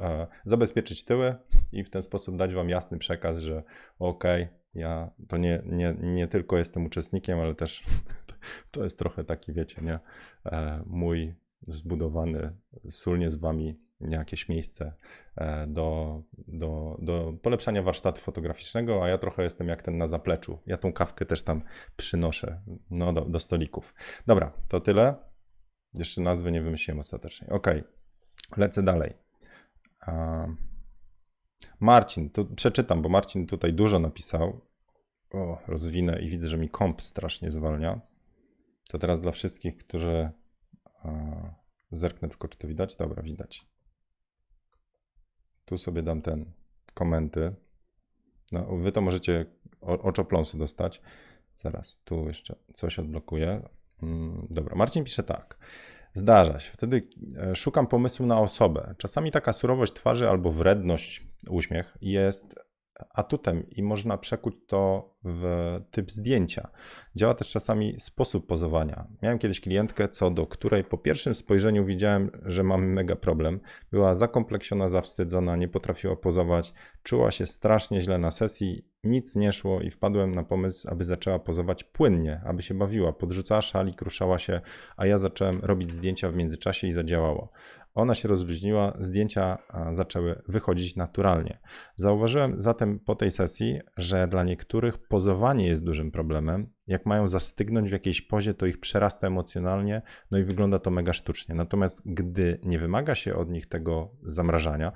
e, 0.00 0.26
zabezpieczyć 0.44 1.04
tyły 1.04 1.34
i 1.72 1.84
w 1.84 1.90
ten 1.90 2.02
sposób 2.02 2.36
dać 2.36 2.54
Wam 2.54 2.68
jasny 2.68 2.98
przekaz, 2.98 3.38
że 3.38 3.62
okej, 3.98 4.42
okay, 4.42 4.58
ja 4.74 5.10
to 5.28 5.36
nie, 5.36 5.62
nie, 5.66 5.96
nie 6.00 6.28
tylko 6.28 6.58
jestem 6.58 6.86
uczestnikiem, 6.86 7.40
ale 7.40 7.54
też 7.54 7.84
to 8.72 8.84
jest 8.84 8.98
trochę 8.98 9.24
taki, 9.24 9.52
wiecie, 9.52 9.82
nie, 9.82 9.98
e, 10.44 10.82
mój 10.86 11.34
zbudowany 11.68 12.52
wspólnie 12.90 13.30
z 13.30 13.36
Wami 13.36 13.80
jakieś 14.00 14.48
miejsce 14.48 14.94
e, 15.36 15.66
do, 15.66 16.22
do, 16.48 16.96
do 16.98 17.32
polepszania 17.42 17.82
warsztatu 17.82 18.20
fotograficznego, 18.20 19.04
a 19.04 19.08
ja 19.08 19.18
trochę 19.18 19.42
jestem 19.42 19.68
jak 19.68 19.82
ten 19.82 19.96
na 19.96 20.06
zapleczu. 20.06 20.58
Ja 20.66 20.76
tą 20.76 20.92
kawkę 20.92 21.26
też 21.26 21.42
tam 21.42 21.62
przynoszę 21.96 22.62
no, 22.90 23.12
do, 23.12 23.20
do 23.20 23.40
stolików. 23.40 23.94
Dobra, 24.26 24.52
to 24.68 24.80
tyle. 24.80 25.14
Jeszcze 25.94 26.20
nazwy 26.20 26.52
nie 26.52 26.62
wymyśliłem 26.62 26.98
ostatecznie. 26.98 27.48
Ok, 27.48 27.66
lecę 28.56 28.82
dalej. 28.82 29.14
Marcin, 31.80 32.30
tu 32.30 32.44
przeczytam, 32.44 33.02
bo 33.02 33.08
Marcin 33.08 33.46
tutaj 33.46 33.72
dużo 33.72 33.98
napisał. 33.98 34.60
O, 35.30 35.58
rozwinę 35.66 36.22
i 36.22 36.28
widzę, 36.28 36.48
że 36.48 36.58
mi 36.58 36.68
komp 36.68 37.02
strasznie 37.02 37.50
zwalnia. 37.50 38.00
To 38.88 38.98
teraz 38.98 39.20
dla 39.20 39.32
wszystkich, 39.32 39.76
którzy. 39.76 40.30
Zerknę 41.90 42.28
tylko, 42.28 42.48
czy 42.48 42.58
to 42.58 42.68
widać. 42.68 42.96
Dobra, 42.96 43.22
widać. 43.22 43.66
Tu 45.66 45.78
sobie 45.78 46.02
dam 46.02 46.22
ten 46.22 46.52
komenty. 46.94 47.54
No, 48.52 48.76
wy 48.76 48.92
to 48.92 49.00
możecie 49.00 49.46
oczopląsu 49.80 50.58
dostać. 50.58 51.02
Zaraz, 51.56 52.00
tu 52.04 52.28
jeszcze 52.28 52.54
coś 52.74 52.98
odblokuję. 52.98 53.68
Mm, 54.02 54.46
dobra, 54.50 54.76
Marcin 54.76 55.04
pisze 55.04 55.22
tak. 55.22 55.58
Zdarza 56.12 56.58
się. 56.58 56.72
Wtedy 56.72 57.08
e, 57.38 57.54
szukam 57.54 57.86
pomysłu 57.86 58.26
na 58.26 58.40
osobę. 58.40 58.94
Czasami 58.98 59.30
taka 59.30 59.52
surowość 59.52 59.92
twarzy 59.92 60.28
albo 60.28 60.50
wredność, 60.50 61.26
uśmiech 61.50 61.96
jest 62.00 62.65
atutem 63.10 63.70
i 63.70 63.82
można 63.82 64.18
przekuć 64.18 64.54
to 64.66 65.10
w 65.24 65.44
typ 65.90 66.10
zdjęcia. 66.10 66.70
Działa 67.16 67.34
też 67.34 67.50
czasami 67.50 67.94
sposób 68.00 68.46
pozowania. 68.46 69.06
Miałem 69.22 69.38
kiedyś 69.38 69.60
klientkę, 69.60 70.08
co 70.08 70.30
do 70.30 70.46
której 70.46 70.84
po 70.84 70.98
pierwszym 70.98 71.34
spojrzeniu 71.34 71.84
widziałem, 71.84 72.30
że 72.44 72.62
mamy 72.62 72.86
mega 72.86 73.16
problem. 73.16 73.60
Była 73.90 74.14
zakompleksiona, 74.14 74.88
zawstydzona, 74.88 75.56
nie 75.56 75.68
potrafiła 75.68 76.16
pozować, 76.16 76.72
czuła 77.02 77.30
się 77.30 77.46
strasznie 77.46 78.00
źle 78.00 78.18
na 78.18 78.30
sesji, 78.30 78.84
nic 79.06 79.36
nie 79.36 79.52
szło 79.52 79.80
i 79.80 79.90
wpadłem 79.90 80.34
na 80.34 80.42
pomysł, 80.42 80.88
aby 80.90 81.04
zaczęła 81.04 81.38
pozować 81.38 81.84
płynnie, 81.84 82.40
aby 82.44 82.62
się 82.62 82.74
bawiła. 82.74 83.12
Podrzucała 83.12 83.60
szalik, 83.62 84.02
ruszała 84.02 84.38
się, 84.38 84.60
a 84.96 85.06
ja 85.06 85.18
zacząłem 85.18 85.60
robić 85.62 85.92
zdjęcia 85.92 86.30
w 86.30 86.34
międzyczasie 86.34 86.86
i 86.86 86.92
zadziałało. 86.92 87.50
Ona 87.94 88.14
się 88.14 88.28
rozluźniła, 88.28 88.92
zdjęcia 89.00 89.58
zaczęły 89.92 90.42
wychodzić 90.48 90.96
naturalnie. 90.96 91.58
Zauważyłem 91.96 92.60
zatem 92.60 92.98
po 92.98 93.14
tej 93.14 93.30
sesji, 93.30 93.80
że 93.96 94.28
dla 94.28 94.44
niektórych 94.44 94.98
pozowanie 94.98 95.66
jest 95.66 95.84
dużym 95.84 96.10
problemem. 96.10 96.72
Jak 96.86 97.06
mają 97.06 97.28
zastygnąć 97.28 97.88
w 97.88 97.92
jakiejś 97.92 98.22
pozie, 98.22 98.54
to 98.54 98.66
ich 98.66 98.80
przerasta 98.80 99.26
emocjonalnie, 99.26 100.02
no 100.30 100.38
i 100.38 100.44
wygląda 100.44 100.78
to 100.78 100.90
mega 100.90 101.12
sztucznie. 101.12 101.54
Natomiast 101.54 102.02
gdy 102.06 102.60
nie 102.62 102.78
wymaga 102.78 103.14
się 103.14 103.34
od 103.34 103.50
nich 103.50 103.66
tego 103.66 104.10
zamrażania, 104.22 104.92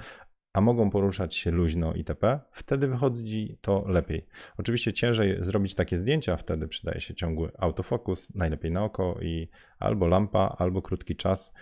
a 0.53 0.61
mogą 0.61 0.91
poruszać 0.91 1.37
się 1.37 1.51
luźno 1.51 1.95
itp., 1.95 2.41
wtedy 2.51 2.89
wychodzi 2.89 3.59
to 3.61 3.85
lepiej. 3.89 4.27
Oczywiście 4.59 4.93
ciężej 4.93 5.37
zrobić 5.41 5.75
takie 5.75 5.99
zdjęcia, 5.99 6.37
wtedy 6.37 6.69
przydaje 6.69 7.01
się 7.01 7.15
ciągły 7.15 7.53
autofokus, 7.59 8.35
najlepiej 8.35 8.71
na 8.71 8.85
oko 8.85 9.19
i 9.23 9.49
albo 9.79 10.07
lampa, 10.07 10.57
albo 10.59 10.83
krótki 10.83 11.17
czas, 11.17 11.53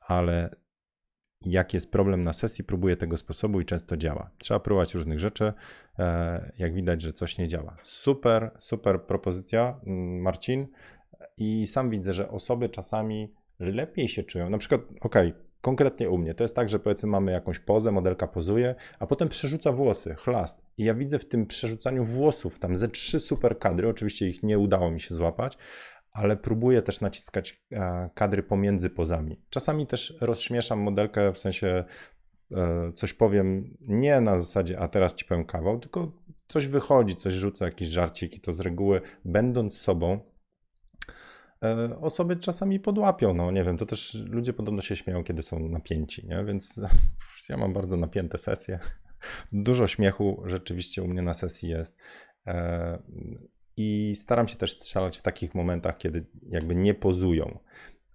ale 0.00 0.56
jak 1.40 1.74
jest 1.74 1.92
problem 1.92 2.24
na 2.24 2.32
sesji, 2.32 2.64
próbuję 2.64 2.96
tego 2.96 3.16
sposobu 3.16 3.60
i 3.60 3.64
często 3.64 3.96
działa. 3.96 4.30
Trzeba 4.38 4.60
próbować 4.60 4.94
różnych 4.94 5.20
rzeczy, 5.20 5.52
e, 5.98 6.52
jak 6.58 6.74
widać, 6.74 7.02
że 7.02 7.12
coś 7.12 7.38
nie 7.38 7.48
działa. 7.48 7.76
Super, 7.80 8.50
super 8.58 9.02
propozycja, 9.02 9.80
mm, 9.86 10.20
Marcin. 10.20 10.66
I 11.36 11.66
sam 11.66 11.90
widzę, 11.90 12.12
że 12.12 12.28
osoby 12.28 12.68
czasami 12.68 13.34
lepiej 13.58 14.08
się 14.08 14.22
czują. 14.22 14.50
Na 14.50 14.58
przykład, 14.58 14.80
ok, 15.00 15.14
konkretnie 15.66 16.10
u 16.10 16.18
mnie, 16.18 16.34
to 16.34 16.44
jest 16.44 16.56
tak, 16.56 16.68
że 16.68 16.78
powiedzmy 16.78 17.08
mamy 17.08 17.32
jakąś 17.32 17.58
pozę, 17.58 17.92
modelka 17.92 18.26
pozuje, 18.26 18.74
a 18.98 19.06
potem 19.06 19.28
przerzuca 19.28 19.72
włosy, 19.72 20.14
chlast. 20.14 20.62
I 20.78 20.84
ja 20.84 20.94
widzę 20.94 21.18
w 21.18 21.28
tym 21.28 21.46
przerzucaniu 21.46 22.04
włosów 22.04 22.58
tam 22.58 22.76
ze 22.76 22.88
trzy 22.88 23.20
super 23.20 23.58
kadry, 23.58 23.88
oczywiście 23.88 24.28
ich 24.28 24.42
nie 24.42 24.58
udało 24.58 24.90
mi 24.90 25.00
się 25.00 25.14
złapać, 25.14 25.58
ale 26.12 26.36
próbuję 26.36 26.82
też 26.82 27.00
naciskać 27.00 27.62
e, 27.72 28.10
kadry 28.14 28.42
pomiędzy 28.42 28.90
pozami. 28.90 29.40
Czasami 29.50 29.86
też 29.86 30.18
rozśmieszam 30.20 30.78
modelkę, 30.78 31.32
w 31.32 31.38
sensie 31.38 31.84
e, 32.52 32.92
coś 32.92 33.12
powiem 33.12 33.76
nie 33.80 34.20
na 34.20 34.38
zasadzie, 34.38 34.78
a 34.78 34.88
teraz 34.88 35.14
ci 35.14 35.24
powiem 35.24 35.44
kawał, 35.44 35.78
tylko 35.78 36.12
coś 36.46 36.66
wychodzi, 36.66 37.16
coś 37.16 37.32
rzucę, 37.32 37.64
jakiś 37.64 37.88
żarcik 37.88 38.36
i 38.36 38.40
to 38.40 38.52
z 38.52 38.60
reguły, 38.60 39.00
będąc 39.24 39.78
sobą, 39.78 40.20
osoby 42.00 42.36
czasami 42.36 42.80
podłapią, 42.80 43.34
no 43.34 43.50
nie 43.50 43.64
wiem, 43.64 43.76
to 43.76 43.86
też 43.86 44.14
ludzie 44.14 44.52
podobno 44.52 44.80
się 44.80 44.96
śmieją, 44.96 45.24
kiedy 45.24 45.42
są 45.42 45.68
napięci, 45.68 46.26
nie? 46.26 46.44
więc 46.44 46.80
ja 47.48 47.56
mam 47.56 47.72
bardzo 47.72 47.96
napięte 47.96 48.38
sesje. 48.38 48.78
Dużo 49.52 49.86
śmiechu 49.86 50.42
rzeczywiście 50.46 51.02
u 51.02 51.08
mnie 51.08 51.22
na 51.22 51.34
sesji 51.34 51.68
jest. 51.68 51.98
I 53.76 54.14
staram 54.16 54.48
się 54.48 54.56
też 54.56 54.72
strzelać 54.72 55.18
w 55.18 55.22
takich 55.22 55.54
momentach, 55.54 55.98
kiedy 55.98 56.26
jakby 56.48 56.74
nie 56.74 56.94
pozują. 56.94 57.58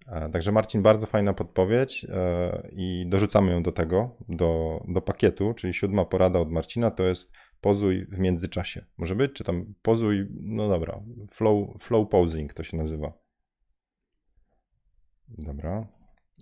E, 0.06 0.30
także 0.30 0.52
Marcin, 0.52 0.82
bardzo 0.82 1.06
fajna 1.06 1.34
podpowiedź 1.34 2.04
e, 2.04 2.68
i 2.72 3.04
dorzucamy 3.08 3.52
ją 3.52 3.62
do 3.62 3.72
tego, 3.72 4.16
do, 4.28 4.82
do 4.88 5.02
pakietu, 5.02 5.54
czyli 5.54 5.74
siódma 5.74 6.04
porada 6.04 6.38
od 6.38 6.50
Marcina 6.50 6.90
to 6.90 7.02
jest 7.02 7.32
pozuj 7.60 8.06
w 8.06 8.18
międzyczasie. 8.18 8.84
Może 8.96 9.14
być, 9.14 9.32
czy 9.32 9.44
tam 9.44 9.74
pozuj, 9.82 10.28
no 10.40 10.68
dobra, 10.68 11.00
flow, 11.30 11.68
flow 11.78 12.08
posing 12.08 12.54
to 12.54 12.62
się 12.62 12.76
nazywa. 12.76 13.21
Dobra, 15.38 15.86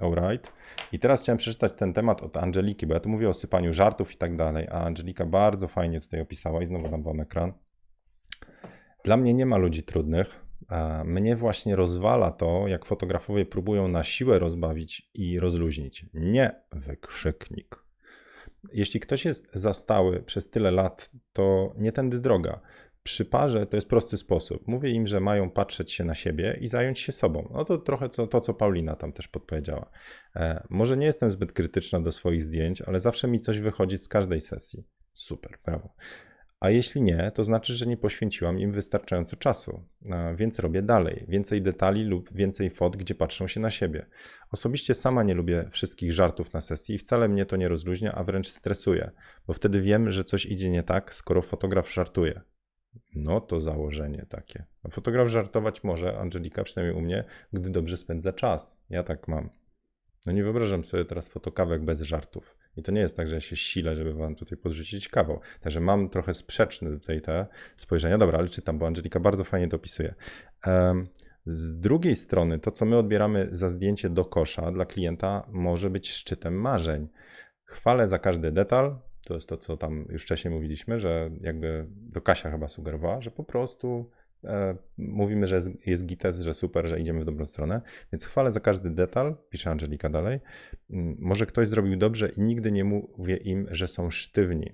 alright. 0.00 0.53
I 0.92 0.98
teraz 0.98 1.22
chciałem 1.22 1.38
przeczytać 1.38 1.72
ten 1.74 1.92
temat 1.92 2.22
od 2.22 2.37
Angeliki, 2.37 2.87
bo 2.87 2.94
ja 2.94 3.00
tu 3.00 3.09
mówię 3.09 3.29
o 3.29 3.35
sypaniu 3.35 3.72
żartów 3.72 4.12
i 4.12 4.16
tak 4.16 4.37
dalej, 4.37 4.68
a 4.70 4.85
Angelika 4.85 5.26
bardzo 5.26 5.68
fajnie 5.68 6.00
tutaj 6.00 6.20
opisała 6.20 6.62
i 6.62 6.66
znowu 6.66 6.88
dam 6.88 7.03
wam 7.03 7.20
ekran. 7.20 7.53
Dla 9.05 9.16
mnie 9.16 9.35
nie 9.35 9.46
ma 9.46 9.57
ludzi 9.57 9.83
trudnych. 9.83 10.46
Mnie 11.05 11.37
właśnie 11.37 11.76
rozwala 11.76 12.31
to, 12.31 12.68
jak 12.68 12.85
fotografowie 12.85 13.46
próbują 13.46 13.88
na 13.88 14.05
siłę 14.05 14.38
rozbawić 14.38 15.11
i 15.14 15.40
rozluźnić. 15.40 16.07
Nie 16.14 16.62
wykrzyknik. 16.72 17.76
Jeśli 18.72 19.00
ktoś 19.00 19.24
jest 19.24 19.50
zastały 19.53 20.22
przez 20.22 20.50
tyle 20.50 20.70
lat, 20.70 21.11
to 21.33 21.74
nie 21.76 21.92
tędy 21.92 22.18
droga. 22.18 22.61
Przy 23.02 23.24
parze 23.24 23.66
to 23.66 23.76
jest 23.76 23.88
prosty 23.88 24.16
sposób. 24.16 24.68
Mówię 24.68 24.90
im, 24.90 25.06
że 25.06 25.20
mają 25.20 25.50
patrzeć 25.50 25.92
się 25.92 26.04
na 26.04 26.14
siebie 26.14 26.58
i 26.60 26.68
zająć 26.68 26.98
się 26.98 27.12
sobą. 27.12 27.48
No 27.54 27.64
to 27.64 27.78
trochę 27.78 28.08
co, 28.08 28.26
to, 28.26 28.40
co 28.40 28.54
Paulina 28.54 28.96
tam 28.96 29.12
też 29.12 29.28
podpowiedziała. 29.28 29.90
E, 30.36 30.66
może 30.70 30.96
nie 30.96 31.06
jestem 31.06 31.30
zbyt 31.30 31.52
krytyczna 31.52 32.00
do 32.00 32.12
swoich 32.12 32.42
zdjęć, 32.42 32.82
ale 32.82 33.00
zawsze 33.00 33.28
mi 33.28 33.40
coś 33.40 33.58
wychodzi 33.58 33.98
z 33.98 34.08
każdej 34.08 34.40
sesji. 34.40 34.86
Super, 35.12 35.58
brawo. 35.64 35.94
A 36.60 36.70
jeśli 36.70 37.02
nie, 37.02 37.32
to 37.34 37.44
znaczy, 37.44 37.74
że 37.74 37.86
nie 37.86 37.96
poświęciłam 37.96 38.58
im 38.58 38.72
wystarczająco 38.72 39.36
czasu, 39.36 39.84
więc 40.34 40.58
robię 40.58 40.82
dalej. 40.82 41.24
Więcej 41.28 41.62
detali 41.62 42.04
lub 42.04 42.32
więcej 42.32 42.70
fot, 42.70 42.96
gdzie 42.96 43.14
patrzą 43.14 43.46
się 43.46 43.60
na 43.60 43.70
siebie. 43.70 44.06
Osobiście 44.52 44.94
sama 44.94 45.22
nie 45.22 45.34
lubię 45.34 45.68
wszystkich 45.70 46.12
żartów 46.12 46.52
na 46.52 46.60
sesji 46.60 46.94
i 46.94 46.98
wcale 46.98 47.28
mnie 47.28 47.46
to 47.46 47.56
nie 47.56 47.68
rozluźnia, 47.68 48.12
a 48.12 48.24
wręcz 48.24 48.48
stresuje, 48.48 49.10
bo 49.46 49.52
wtedy 49.52 49.80
wiem, 49.80 50.12
że 50.12 50.24
coś 50.24 50.46
idzie 50.46 50.70
nie 50.70 50.82
tak, 50.82 51.14
skoro 51.14 51.42
fotograf 51.42 51.92
żartuje. 51.92 52.40
No 53.14 53.40
to 53.40 53.61
założenie 53.61 54.26
takie. 54.29 54.64
Fotograf 54.90 55.29
żartować 55.29 55.85
może, 55.85 56.18
Angelika, 56.18 56.62
przynajmniej 56.62 56.98
u 56.98 57.00
mnie, 57.00 57.24
gdy 57.53 57.70
dobrze 57.70 57.96
spędza 57.96 58.33
czas. 58.33 58.81
Ja 58.90 59.03
tak 59.03 59.29
mam. 59.29 59.50
No 60.26 60.33
nie 60.33 60.42
wyobrażam 60.42 60.85
sobie 60.85 61.05
teraz 61.05 61.29
fotokawek 61.29 61.85
bez 61.85 62.00
żartów. 62.00 62.57
I 62.76 62.83
to 62.83 62.92
nie 62.92 63.00
jest 63.00 63.16
tak, 63.16 63.29
że 63.29 63.35
ja 63.35 63.40
się 63.40 63.57
silę, 63.57 63.97
żeby 63.97 64.14
wam 64.14 64.34
tutaj 64.34 64.59
podrzucić 64.59 65.09
kawał. 65.09 65.41
Także 65.61 65.80
mam 65.80 66.09
trochę 66.09 66.34
sprzeczne 66.34 66.91
tutaj 66.91 67.20
te 67.20 67.47
spojrzenia. 67.76 68.18
Dobra, 68.18 68.38
ale 68.38 68.49
czytam, 68.49 68.78
bo 68.78 68.86
Angelika 68.86 69.20
bardzo 69.20 69.45
fajnie 69.45 69.68
to 69.68 69.76
opisuje. 69.76 70.14
Z 71.47 71.80
drugiej 71.80 72.16
strony, 72.16 72.59
to 72.59 72.70
co 72.70 72.84
my 72.84 72.97
odbieramy 72.97 73.49
za 73.53 73.68
zdjęcie 73.68 74.11
do 74.11 74.24
kosza 74.24 74.72
dla 74.72 74.86
klienta 74.86 75.47
może 75.49 75.91
być 75.91 76.11
szczytem 76.11 76.55
marzeń. 76.55 77.09
Chwalę 77.64 78.09
za 78.09 78.18
każdy 78.18 78.53
detal. 78.53 78.99
To 79.24 79.34
jest 79.34 79.48
to, 79.48 79.56
co 79.56 79.76
tam 79.76 80.06
już 80.08 80.22
wcześniej 80.22 80.54
mówiliśmy, 80.54 81.00
że 81.00 81.30
jakby 81.40 81.86
do 81.90 82.20
Kasia 82.20 82.50
chyba 82.50 82.68
sugerowała, 82.68 83.20
że 83.20 83.30
po 83.30 83.44
prostu 83.44 84.10
E, 84.44 84.76
mówimy, 84.98 85.46
że 85.46 85.54
jest, 85.54 85.86
jest 85.86 86.06
gites, 86.06 86.40
że 86.40 86.54
super, 86.54 86.88
że 86.88 87.00
idziemy 87.00 87.20
w 87.20 87.24
dobrą 87.24 87.46
stronę, 87.46 87.80
więc 88.12 88.24
chwalę 88.24 88.52
za 88.52 88.60
każdy 88.60 88.90
detal, 88.90 89.36
pisze 89.50 89.70
Angelika 89.70 90.10
dalej. 90.10 90.40
Mm, 90.90 91.16
może 91.18 91.46
ktoś 91.46 91.68
zrobił 91.68 91.96
dobrze 91.96 92.28
i 92.28 92.40
nigdy 92.40 92.72
nie 92.72 92.84
mówię 92.84 93.36
im, 93.36 93.66
że 93.70 93.88
są 93.88 94.10
sztywni. 94.10 94.72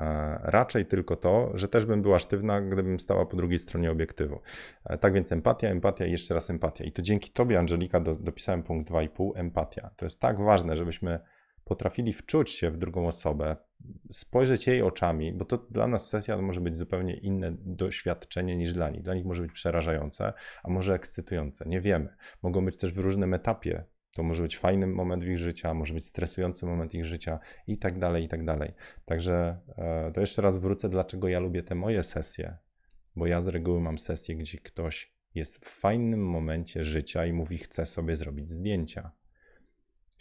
E, 0.00 0.38
raczej 0.42 0.86
tylko 0.86 1.16
to, 1.16 1.50
że 1.54 1.68
też 1.68 1.86
bym 1.86 2.02
była 2.02 2.18
sztywna, 2.18 2.60
gdybym 2.60 3.00
stała 3.00 3.26
po 3.26 3.36
drugiej 3.36 3.58
stronie 3.58 3.90
obiektywu. 3.90 4.40
E, 4.84 4.98
tak 4.98 5.12
więc 5.12 5.32
empatia, 5.32 5.68
empatia 5.68 6.06
i 6.06 6.10
jeszcze 6.10 6.34
raz 6.34 6.50
empatia. 6.50 6.84
I 6.84 6.92
to 6.92 7.02
dzięki 7.02 7.30
Tobie, 7.30 7.58
Angelika, 7.58 8.00
do, 8.00 8.14
dopisałem 8.14 8.62
punkt 8.62 8.90
2,5, 8.90 9.30
empatia. 9.34 9.90
To 9.96 10.04
jest 10.04 10.20
tak 10.20 10.40
ważne, 10.40 10.76
żebyśmy 10.76 11.18
potrafili 11.64 12.12
wczuć 12.12 12.50
się 12.50 12.70
w 12.70 12.76
drugą 12.76 13.06
osobę, 13.06 13.56
spojrzeć 14.10 14.66
jej 14.66 14.82
oczami, 14.82 15.32
bo 15.32 15.44
to 15.44 15.58
dla 15.58 15.86
nas 15.86 16.08
sesja 16.08 16.42
może 16.42 16.60
być 16.60 16.76
zupełnie 16.76 17.16
inne 17.16 17.56
doświadczenie 17.58 18.56
niż 18.56 18.72
dla 18.72 18.90
nich. 18.90 19.02
Dla 19.02 19.14
nich 19.14 19.24
może 19.24 19.42
być 19.42 19.52
przerażające, 19.52 20.32
a 20.62 20.70
może 20.70 20.94
ekscytujące. 20.94 21.64
Nie 21.68 21.80
wiemy. 21.80 22.16
Mogą 22.42 22.64
być 22.64 22.76
też 22.76 22.92
w 22.92 22.98
różnym 22.98 23.34
etapie 23.34 23.84
to 24.16 24.22
może 24.22 24.42
być 24.42 24.58
fajny 24.58 24.86
moment 24.86 25.24
ich 25.24 25.38
życia, 25.38 25.74
może 25.74 25.94
być 25.94 26.06
stresujący 26.06 26.66
moment 26.66 26.94
ich 26.94 27.04
życia 27.04 27.38
i 27.66 27.78
tak 27.78 27.98
dalej, 27.98 28.24
i 28.24 28.28
tak 28.28 28.44
dalej. 28.44 28.72
Także 29.04 29.60
e, 29.76 30.12
to 30.12 30.20
jeszcze 30.20 30.42
raz 30.42 30.56
wrócę, 30.56 30.88
dlaczego 30.88 31.28
ja 31.28 31.40
lubię 31.40 31.62
te 31.62 31.74
moje 31.74 32.02
sesje, 32.02 32.56
bo 33.16 33.26
ja 33.26 33.42
z 33.42 33.48
reguły 33.48 33.80
mam 33.80 33.98
sesję, 33.98 34.36
gdzie 34.36 34.58
ktoś 34.58 35.14
jest 35.34 35.64
w 35.64 35.68
fajnym 35.68 36.26
momencie 36.26 36.84
życia 36.84 37.26
i 37.26 37.32
mówi, 37.32 37.58
chce 37.58 37.86
sobie 37.86 38.16
zrobić 38.16 38.50
zdjęcia. 38.50 39.12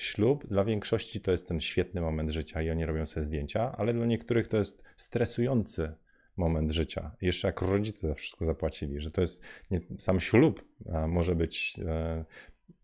Ślub 0.03 0.47
dla 0.47 0.63
większości 0.63 1.21
to 1.21 1.31
jest 1.31 1.47
ten 1.47 1.59
świetny 1.59 2.01
moment 2.01 2.31
życia 2.31 2.61
i 2.61 2.69
oni 2.69 2.85
robią 2.85 3.05
sobie 3.05 3.23
zdjęcia, 3.23 3.75
ale 3.77 3.93
dla 3.93 4.05
niektórych 4.05 4.47
to 4.47 4.57
jest 4.57 4.83
stresujący 4.97 5.93
moment 6.37 6.71
życia. 6.71 7.15
Jeszcze 7.21 7.47
jak 7.47 7.61
rodzice 7.61 8.07
za 8.07 8.13
wszystko 8.13 8.45
zapłacili, 8.45 8.99
że 8.99 9.11
to 9.11 9.21
jest 9.21 9.41
nie, 9.71 9.81
sam 9.97 10.19
ślub 10.19 10.65
może 11.07 11.35
być 11.35 11.79
e, 11.85 12.25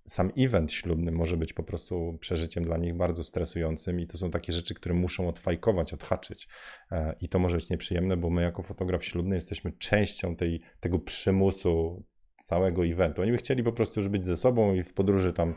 sam 0.10 0.32
event 0.38 0.72
ślubny 0.72 1.12
może 1.12 1.38
być 1.38 1.54
po 1.54 1.64
prostu 1.64 2.18
przeżyciem 2.20 2.64
dla 2.64 2.78
nich 2.78 2.96
bardzo 2.96 3.24
stresującym 3.24 4.00
i 4.00 4.08
to 4.08 4.18
są 4.18 4.32
takie 4.32 4.54
rzeczy, 4.54 4.74
które 4.74 4.96
muszą 4.96 5.30
odfajkować, 5.30 5.94
odhaczyć. 5.94 6.48
E, 6.92 7.16
I 7.22 7.30
to 7.30 7.40
może 7.40 7.58
być 7.58 7.70
nieprzyjemne, 7.70 8.18
bo 8.18 8.30
my 8.30 8.42
jako 8.42 8.64
fotograf 8.64 9.06
ślubny 9.06 9.36
jesteśmy 9.36 9.72
częścią 9.72 10.36
tej, 10.36 10.62
tego 10.80 11.00
przymusu 11.00 12.04
całego 12.40 12.86
eventu. 12.86 13.22
Oni 13.22 13.32
by 13.32 13.38
chcieli 13.38 13.64
po 13.64 13.72
prostu 13.72 14.00
już 14.00 14.10
być 14.10 14.26
ze 14.26 14.38
sobą 14.38 14.74
i 14.74 14.84
w 14.84 14.94
podróży 14.94 15.34
tam 15.34 15.56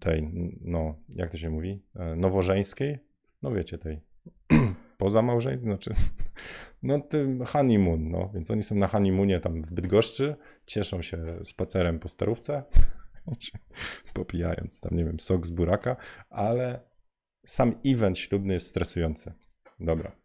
tej, 0.00 0.30
no, 0.60 0.98
jak 1.08 1.30
to 1.30 1.38
się 1.38 1.50
mówi, 1.50 1.82
e, 1.96 2.16
nowożeńskiej, 2.16 2.98
no 3.42 3.50
wiecie, 3.50 3.78
tej 3.78 4.00
poza 4.98 5.22
małżeństwem, 5.22 5.70
znaczy, 5.70 5.90
no 6.82 7.00
tym 7.00 7.44
honeymoon, 7.44 8.10
no, 8.10 8.30
więc 8.34 8.50
oni 8.50 8.62
są 8.62 8.74
na 8.74 8.88
honeymoonie 8.88 9.40
tam 9.40 9.62
w 9.62 9.72
Bydgoszczy, 9.72 10.36
cieszą 10.66 11.02
się 11.02 11.40
spacerem 11.44 11.98
po 11.98 12.08
starówce, 12.08 12.62
popijając 14.14 14.80
tam, 14.80 14.96
nie 14.96 15.04
wiem, 15.04 15.20
sok 15.20 15.46
z 15.46 15.50
buraka, 15.50 15.96
ale 16.30 16.80
sam 17.46 17.74
event 17.86 18.18
ślubny 18.18 18.54
jest 18.54 18.66
stresujący. 18.66 19.32
Dobra. 19.80 20.16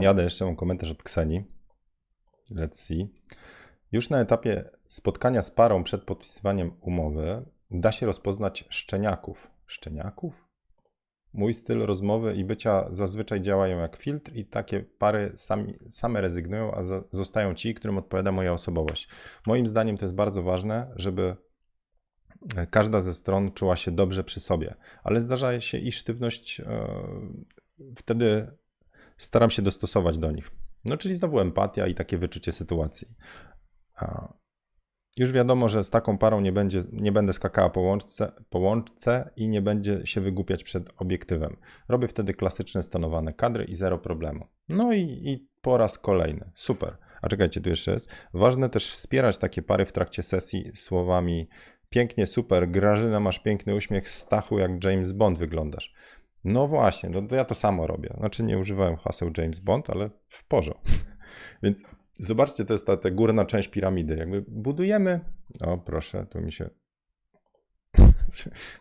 Jadę 0.00 0.22
jeszcze, 0.22 0.44
mam 0.44 0.56
komentarz 0.56 0.90
od 0.90 1.02
Kseni. 1.02 1.44
Let's 2.50 2.74
see. 2.74 3.08
Już 3.92 4.10
na 4.10 4.20
etapie 4.20 4.70
spotkania 4.86 5.42
z 5.42 5.50
parą 5.50 5.84
przed 5.84 6.02
podpisywaniem 6.02 6.72
umowy 6.80 7.44
da 7.70 7.92
się 7.92 8.06
rozpoznać 8.06 8.64
szczeniaków. 8.68 9.50
Szczeniaków? 9.66 10.46
Mój 11.32 11.54
styl 11.54 11.78
rozmowy 11.86 12.34
i 12.34 12.44
bycia 12.44 12.86
zazwyczaj 12.90 13.40
działają 13.40 13.78
jak 13.78 13.96
filtr, 13.96 14.32
i 14.34 14.44
takie 14.44 14.80
pary 14.80 15.32
sami, 15.34 15.78
same 15.88 16.20
rezygnują, 16.20 16.74
a 16.74 16.82
za, 16.82 17.02
zostają 17.10 17.54
ci, 17.54 17.74
którym 17.74 17.98
odpowiada 17.98 18.32
moja 18.32 18.52
osobowość. 18.52 19.08
Moim 19.46 19.66
zdaniem 19.66 19.96
to 19.96 20.04
jest 20.04 20.14
bardzo 20.14 20.42
ważne, 20.42 20.92
żeby 20.96 21.36
e, 22.56 22.66
każda 22.66 23.00
ze 23.00 23.14
stron 23.14 23.52
czuła 23.52 23.76
się 23.76 23.90
dobrze 23.90 24.24
przy 24.24 24.40
sobie, 24.40 24.74
ale 25.02 25.20
zdarza 25.20 25.60
się 25.60 25.78
i 25.78 25.92
sztywność, 25.92 26.60
e, 26.60 26.88
wtedy 27.96 28.46
staram 29.16 29.50
się 29.50 29.62
dostosować 29.62 30.18
do 30.18 30.30
nich. 30.30 30.50
No, 30.84 30.96
czyli 30.96 31.14
znowu 31.14 31.40
empatia 31.40 31.86
i 31.86 31.94
takie 31.94 32.18
wyczucie 32.18 32.52
sytuacji. 32.52 33.08
Już 35.18 35.32
wiadomo, 35.32 35.68
że 35.68 35.84
z 35.84 35.90
taką 35.90 36.18
parą 36.18 36.40
nie, 36.40 36.52
będzie, 36.52 36.84
nie 36.92 37.12
będę 37.12 37.32
skakała 37.32 37.70
po 37.70 37.80
łączce, 37.80 38.32
po 38.50 38.58
łączce 38.58 39.30
i 39.36 39.48
nie 39.48 39.62
będzie 39.62 40.00
się 40.04 40.20
wygłupiać 40.20 40.64
przed 40.64 40.92
obiektywem. 40.96 41.56
Robię 41.88 42.08
wtedy 42.08 42.34
klasyczne 42.34 42.82
stanowane 42.82 43.32
kadry 43.32 43.64
i 43.64 43.74
zero 43.74 43.98
problemu. 43.98 44.46
No 44.68 44.92
i, 44.92 45.00
i 45.00 45.48
po 45.60 45.76
raz 45.76 45.98
kolejny. 45.98 46.50
Super. 46.54 46.96
A 47.22 47.28
czekajcie, 47.28 47.60
tu 47.60 47.68
jeszcze 47.68 47.92
jest. 47.92 48.08
Ważne 48.34 48.68
też 48.68 48.90
wspierać 48.90 49.38
takie 49.38 49.62
pary 49.62 49.84
w 49.86 49.92
trakcie 49.92 50.22
sesji 50.22 50.70
słowami 50.74 51.48
pięknie, 51.88 52.26
super, 52.26 52.70
Grażyna, 52.70 53.20
masz 53.20 53.38
piękny 53.38 53.74
uśmiech, 53.74 54.10
Stachu, 54.10 54.58
jak 54.58 54.84
James 54.84 55.12
Bond 55.12 55.38
wyglądasz. 55.38 55.94
No 56.44 56.66
właśnie, 56.66 57.10
no 57.10 57.22
to 57.22 57.34
ja 57.34 57.44
to 57.44 57.54
samo 57.54 57.86
robię. 57.86 58.14
Znaczy 58.18 58.42
nie 58.42 58.58
używałem 58.58 58.96
haseł 58.96 59.30
James 59.38 59.60
Bond, 59.60 59.90
ale 59.90 60.10
w 60.28 60.44
porządku. 60.44 60.90
Więc 61.62 61.84
Zobaczcie, 62.20 62.64
to 62.64 62.74
jest 62.74 62.86
ta, 62.86 62.96
ta 62.96 63.10
górna 63.10 63.44
część 63.44 63.68
piramidy. 63.68 64.16
Jakby 64.16 64.44
budujemy. 64.48 65.20
O, 65.60 65.78
proszę, 65.78 66.26
tu 66.26 66.40
mi 66.40 66.52
się. 66.52 66.70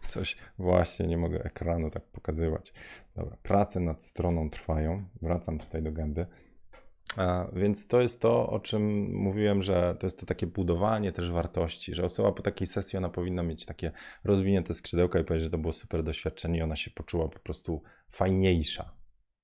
Coś 0.04 0.38
właśnie 0.58 1.08
nie 1.08 1.18
mogę 1.18 1.44
ekranu 1.44 1.90
tak 1.90 2.04
pokazywać. 2.04 2.74
Dobra, 3.16 3.38
prace 3.44 3.80
nad 3.80 4.04
stroną 4.04 4.50
trwają. 4.50 5.06
Wracam 5.22 5.60
tutaj 5.60 5.84
do 5.84 5.92
gęby. 5.92 6.26
Więc 7.54 7.88
to 7.88 8.02
jest 8.02 8.22
to, 8.22 8.50
o 8.50 8.60
czym 8.60 9.12
mówiłem, 9.14 9.62
że 9.62 9.96
to 10.00 10.06
jest 10.06 10.20
to 10.20 10.26
takie 10.26 10.48
budowanie 10.48 11.12
też 11.12 11.32
wartości, 11.32 11.96
że 11.96 12.04
osoba 12.04 12.32
po 12.32 12.44
takiej 12.44 12.68
sesji 12.68 12.98
ona 12.98 13.10
powinna 13.10 13.44
mieć 13.44 13.66
takie 13.66 13.92
rozwinięte 14.24 14.74
skrzydełka 14.74 15.20
i 15.20 15.24
powiedzieć, 15.24 15.44
że 15.44 15.52
to 15.52 15.58
było 15.58 15.74
super 15.74 16.04
doświadczenie 16.04 16.60
i 16.60 16.62
ona 16.62 16.76
się 16.76 16.92
poczuła 16.92 17.28
po 17.28 17.40
prostu 17.40 17.84
fajniejsza. 18.10 18.92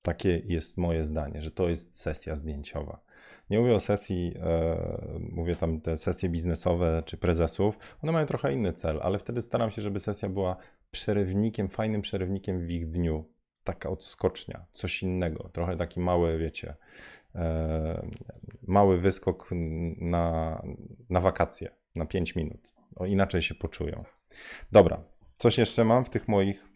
Takie 0.02 0.42
jest 0.44 0.76
moje 0.76 1.04
zdanie, 1.04 1.42
że 1.42 1.50
to 1.50 1.68
jest 1.68 2.00
sesja 2.00 2.36
zdjęciowa. 2.36 3.00
Nie 3.50 3.58
mówię 3.58 3.74
o 3.74 3.80
sesji, 3.80 4.34
e, 4.40 5.18
mówię 5.18 5.56
tam 5.56 5.80
te 5.80 5.96
sesje 5.96 6.28
biznesowe 6.28 7.02
czy 7.06 7.16
prezesów, 7.16 7.78
one 8.02 8.12
mają 8.12 8.26
trochę 8.26 8.52
inny 8.52 8.72
cel, 8.72 9.00
ale 9.02 9.18
wtedy 9.18 9.42
staram 9.42 9.70
się, 9.70 9.82
żeby 9.82 10.00
sesja 10.00 10.28
była 10.28 10.56
przerywnikiem, 10.90 11.68
fajnym 11.68 12.02
przerywnikiem 12.02 12.66
w 12.66 12.70
ich 12.70 12.90
dniu. 12.90 13.24
Taka 13.64 13.90
odskocznia, 13.90 14.66
coś 14.70 15.02
innego, 15.02 15.50
trochę 15.52 15.76
taki 15.76 16.00
mały, 16.00 16.38
wiecie, 16.38 16.74
mały 18.62 18.98
wyskok 18.98 19.50
na, 20.00 20.62
na 21.10 21.20
wakacje, 21.20 21.70
na 21.94 22.06
5 22.06 22.36
minut. 22.36 22.72
O, 22.96 23.06
inaczej 23.06 23.42
się 23.42 23.54
poczują. 23.54 24.04
Dobra, 24.72 25.02
coś 25.34 25.58
jeszcze 25.58 25.84
mam 25.84 26.04
w 26.04 26.10
tych 26.10 26.28
moich. 26.28 26.68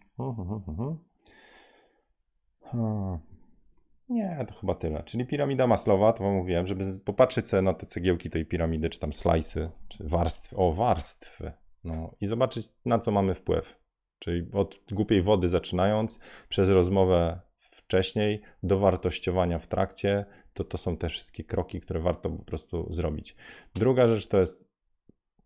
Nie, 4.08 4.44
to 4.48 4.54
chyba 4.54 4.74
tyle. 4.74 5.02
Czyli 5.02 5.26
piramida 5.26 5.66
maslowa, 5.66 6.12
to 6.12 6.24
wam 6.24 6.34
mówiłem, 6.34 6.66
żeby 6.66 6.84
popatrzeć 7.04 7.46
sobie 7.46 7.62
na 7.62 7.74
te 7.74 7.86
cegiełki 7.86 8.30
tej 8.30 8.46
piramidy, 8.46 8.88
czy 8.90 8.98
tam 8.98 9.12
slajsy, 9.12 9.70
czy 9.88 10.04
warstwy. 10.04 10.56
O, 10.56 10.72
warstwy. 10.72 11.52
No 11.84 12.14
i 12.20 12.26
zobaczyć, 12.26 12.68
na 12.84 12.98
co 12.98 13.10
mamy 13.10 13.34
wpływ. 13.34 13.80
Czyli 14.18 14.52
od 14.52 14.80
głupiej 14.92 15.22
wody 15.22 15.48
zaczynając, 15.48 16.18
przez 16.48 16.68
rozmowę 16.68 17.40
wcześniej, 17.58 18.42
do 18.62 18.78
wartościowania 18.78 19.58
w 19.58 19.66
trakcie, 19.66 20.24
to 20.54 20.64
to 20.64 20.78
są 20.78 20.96
te 20.96 21.08
wszystkie 21.08 21.44
kroki, 21.44 21.80
które 21.80 22.00
warto 22.00 22.30
po 22.30 22.44
prostu 22.44 22.92
zrobić. 22.92 23.36
Druga 23.74 24.08
rzecz 24.08 24.26
to 24.26 24.40
jest, 24.40 24.64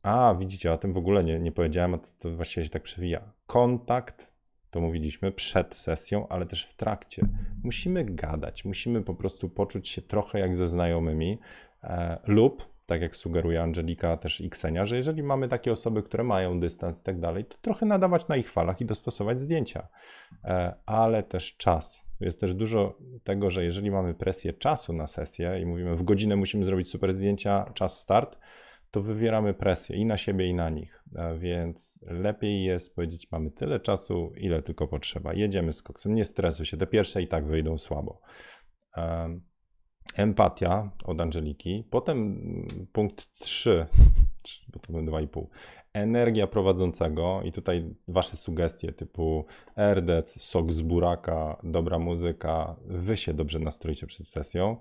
a 0.02 0.34
widzicie, 0.38 0.72
o 0.72 0.78
tym 0.78 0.92
w 0.92 0.96
ogóle 0.96 1.24
nie, 1.24 1.38
nie 1.38 1.52
powiedziałem, 1.52 1.94
a 1.94 1.98
to, 1.98 2.08
to 2.18 2.30
właściwie 2.30 2.64
się 2.64 2.70
tak 2.70 2.82
przewija. 2.82 3.32
Kontakt 3.46 4.34
to 4.70 4.80
mówiliśmy 4.80 5.32
przed 5.32 5.74
sesją, 5.74 6.28
ale 6.28 6.46
też 6.46 6.64
w 6.64 6.74
trakcie. 6.74 7.28
Musimy 7.62 8.04
gadać, 8.04 8.64
musimy 8.64 9.02
po 9.02 9.14
prostu 9.14 9.48
poczuć 9.48 9.88
się 9.88 10.02
trochę 10.02 10.38
jak 10.38 10.56
ze 10.56 10.68
znajomymi 10.68 11.38
e, 11.82 12.18
lub 12.26 12.74
tak 12.86 13.00
jak 13.00 13.16
sugeruje 13.16 13.62
Angelika 13.62 14.16
też 14.16 14.40
i 14.40 14.50
Ksenia, 14.50 14.86
że 14.86 14.96
jeżeli 14.96 15.22
mamy 15.22 15.48
takie 15.48 15.72
osoby, 15.72 16.02
które 16.02 16.24
mają 16.24 16.60
dystans 16.60 17.00
i 17.00 17.04
tak 17.04 17.20
dalej, 17.20 17.44
to 17.44 17.56
trochę 17.60 17.86
nadawać 17.86 18.28
na 18.28 18.36
ich 18.36 18.50
falach 18.50 18.80
i 18.80 18.84
dostosować 18.84 19.40
zdjęcia. 19.40 19.88
E, 20.44 20.74
ale 20.86 21.22
też 21.22 21.56
czas. 21.56 22.03
Jest 22.20 22.40
też 22.40 22.54
dużo 22.54 22.98
tego, 23.24 23.50
że 23.50 23.64
jeżeli 23.64 23.90
mamy 23.90 24.14
presję 24.14 24.52
czasu 24.52 24.92
na 24.92 25.06
sesję 25.06 25.60
i 25.60 25.66
mówimy 25.66 25.96
w 25.96 26.02
godzinę 26.02 26.36
musimy 26.36 26.64
zrobić 26.64 26.88
super 26.88 27.14
zdjęcia, 27.14 27.70
czas 27.74 28.00
start, 28.00 28.38
to 28.90 29.00
wywieramy 29.00 29.54
presję 29.54 29.96
i 29.96 30.04
na 30.04 30.16
siebie, 30.16 30.46
i 30.46 30.54
na 30.54 30.70
nich. 30.70 31.04
Więc 31.38 32.00
lepiej 32.06 32.64
jest 32.64 32.94
powiedzieć, 32.94 33.30
mamy 33.30 33.50
tyle 33.50 33.80
czasu, 33.80 34.32
ile 34.36 34.62
tylko 34.62 34.88
potrzeba. 34.88 35.34
Jedziemy 35.34 35.72
z 35.72 35.82
koksem, 35.82 36.14
nie 36.14 36.24
stresuj 36.24 36.66
się, 36.66 36.76
te 36.76 36.86
pierwsze 36.86 37.22
i 37.22 37.28
tak 37.28 37.46
wyjdą 37.46 37.78
słabo. 37.78 38.20
Empatia 40.16 40.90
od 41.04 41.20
Angeliki. 41.20 41.84
Potem 41.90 42.40
punkt 42.92 43.32
3, 43.32 43.86
bo 44.72 44.78
to 44.80 44.92
były 44.92 45.04
2,5. 45.04 45.46
Energia 45.94 46.46
prowadzącego 46.46 47.40
i 47.44 47.52
tutaj 47.52 47.94
wasze 48.08 48.36
sugestie 48.36 48.92
typu 48.92 49.44
RDC, 49.76 50.40
sok 50.40 50.72
z 50.72 50.82
buraka, 50.82 51.56
dobra 51.62 51.98
muzyka, 51.98 52.76
wy 52.84 53.16
się 53.16 53.34
dobrze 53.34 53.58
nastroicie 53.58 54.06
przed 54.06 54.28
sesją. 54.28 54.76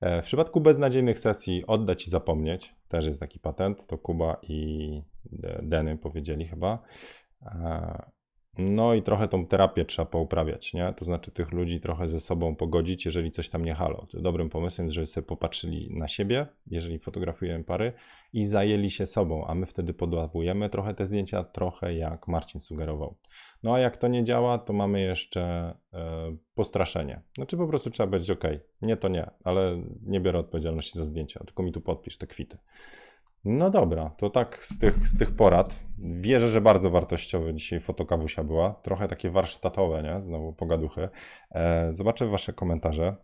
E, 0.00 0.22
w 0.22 0.24
przypadku 0.24 0.60
beznadziejnych 0.60 1.18
sesji 1.18 1.66
oddać 1.66 2.06
i 2.06 2.10
zapomnieć, 2.10 2.74
też 2.88 3.06
jest 3.06 3.20
taki 3.20 3.38
patent, 3.38 3.86
to 3.86 3.98
Kuba 3.98 4.36
i 4.42 5.02
Deny 5.62 5.98
powiedzieli 5.98 6.46
chyba. 6.46 6.78
No 8.58 8.94
i 8.94 9.02
trochę 9.02 9.28
tą 9.28 9.46
terapię 9.46 9.84
trzeba 9.84 10.06
pouprawiać, 10.06 10.74
nie? 10.74 10.94
To 10.96 11.04
znaczy 11.04 11.30
tych 11.30 11.52
ludzi 11.52 11.80
trochę 11.80 12.08
ze 12.08 12.20
sobą 12.20 12.56
pogodzić, 12.56 13.04
jeżeli 13.04 13.30
coś 13.30 13.48
tam 13.48 13.64
nie 13.64 13.74
halo. 13.74 14.06
Dobrym 14.14 14.48
pomysłem 14.48 14.86
jest, 14.86 14.94
żeby 14.94 15.06
sobie 15.06 15.26
popatrzyli 15.26 15.98
na 15.98 16.08
siebie, 16.08 16.46
jeżeli 16.66 16.98
fotografujemy 16.98 17.64
pary 17.64 17.92
i 18.32 18.46
zajęli 18.46 18.90
się 18.90 19.06
sobą, 19.06 19.46
a 19.46 19.54
my 19.54 19.66
wtedy 19.66 19.94
podłapujemy 19.94 20.70
trochę 20.70 20.94
te 20.94 21.06
zdjęcia, 21.06 21.44
trochę 21.44 21.94
jak 21.94 22.28
Marcin 22.28 22.60
sugerował. 22.60 23.16
No 23.62 23.74
a 23.74 23.78
jak 23.78 23.96
to 23.96 24.08
nie 24.08 24.24
działa, 24.24 24.58
to 24.58 24.72
mamy 24.72 25.00
jeszcze 25.00 25.74
e, 25.92 26.36
postraszenie. 26.54 27.22
Znaczy 27.36 27.56
po 27.56 27.66
prostu 27.66 27.90
trzeba 27.90 28.06
być 28.06 28.30
ok, 28.30 28.44
nie 28.82 28.96
to 28.96 29.08
nie, 29.08 29.30
ale 29.44 29.82
nie 30.02 30.20
biorę 30.20 30.38
odpowiedzialności 30.38 30.98
za 30.98 31.04
zdjęcia, 31.04 31.40
tylko 31.44 31.62
mi 31.62 31.72
tu 31.72 31.80
podpisz 31.80 32.18
te 32.18 32.26
kwity. 32.26 32.58
No 33.48 33.70
dobra, 33.70 34.10
to 34.10 34.30
tak 34.30 34.64
z 34.64 34.78
tych, 34.78 35.08
z 35.08 35.18
tych 35.18 35.36
porad. 35.36 35.84
Wierzę, 35.98 36.48
że 36.48 36.60
bardzo 36.60 36.90
wartościowe 36.90 37.54
dzisiaj 37.54 37.80
fotokawusia 37.80 38.44
była. 38.44 38.72
Trochę 38.72 39.08
takie 39.08 39.30
warsztatowe, 39.30 40.02
nie? 40.02 40.22
Znowu 40.22 40.52
pogaduchy. 40.52 41.08
E, 41.50 41.92
zobaczę 41.92 42.26
wasze 42.26 42.52
komentarze. 42.52 43.16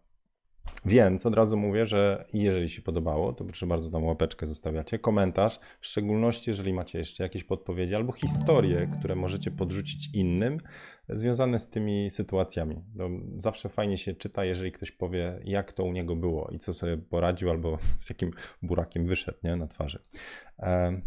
Więc 0.84 1.26
od 1.26 1.34
razu 1.34 1.56
mówię, 1.56 1.86
że 1.86 2.24
jeżeli 2.32 2.68
się 2.68 2.82
podobało, 2.82 3.32
to 3.32 3.44
proszę 3.44 3.66
bardzo 3.66 3.90
tam 3.90 4.04
łapeczkę 4.04 4.46
zostawiacie, 4.46 4.98
komentarz, 4.98 5.60
w 5.80 5.86
szczególności 5.86 6.50
jeżeli 6.50 6.72
macie 6.72 6.98
jeszcze 6.98 7.22
jakieś 7.22 7.44
podpowiedzi 7.44 7.94
albo 7.94 8.12
historie, 8.12 8.88
które 8.98 9.14
możecie 9.14 9.50
podrzucić 9.50 10.14
innym, 10.14 10.58
związane 11.08 11.58
z 11.58 11.68
tymi 11.68 12.10
sytuacjami. 12.10 12.84
No, 12.94 13.08
zawsze 13.36 13.68
fajnie 13.68 13.96
się 13.96 14.14
czyta, 14.14 14.44
jeżeli 14.44 14.72
ktoś 14.72 14.90
powie, 14.90 15.40
jak 15.44 15.72
to 15.72 15.84
u 15.84 15.92
niego 15.92 16.16
było 16.16 16.50
i 16.50 16.58
co 16.58 16.72
sobie 16.72 16.98
poradził, 16.98 17.50
albo 17.50 17.78
z 18.02 18.10
jakim 18.10 18.30
burakiem 18.62 19.06
wyszedł 19.06 19.38
nie, 19.44 19.56
na 19.56 19.66
twarzy. 19.66 19.98
E, 20.58 21.00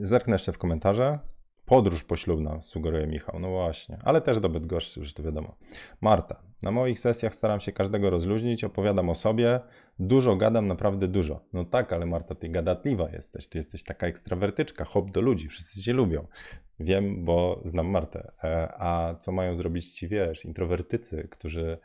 zerknę 0.00 0.34
jeszcze 0.34 0.52
w 0.52 0.58
komentarze. 0.58 1.18
Podróż 1.66 2.04
poślubna, 2.04 2.62
sugeruje 2.62 3.06
Michał. 3.06 3.40
No 3.40 3.50
właśnie, 3.50 3.98
ale 4.04 4.20
też 4.20 4.40
do 4.40 4.48
Bydgoszczy, 4.48 5.00
już 5.00 5.14
to 5.14 5.22
wiadomo. 5.22 5.56
Marta. 6.00 6.42
Na 6.62 6.70
moich 6.70 7.00
sesjach 7.00 7.34
staram 7.34 7.60
się 7.60 7.72
każdego 7.72 8.10
rozluźnić, 8.10 8.64
opowiadam 8.64 9.08
o 9.08 9.14
sobie. 9.14 9.60
Dużo 9.98 10.36
gadam, 10.36 10.66
naprawdę 10.66 11.08
dużo. 11.08 11.44
No 11.52 11.64
tak, 11.64 11.92
ale 11.92 12.06
Marta, 12.06 12.34
ty 12.34 12.48
gadatliwa 12.48 13.10
jesteś. 13.10 13.48
Ty 13.48 13.58
jesteś 13.58 13.82
taka 13.82 14.06
ekstrawertyczka, 14.06 14.84
hop 14.84 15.10
do 15.10 15.20
ludzi, 15.20 15.48
wszyscy 15.48 15.82
cię 15.82 15.92
lubią. 15.92 16.26
Wiem, 16.80 17.24
bo 17.24 17.62
znam 17.64 17.86
Martę. 17.86 18.32
E, 18.44 18.68
a 18.78 19.14
co 19.14 19.32
mają 19.32 19.56
zrobić 19.56 19.92
ci, 19.92 20.08
wiesz, 20.08 20.44
introwertycy, 20.44 21.28
którzy 21.30 21.78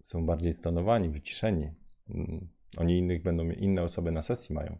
są 0.00 0.26
bardziej 0.26 0.52
stanowani, 0.52 1.08
wyciszeni. 1.08 1.70
Mm, 2.10 2.48
oni 2.76 2.98
innych 2.98 3.22
będą, 3.22 3.50
inne 3.50 3.82
osoby 3.82 4.12
na 4.12 4.22
sesji 4.22 4.54
mają. 4.54 4.78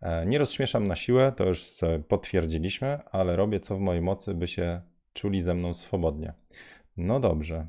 E, 0.00 0.26
nie 0.26 0.38
rozśmieszam 0.38 0.86
na 0.86 0.96
siłę, 0.96 1.32
to 1.36 1.44
już 1.44 1.64
potwierdziliśmy, 2.08 2.98
ale 3.10 3.36
robię 3.36 3.60
co 3.60 3.76
w 3.76 3.80
mojej 3.80 4.02
mocy, 4.02 4.34
by 4.34 4.46
się 4.46 4.80
czuli 5.12 5.42
ze 5.42 5.54
mną 5.54 5.74
swobodnie. 5.74 6.34
No 6.96 7.20
dobrze. 7.20 7.66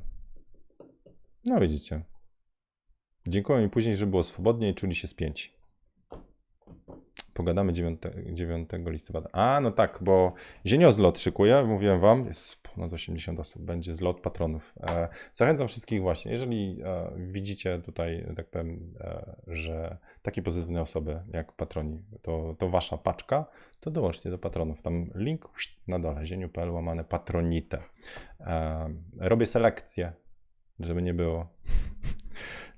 No 1.44 1.60
widzicie. 1.60 2.02
Dziękuję 3.26 3.62
mi 3.62 3.70
później, 3.70 3.94
że 3.94 4.06
było 4.06 4.22
swobodnie 4.22 4.68
i 4.68 4.74
czuli 4.74 4.94
się 4.94 5.08
spięci. 5.08 5.53
Pogadamy 7.34 7.72
9, 7.72 8.00
9 8.32 8.70
listopada. 8.86 9.28
A, 9.32 9.60
no 9.60 9.70
tak, 9.70 9.98
bo 10.02 10.32
zieniozlot 10.66 11.20
szykuję, 11.20 11.64
mówiłem 11.64 12.00
wam, 12.00 12.26
jest 12.26 12.62
ponad 12.62 12.92
80 12.92 13.40
osób, 13.40 13.62
będzie 13.62 13.94
zlot 13.94 14.20
patronów. 14.20 14.74
E, 14.80 15.08
zachęcam 15.32 15.68
wszystkich 15.68 16.02
właśnie, 16.02 16.32
jeżeli 16.32 16.82
e, 16.84 17.12
widzicie 17.16 17.78
tutaj, 17.78 18.26
tak 18.36 18.50
powiem, 18.50 18.94
e, 19.00 19.34
że 19.46 19.98
takie 20.22 20.42
pozytywne 20.42 20.80
osoby 20.80 21.22
jak 21.32 21.52
patroni, 21.52 22.02
to, 22.22 22.56
to 22.58 22.68
wasza 22.68 22.98
paczka, 22.98 23.46
to 23.80 23.90
dołączcie 23.90 24.30
do 24.30 24.38
patronów. 24.38 24.82
Tam 24.82 25.10
link 25.14 25.48
na 25.88 25.98
dole, 25.98 26.26
zieniu.pl 26.26 26.70
łamane 26.70 27.04
patronite. 27.04 27.82
Robię 29.18 29.46
selekcję, 29.46 30.12
żeby 30.80 31.02
nie 31.02 31.14
było 31.14 31.48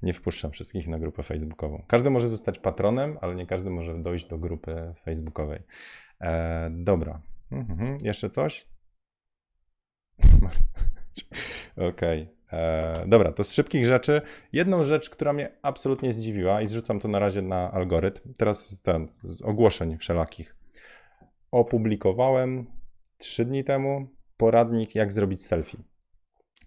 nie 0.02 0.12
wpuszczam 0.12 0.50
wszystkich 0.50 0.88
na 0.88 0.98
grupę 0.98 1.22
facebookową. 1.22 1.84
Każdy 1.86 2.10
może 2.10 2.28
zostać 2.28 2.58
patronem, 2.58 3.18
ale 3.20 3.34
nie 3.34 3.46
każdy 3.46 3.70
może 3.70 3.98
dojść 3.98 4.26
do 4.26 4.38
grupy 4.38 4.94
facebookowej. 5.04 5.62
E, 6.20 6.70
dobra. 6.70 7.20
Mhm. 7.50 7.98
Jeszcze 8.02 8.30
coś? 8.30 8.68
Okej. 11.76 12.22
Okay. 12.22 12.36
E, 12.52 13.04
dobra, 13.06 13.32
to 13.32 13.44
z 13.44 13.52
szybkich 13.52 13.86
rzeczy. 13.86 14.22
Jedną 14.52 14.84
rzecz, 14.84 15.10
która 15.10 15.32
mnie 15.32 15.52
absolutnie 15.62 16.12
zdziwiła 16.12 16.62
i 16.62 16.66
zrzucam 16.66 17.00
to 17.00 17.08
na 17.08 17.18
razie 17.18 17.42
na 17.42 17.72
algorytm. 17.72 18.34
Teraz 18.34 18.82
ten, 18.82 19.08
z 19.22 19.42
ogłoszeń 19.42 19.98
wszelakich. 19.98 20.56
Opublikowałem 21.50 22.66
trzy 23.18 23.44
dni 23.44 23.64
temu 23.64 24.08
poradnik, 24.36 24.94
jak 24.94 25.12
zrobić 25.12 25.44
selfie 25.44 25.78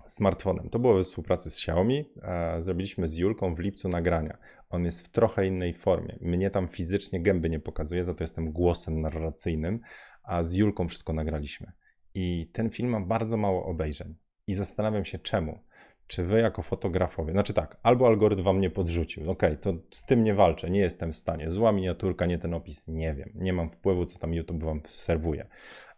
smartfonem. 0.10 0.70
To 0.70 0.80
było 0.80 0.96
we 0.96 1.04
współpracy 1.04 1.50
z 1.50 1.58
Xiaomi. 1.58 2.06
E, 2.22 2.62
zrobiliśmy 2.64 3.08
z 3.08 3.18
Julką 3.18 3.56
w 3.56 3.60
lipcu 3.60 3.90
nagrania. 3.90 4.38
On 4.70 4.86
jest 4.86 5.08
w 5.08 5.10
trochę 5.10 5.48
innej 5.48 5.74
formie. 5.74 6.18
Mnie 6.22 6.50
tam 6.50 6.68
fizycznie 6.68 7.22
gęby 7.22 7.50
nie 7.50 7.60
pokazuje, 7.60 8.04
za 8.04 8.14
to 8.14 8.24
jestem 8.24 8.52
głosem 8.52 9.02
narracyjnym, 9.02 9.80
a 10.24 10.44
z 10.44 10.54
Julką 10.54 10.88
wszystko 10.88 11.14
nagraliśmy. 11.14 11.72
I 12.14 12.50
ten 12.54 12.70
film 12.70 12.90
ma 12.90 13.02
bardzo 13.02 13.38
mało 13.38 13.66
obejrzeń. 13.66 14.16
I 14.48 14.54
zastanawiam 14.54 15.06
się 15.06 15.20
czemu. 15.20 15.60
Czy 16.08 16.24
wy 16.24 16.40
jako 16.40 16.62
fotografowie, 16.62 17.32
znaczy 17.32 17.54
tak, 17.54 17.78
albo 17.84 18.08
algorytm 18.08 18.44
wam 18.44 18.62
nie 18.62 18.70
podrzucił, 18.70 19.32
ok, 19.32 19.44
to 19.62 19.74
z 19.92 20.06
tym 20.06 20.24
nie 20.24 20.34
walczę, 20.34 20.70
nie 20.70 20.80
jestem 20.80 21.12
w 21.12 21.16
stanie, 21.16 21.50
zła 21.50 21.72
miniaturka, 21.72 22.26
nie 22.26 22.38
ten 22.38 22.54
opis, 22.54 22.88
nie 22.88 23.14
wiem, 23.14 23.32
nie 23.36 23.54
mam 23.54 23.70
wpływu, 23.70 24.06
co 24.06 24.20
tam 24.20 24.34
YouTube 24.34 24.64
wam 24.64 24.82
serwuje 24.88 25.48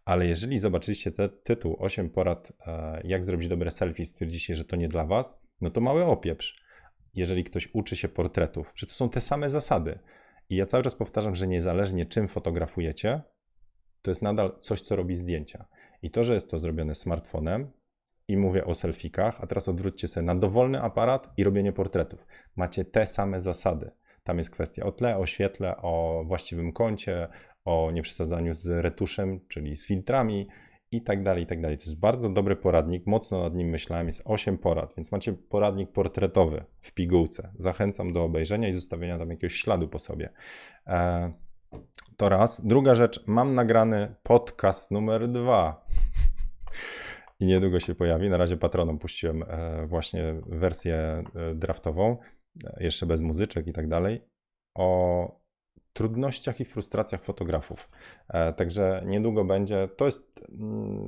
ale 0.06 0.28
jeżeli 0.28 0.60
zobaczyliście 0.60 1.12
ten 1.12 1.30
tytuł 1.44 1.76
8 1.80 2.10
porad, 2.10 2.52
e, 2.68 3.02
jak 3.04 3.26
zrobić 3.26 3.48
dobre 3.48 3.72
selfie, 3.72 4.06
stwierdzicie, 4.06 4.56
że 4.56 4.66
to 4.66 4.76
nie 4.76 4.88
dla 4.88 5.06
was, 5.06 5.42
no 5.62 5.70
to 5.70 5.82
mały 5.82 6.06
opieprz. 6.06 6.64
Jeżeli 7.14 7.44
ktoś 7.44 7.70
uczy 7.74 7.96
się 7.96 8.08
portretów, 8.08 8.74
że 8.76 8.88
to 8.88 8.94
są 8.94 9.10
te 9.10 9.22
same 9.22 9.50
zasady. 9.50 10.00
I 10.50 10.56
ja 10.56 10.66
cały 10.66 10.84
czas 10.84 10.96
powtarzam, 10.96 11.36
że 11.36 11.48
niezależnie 11.48 12.06
czym 12.06 12.28
fotografujecie, 12.28 13.22
to 14.02 14.12
jest 14.12 14.22
nadal 14.22 14.60
coś, 14.60 14.82
co 14.82 14.96
robi 14.96 15.16
zdjęcia. 15.16 15.66
I 16.02 16.12
to, 16.12 16.24
że 16.24 16.34
jest 16.34 16.52
to 16.52 16.60
zrobione 16.60 16.96
smartfonem, 16.96 17.72
i 18.28 18.38
mówię 18.38 18.66
o 18.66 18.74
selfikach, 18.74 19.42
a 19.42 19.48
teraz 19.48 19.68
odwróćcie 19.68 20.08
sobie 20.08 20.26
na 20.26 20.36
dowolny 20.36 20.82
aparat 20.82 21.34
i 21.38 21.44
robienie 21.44 21.74
portretów. 21.74 22.28
Macie 22.56 22.86
te 22.86 23.06
same 23.06 23.42
zasady. 23.42 23.92
Tam 24.24 24.38
jest 24.38 24.50
kwestia 24.50 24.86
o 24.86 24.92
tle, 24.92 25.18
o 25.18 25.26
świetle, 25.26 25.78
o 25.78 26.24
właściwym 26.28 26.74
kącie, 26.74 27.28
o 27.66 27.92
nieprzesadzaniu 27.92 28.54
z 28.54 28.68
retuszem, 28.68 29.40
czyli 29.48 29.76
z 29.76 29.88
filtrami 29.88 30.48
i 30.92 31.02
tak 31.02 31.24
dalej, 31.24 31.44
i 31.44 31.46
tak 31.46 31.62
dalej. 31.62 31.78
To 31.78 31.84
jest 31.84 32.00
bardzo 32.00 32.30
dobry 32.30 32.56
poradnik, 32.56 33.08
mocno 33.08 33.42
nad 33.44 33.56
nim 33.56 33.70
myślałem, 33.70 34.08
jest 34.08 34.22
8 34.26 34.58
porad, 34.58 34.94
więc 34.98 35.12
macie 35.12 35.34
poradnik 35.34 35.92
portretowy 35.92 36.64
w 36.80 36.94
pigułce. 36.94 37.52
Zachęcam 37.56 38.14
do 38.14 38.24
obejrzenia 38.24 38.70
i 38.70 38.74
zostawienia 38.74 39.18
tam 39.18 39.30
jakiegoś 39.30 39.56
śladu 39.56 39.88
po 39.88 40.00
sobie. 40.00 40.30
E, 40.88 41.34
to 42.18 42.30
raz. 42.30 42.62
Druga 42.66 42.96
rzecz, 42.96 43.24
mam 43.28 43.56
nagrany 43.56 44.16
podcast 44.24 44.92
numer 44.92 45.30
dwa. 45.30 45.86
I 47.40 47.46
niedługo 47.46 47.80
się 47.80 47.96
pojawi. 47.96 48.30
Na 48.30 48.38
razie 48.38 48.58
patronom 48.58 49.00
puściłem 49.00 49.44
e, 49.48 49.88
właśnie 49.88 50.42
wersję 50.48 51.24
e, 51.36 51.56
draftową, 51.56 52.18
jeszcze 52.80 53.06
bez 53.06 53.22
muzyczek 53.22 53.68
i 53.68 53.74
tak 53.74 53.88
dalej, 53.88 54.22
o 54.76 55.41
trudnościach 55.94 56.60
i 56.60 56.66
frustracjach 56.66 57.24
fotografów. 57.24 57.90
E, 58.30 58.54
także 58.54 59.04
niedługo 59.06 59.46
będzie. 59.46 59.90
To 59.98 60.06
jest 60.06 60.46
mm, 60.60 61.08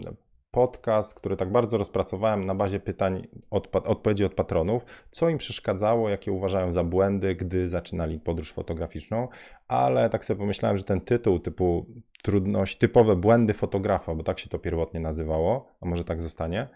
podcast, 0.54 1.16
który 1.16 1.38
tak 1.38 1.52
bardzo 1.52 1.78
rozpracowałem 1.78 2.46
na 2.46 2.56
bazie 2.56 2.80
pytań, 2.80 3.28
od, 3.52 3.76
odpowiedzi 3.76 4.26
od 4.26 4.34
patronów, 4.34 4.86
co 5.12 5.30
im 5.30 5.38
przeszkadzało, 5.38 6.10
jakie 6.10 6.32
uważają 6.32 6.74
za 6.74 6.84
błędy, 6.84 7.36
gdy 7.36 7.70
zaczynali 7.70 8.20
podróż 8.20 8.54
fotograficzną, 8.54 9.28
ale 9.68 10.10
tak 10.10 10.26
sobie 10.26 10.40
pomyślałem, 10.40 10.78
że 10.78 10.84
ten 10.84 11.02
tytuł 11.02 11.40
typu 11.40 11.86
trudność, 12.24 12.78
typowe 12.78 13.16
błędy 13.16 13.54
fotografa, 13.54 14.16
bo 14.16 14.24
tak 14.24 14.40
się 14.40 14.50
to 14.50 14.60
pierwotnie 14.60 15.00
nazywało, 15.00 15.68
a 15.82 15.86
może 15.86 16.04
tak 16.04 16.22
zostanie, 16.22 16.68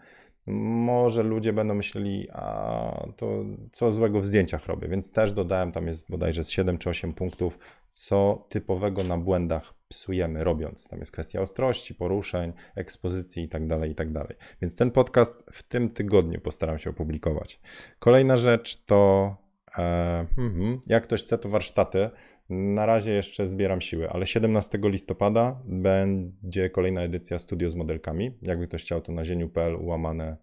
może 0.48 1.22
ludzie 1.22 1.52
będą 1.52 1.74
myśleli, 1.74 2.28
a 2.32 3.06
to 3.16 3.44
co 3.72 3.92
złego 3.92 4.20
w 4.20 4.26
zdjęciach 4.26 4.66
robię, 4.66 4.88
więc 4.88 5.12
też 5.12 5.32
dodałem, 5.32 5.72
tam 5.72 5.86
jest 5.86 6.10
bodajże 6.10 6.44
z 6.44 6.50
7 6.50 6.78
czy 6.78 6.90
8 6.90 7.12
punktów, 7.12 7.58
co 7.92 8.46
typowego 8.48 9.04
na 9.04 9.18
błędach 9.18 9.74
psujemy 9.88 10.44
robiąc. 10.44 10.88
Tam 10.88 10.98
jest 10.98 11.12
kwestia 11.12 11.40
ostrości, 11.40 11.94
poruszeń, 11.94 12.52
ekspozycji 12.74 13.42
itd., 13.42 13.80
tak 13.80 13.88
itd. 13.88 14.24
Tak 14.28 14.36
więc 14.62 14.76
ten 14.76 14.90
podcast 14.90 15.44
w 15.52 15.62
tym 15.62 15.90
tygodniu 15.90 16.40
postaram 16.40 16.78
się 16.78 16.90
opublikować. 16.90 17.60
Kolejna 17.98 18.36
rzecz 18.36 18.84
to, 18.84 19.36
e, 19.78 20.26
hmm, 20.36 20.80
jak 20.86 21.02
ktoś 21.02 21.22
chce, 21.22 21.38
to 21.38 21.48
warsztaty. 21.48 22.10
Na 22.48 22.86
razie 22.86 23.12
jeszcze 23.12 23.48
zbieram 23.48 23.80
siły, 23.80 24.10
ale 24.10 24.26
17 24.26 24.78
listopada 24.82 25.62
będzie 25.64 26.70
kolejna 26.70 27.02
edycja 27.02 27.38
Studio 27.38 27.70
z 27.70 27.74
modelkami. 27.74 28.38
Jakby 28.42 28.66
ktoś 28.66 28.82
chciał, 28.82 29.00
to 29.00 29.12
na 29.12 29.24
zieniu.pl 29.24 29.76
łamane 29.80 30.36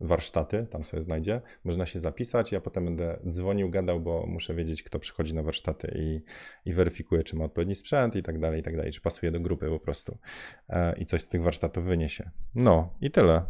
warsztaty, 0.00 0.66
tam 0.70 0.84
sobie 0.84 1.02
znajdzie. 1.02 1.40
Można 1.64 1.86
się 1.86 1.98
zapisać. 1.98 2.52
Ja 2.52 2.60
potem 2.60 2.84
będę 2.84 3.20
dzwonił, 3.30 3.70
gadał, 3.70 4.00
bo 4.00 4.26
muszę 4.26 4.54
wiedzieć, 4.54 4.82
kto 4.82 4.98
przychodzi 4.98 5.34
na 5.34 5.42
warsztaty 5.42 5.94
i, 5.98 6.20
i 6.70 6.72
weryfikuje, 6.72 7.22
czy 7.22 7.36
ma 7.36 7.44
odpowiedni 7.44 7.74
sprzęt 7.74 8.16
i 8.16 8.22
tak 8.22 8.38
dalej, 8.38 8.60
i 8.60 8.62
tak 8.62 8.76
dalej, 8.76 8.92
czy 8.92 9.00
pasuje 9.00 9.32
do 9.32 9.40
grupy 9.40 9.68
po 9.68 9.80
prostu 9.80 10.18
e, 10.68 10.98
i 10.98 11.04
coś 11.04 11.22
z 11.22 11.28
tych 11.28 11.42
warsztatów 11.42 11.84
wyniesie. 11.84 12.30
No 12.54 12.94
i 13.00 13.10
tyle. 13.10 13.42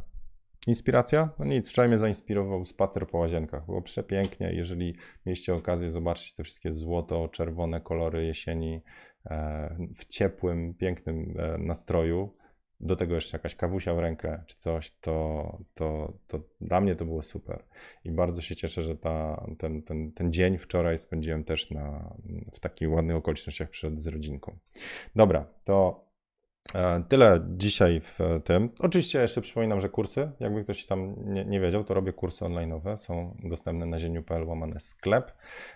Inspiracja? 0.66 1.28
No 1.38 1.44
nic, 1.44 1.70
wczoraj 1.70 1.88
mnie 1.88 1.98
zainspirował 1.98 2.64
spacer 2.64 3.06
po 3.06 3.18
łazienkach. 3.18 3.66
Było 3.66 3.82
przepięknie. 3.82 4.52
Jeżeli 4.52 4.96
mieliście 5.26 5.54
okazję 5.54 5.90
zobaczyć 5.90 6.32
te 6.32 6.44
wszystkie 6.44 6.72
złoto-czerwone 6.72 7.80
kolory 7.80 8.26
jesieni 8.26 8.82
e, 9.26 9.76
w 9.94 10.04
ciepłym, 10.04 10.74
pięknym 10.74 11.34
e, 11.38 11.58
nastroju, 11.58 12.36
do 12.80 12.96
tego 12.96 13.14
jeszcze 13.14 13.36
jakaś 13.36 13.56
kawusia 13.56 13.94
w 13.94 13.98
rękę 13.98 14.42
czy 14.46 14.56
coś, 14.56 14.90
to, 15.00 15.58
to, 15.74 16.12
to 16.26 16.40
dla 16.60 16.80
mnie 16.80 16.96
to 16.96 17.04
było 17.04 17.22
super. 17.22 17.64
I 18.04 18.10
bardzo 18.10 18.40
się 18.40 18.56
cieszę, 18.56 18.82
że 18.82 18.96
ta, 18.96 19.46
ten, 19.58 19.82
ten, 19.82 20.12
ten 20.12 20.32
dzień 20.32 20.58
wczoraj 20.58 20.98
spędziłem 20.98 21.44
też 21.44 21.70
na, 21.70 22.14
w 22.52 22.60
takich 22.60 22.90
ładnych 22.90 23.16
okolicznościach 23.16 23.70
przed 23.70 24.00
z 24.00 24.06
rodzinką. 24.06 24.58
Dobra, 25.16 25.46
to 25.64 26.04
Tyle 27.08 27.40
dzisiaj 27.48 28.00
w 28.00 28.18
tym. 28.44 28.70
Oczywiście 28.80 29.20
jeszcze 29.20 29.40
przypominam, 29.40 29.80
że 29.80 29.88
kursy, 29.88 30.30
jakby 30.40 30.64
ktoś 30.64 30.86
tam 30.86 31.14
nie, 31.24 31.44
nie 31.44 31.60
wiedział, 31.60 31.84
to 31.84 31.94
robię 31.94 32.12
kursy 32.12 32.44
online'owe, 32.44 32.96
są 32.96 33.36
dostępne 33.42 33.86
na 33.86 33.98
zieniu.pl 33.98 34.44
łamane 34.44 34.80
sklep. 34.80 35.32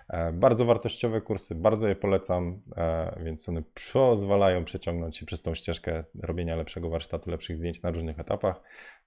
E, 0.08 0.32
Bardzo 0.32 0.64
wartościowe 0.64 1.20
kursy, 1.20 1.54
bardzo 1.54 1.88
je 1.88 1.96
polecam, 1.96 2.60
e, 2.76 3.18
więc 3.24 3.48
one 3.48 3.62
pozwalają 3.92 4.64
przeciągnąć 4.64 5.16
się 5.16 5.26
przez 5.26 5.42
tą 5.42 5.54
ścieżkę 5.54 6.04
robienia 6.22 6.56
lepszego 6.56 6.90
warsztatu, 6.90 7.30
lepszych 7.30 7.56
zdjęć 7.56 7.82
na 7.82 7.90
różnych 7.90 8.20
etapach. 8.20 8.60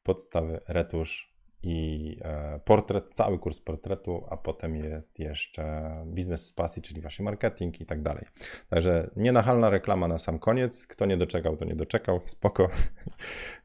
Podstawy, 0.03 0.59
retusz 0.67 1.30
i 1.63 2.17
e, 2.21 2.59
portret, 2.65 3.11
cały 3.11 3.39
kurs 3.39 3.59
portretu, 3.59 4.23
a 4.29 4.37
potem 4.37 4.75
jest 4.75 5.19
jeszcze 5.19 5.91
biznes 6.05 6.45
z 6.45 6.53
pasji, 6.53 6.81
czyli 6.81 7.01
właśnie 7.01 7.25
marketing 7.25 7.81
i 7.81 7.85
tak 7.85 8.01
dalej. 8.01 8.25
Także 8.69 9.09
nienachalna 9.15 9.69
reklama 9.69 10.07
na 10.07 10.17
sam 10.17 10.39
koniec. 10.39 10.87
Kto 10.87 11.05
nie 11.05 11.17
doczekał, 11.17 11.57
to 11.57 11.65
nie 11.65 11.75
doczekał. 11.75 12.21
Spoko. 12.25 12.69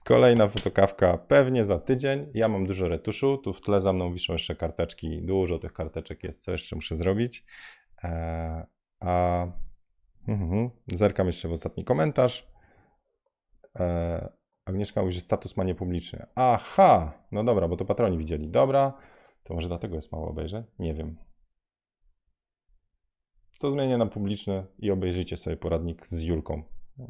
Kolejna 0.04 0.48
fotokawka 0.48 1.18
pewnie 1.18 1.64
za 1.64 1.78
tydzień. 1.78 2.26
Ja 2.34 2.48
mam 2.48 2.66
dużo 2.66 2.88
retuszu. 2.88 3.38
Tu 3.38 3.52
w 3.52 3.60
tle 3.60 3.80
za 3.80 3.92
mną 3.92 4.12
wiszą 4.12 4.32
jeszcze 4.32 4.56
karteczki. 4.56 5.22
Dużo 5.22 5.58
tych 5.58 5.72
karteczek 5.72 6.24
jest, 6.24 6.42
co 6.42 6.52
jeszcze 6.52 6.76
muszę 6.76 6.94
zrobić. 6.94 7.44
E, 8.04 8.66
a 9.00 9.46
mhm, 10.28 10.70
zerkam 10.86 11.26
jeszcze 11.26 11.48
w 11.48 11.52
ostatni 11.52 11.84
komentarz. 11.84 12.48
E, 13.80 14.35
Agnieszka 14.66 15.00
mówi, 15.00 15.12
że 15.12 15.20
status 15.20 15.56
ma 15.56 15.64
niepubliczny. 15.64 16.26
Aha, 16.34 17.12
no 17.32 17.44
dobra, 17.44 17.68
bo 17.68 17.76
to 17.76 17.84
patroni 17.84 18.18
widzieli. 18.18 18.48
Dobra, 18.48 18.92
to 19.42 19.54
może 19.54 19.68
dlatego 19.68 19.96
jest 19.96 20.12
mało 20.12 20.28
obejrzeń? 20.28 20.64
Nie 20.78 20.94
wiem. 20.94 21.16
To 23.58 23.70
zmienię 23.70 23.98
na 23.98 24.06
publiczny 24.06 24.66
i 24.78 24.90
obejrzyjcie 24.90 25.36
sobie 25.36 25.56
poradnik 25.56 26.06
z 26.06 26.22
Julką. 26.22 26.62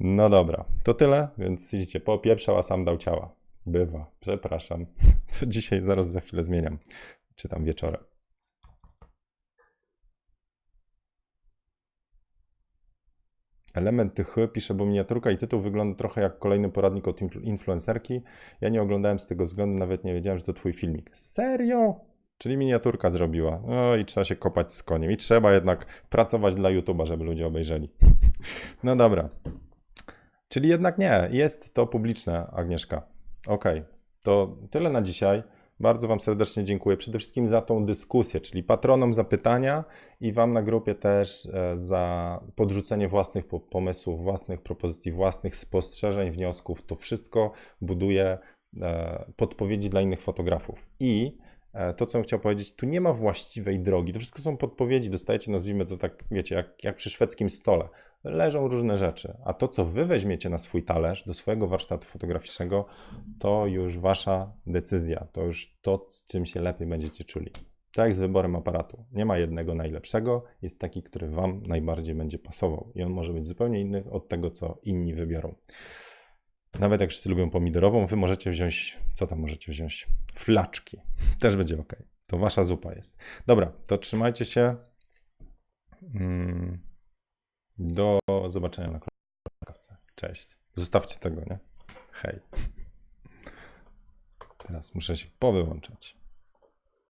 No 0.00 0.28
dobra, 0.28 0.64
to 0.84 0.94
tyle, 0.94 1.28
więc 1.38 1.72
widzicie, 1.72 2.00
popieprzał, 2.00 2.58
a 2.58 2.62
sam 2.62 2.84
dał 2.84 2.96
ciała. 2.96 3.34
Bywa, 3.66 4.10
przepraszam. 4.20 4.86
To 5.40 5.46
dzisiaj 5.46 5.84
zaraz 5.84 6.10
za 6.10 6.20
chwilę 6.20 6.42
zmieniam. 6.42 6.78
Czytam 7.34 7.64
wieczorem. 7.64 8.04
Element 13.78 14.14
tych 14.14 14.36
pisze, 14.52 14.74
bo 14.74 14.86
miniaturka 14.86 15.30
i 15.30 15.36
tytuł 15.36 15.60
wygląda 15.60 15.96
trochę 15.98 16.20
jak 16.20 16.38
kolejny 16.38 16.70
poradnik 16.70 17.08
od 17.08 17.20
influ- 17.20 17.42
influencerki. 17.44 18.22
Ja 18.60 18.68
nie 18.68 18.82
oglądałem 18.82 19.18
z 19.18 19.26
tego 19.26 19.44
względu, 19.44 19.78
nawet 19.78 20.04
nie 20.04 20.14
wiedziałem, 20.14 20.38
że 20.38 20.44
to 20.44 20.52
twój 20.52 20.72
filmik. 20.72 21.10
Serio? 21.12 22.00
Czyli 22.38 22.56
miniaturka 22.56 23.10
zrobiła. 23.10 23.62
No 23.66 23.96
i 23.96 24.04
trzeba 24.04 24.24
się 24.24 24.36
kopać 24.36 24.72
z 24.72 24.82
koniem. 24.82 25.10
I 25.12 25.16
trzeba 25.16 25.52
jednak 25.52 26.04
pracować 26.08 26.54
dla 26.54 26.68
YouTube'a, 26.70 27.06
żeby 27.06 27.24
ludzie 27.24 27.46
obejrzeli. 27.46 27.88
No 28.82 28.96
dobra. 28.96 29.28
Czyli 30.48 30.68
jednak 30.68 30.98
nie, 30.98 31.28
jest 31.32 31.74
to 31.74 31.86
publiczne, 31.86 32.46
Agnieszka. 32.46 33.02
Okej, 33.48 33.84
to 34.22 34.56
tyle 34.70 34.90
na 34.90 35.02
dzisiaj. 35.02 35.42
Bardzo 35.80 36.08
Wam 36.08 36.20
serdecznie 36.20 36.64
dziękuję. 36.64 36.96
Przede 36.96 37.18
wszystkim 37.18 37.48
za 37.48 37.62
tą 37.62 37.86
dyskusję, 37.86 38.40
czyli 38.40 38.62
patronom 38.62 39.14
za 39.14 39.24
pytania 39.24 39.84
i 40.20 40.32
Wam 40.32 40.52
na 40.52 40.62
grupie 40.62 40.94
też 40.94 41.46
e, 41.46 41.78
za 41.78 42.40
podrzucenie 42.54 43.08
własnych 43.08 43.46
po- 43.46 43.60
pomysłów, 43.60 44.22
własnych 44.22 44.62
propozycji, 44.62 45.12
własnych 45.12 45.56
spostrzeżeń, 45.56 46.30
wniosków. 46.30 46.82
To 46.82 46.96
wszystko 46.96 47.52
buduje 47.80 48.38
e, 48.82 49.32
podpowiedzi 49.36 49.90
dla 49.90 50.00
innych 50.00 50.20
fotografów. 50.20 50.86
I 51.00 51.38
e, 51.72 51.94
to, 51.94 52.06
co 52.06 52.18
bym 52.18 52.24
chciał 52.24 52.38
powiedzieć, 52.38 52.74
tu 52.74 52.86
nie 52.86 53.00
ma 53.00 53.12
właściwej 53.12 53.80
drogi. 53.80 54.12
To 54.12 54.18
wszystko 54.18 54.42
są 54.42 54.56
podpowiedzi, 54.56 55.10
dostajecie, 55.10 55.52
nazwijmy 55.52 55.86
to 55.86 55.96
tak, 55.96 56.24
wiecie, 56.30 56.54
jak, 56.54 56.84
jak 56.84 56.96
przy 56.96 57.10
szwedzkim 57.10 57.50
stole. 57.50 57.88
Leżą 58.24 58.68
różne 58.68 58.98
rzeczy, 58.98 59.36
a 59.44 59.52
to, 59.52 59.68
co 59.68 59.84
wy 59.84 60.06
weźmiecie 60.06 60.48
na 60.48 60.58
swój 60.58 60.82
talerz, 60.82 61.24
do 61.24 61.34
swojego 61.34 61.66
warsztatu 61.68 62.06
fotograficznego, 62.06 62.86
to 63.38 63.66
już 63.66 63.98
wasza 63.98 64.52
decyzja, 64.66 65.26
to 65.32 65.42
już 65.42 65.76
to, 65.82 66.06
z 66.10 66.26
czym 66.26 66.46
się 66.46 66.60
lepiej 66.60 66.86
będziecie 66.86 67.24
czuli. 67.24 67.50
Tak 67.92 68.04
jak 68.04 68.14
z 68.14 68.18
wyborem 68.18 68.56
aparatu. 68.56 69.04
Nie 69.12 69.24
ma 69.24 69.38
jednego 69.38 69.74
najlepszego, 69.74 70.44
jest 70.62 70.80
taki, 70.80 71.02
który 71.02 71.30
wam 71.30 71.62
najbardziej 71.66 72.14
będzie 72.14 72.38
pasował 72.38 72.92
i 72.94 73.02
on 73.02 73.12
może 73.12 73.32
być 73.32 73.46
zupełnie 73.46 73.80
inny 73.80 74.04
od 74.10 74.28
tego, 74.28 74.50
co 74.50 74.78
inni 74.82 75.14
wybiorą. 75.14 75.54
Nawet 76.80 77.00
jak 77.00 77.10
wszyscy 77.10 77.28
lubią 77.28 77.50
pomidorową, 77.50 78.06
wy 78.06 78.16
możecie 78.16 78.50
wziąć, 78.50 78.98
co 79.12 79.26
tam 79.26 79.38
możecie 79.38 79.72
wziąć? 79.72 80.08
Flaczki. 80.34 81.00
Też 81.40 81.56
będzie 81.56 81.80
ok. 81.80 81.96
To 82.26 82.38
wasza 82.38 82.64
zupa 82.64 82.94
jest. 82.94 83.18
Dobra, 83.46 83.72
to 83.86 83.98
trzymajcie 83.98 84.44
się. 84.44 84.76
Mm, 86.14 86.87
Do 87.78 88.18
zobaczenia 88.48 88.90
na 88.90 89.00
kawce. 89.66 89.96
Cześć. 90.14 90.56
Zostawcie 90.74 91.18
tego, 91.18 91.40
nie? 91.40 91.58
Hej. 92.12 92.40
Teraz 94.58 94.94
muszę 94.94 95.16
się 95.16 95.28
powyłączać. 95.38 96.16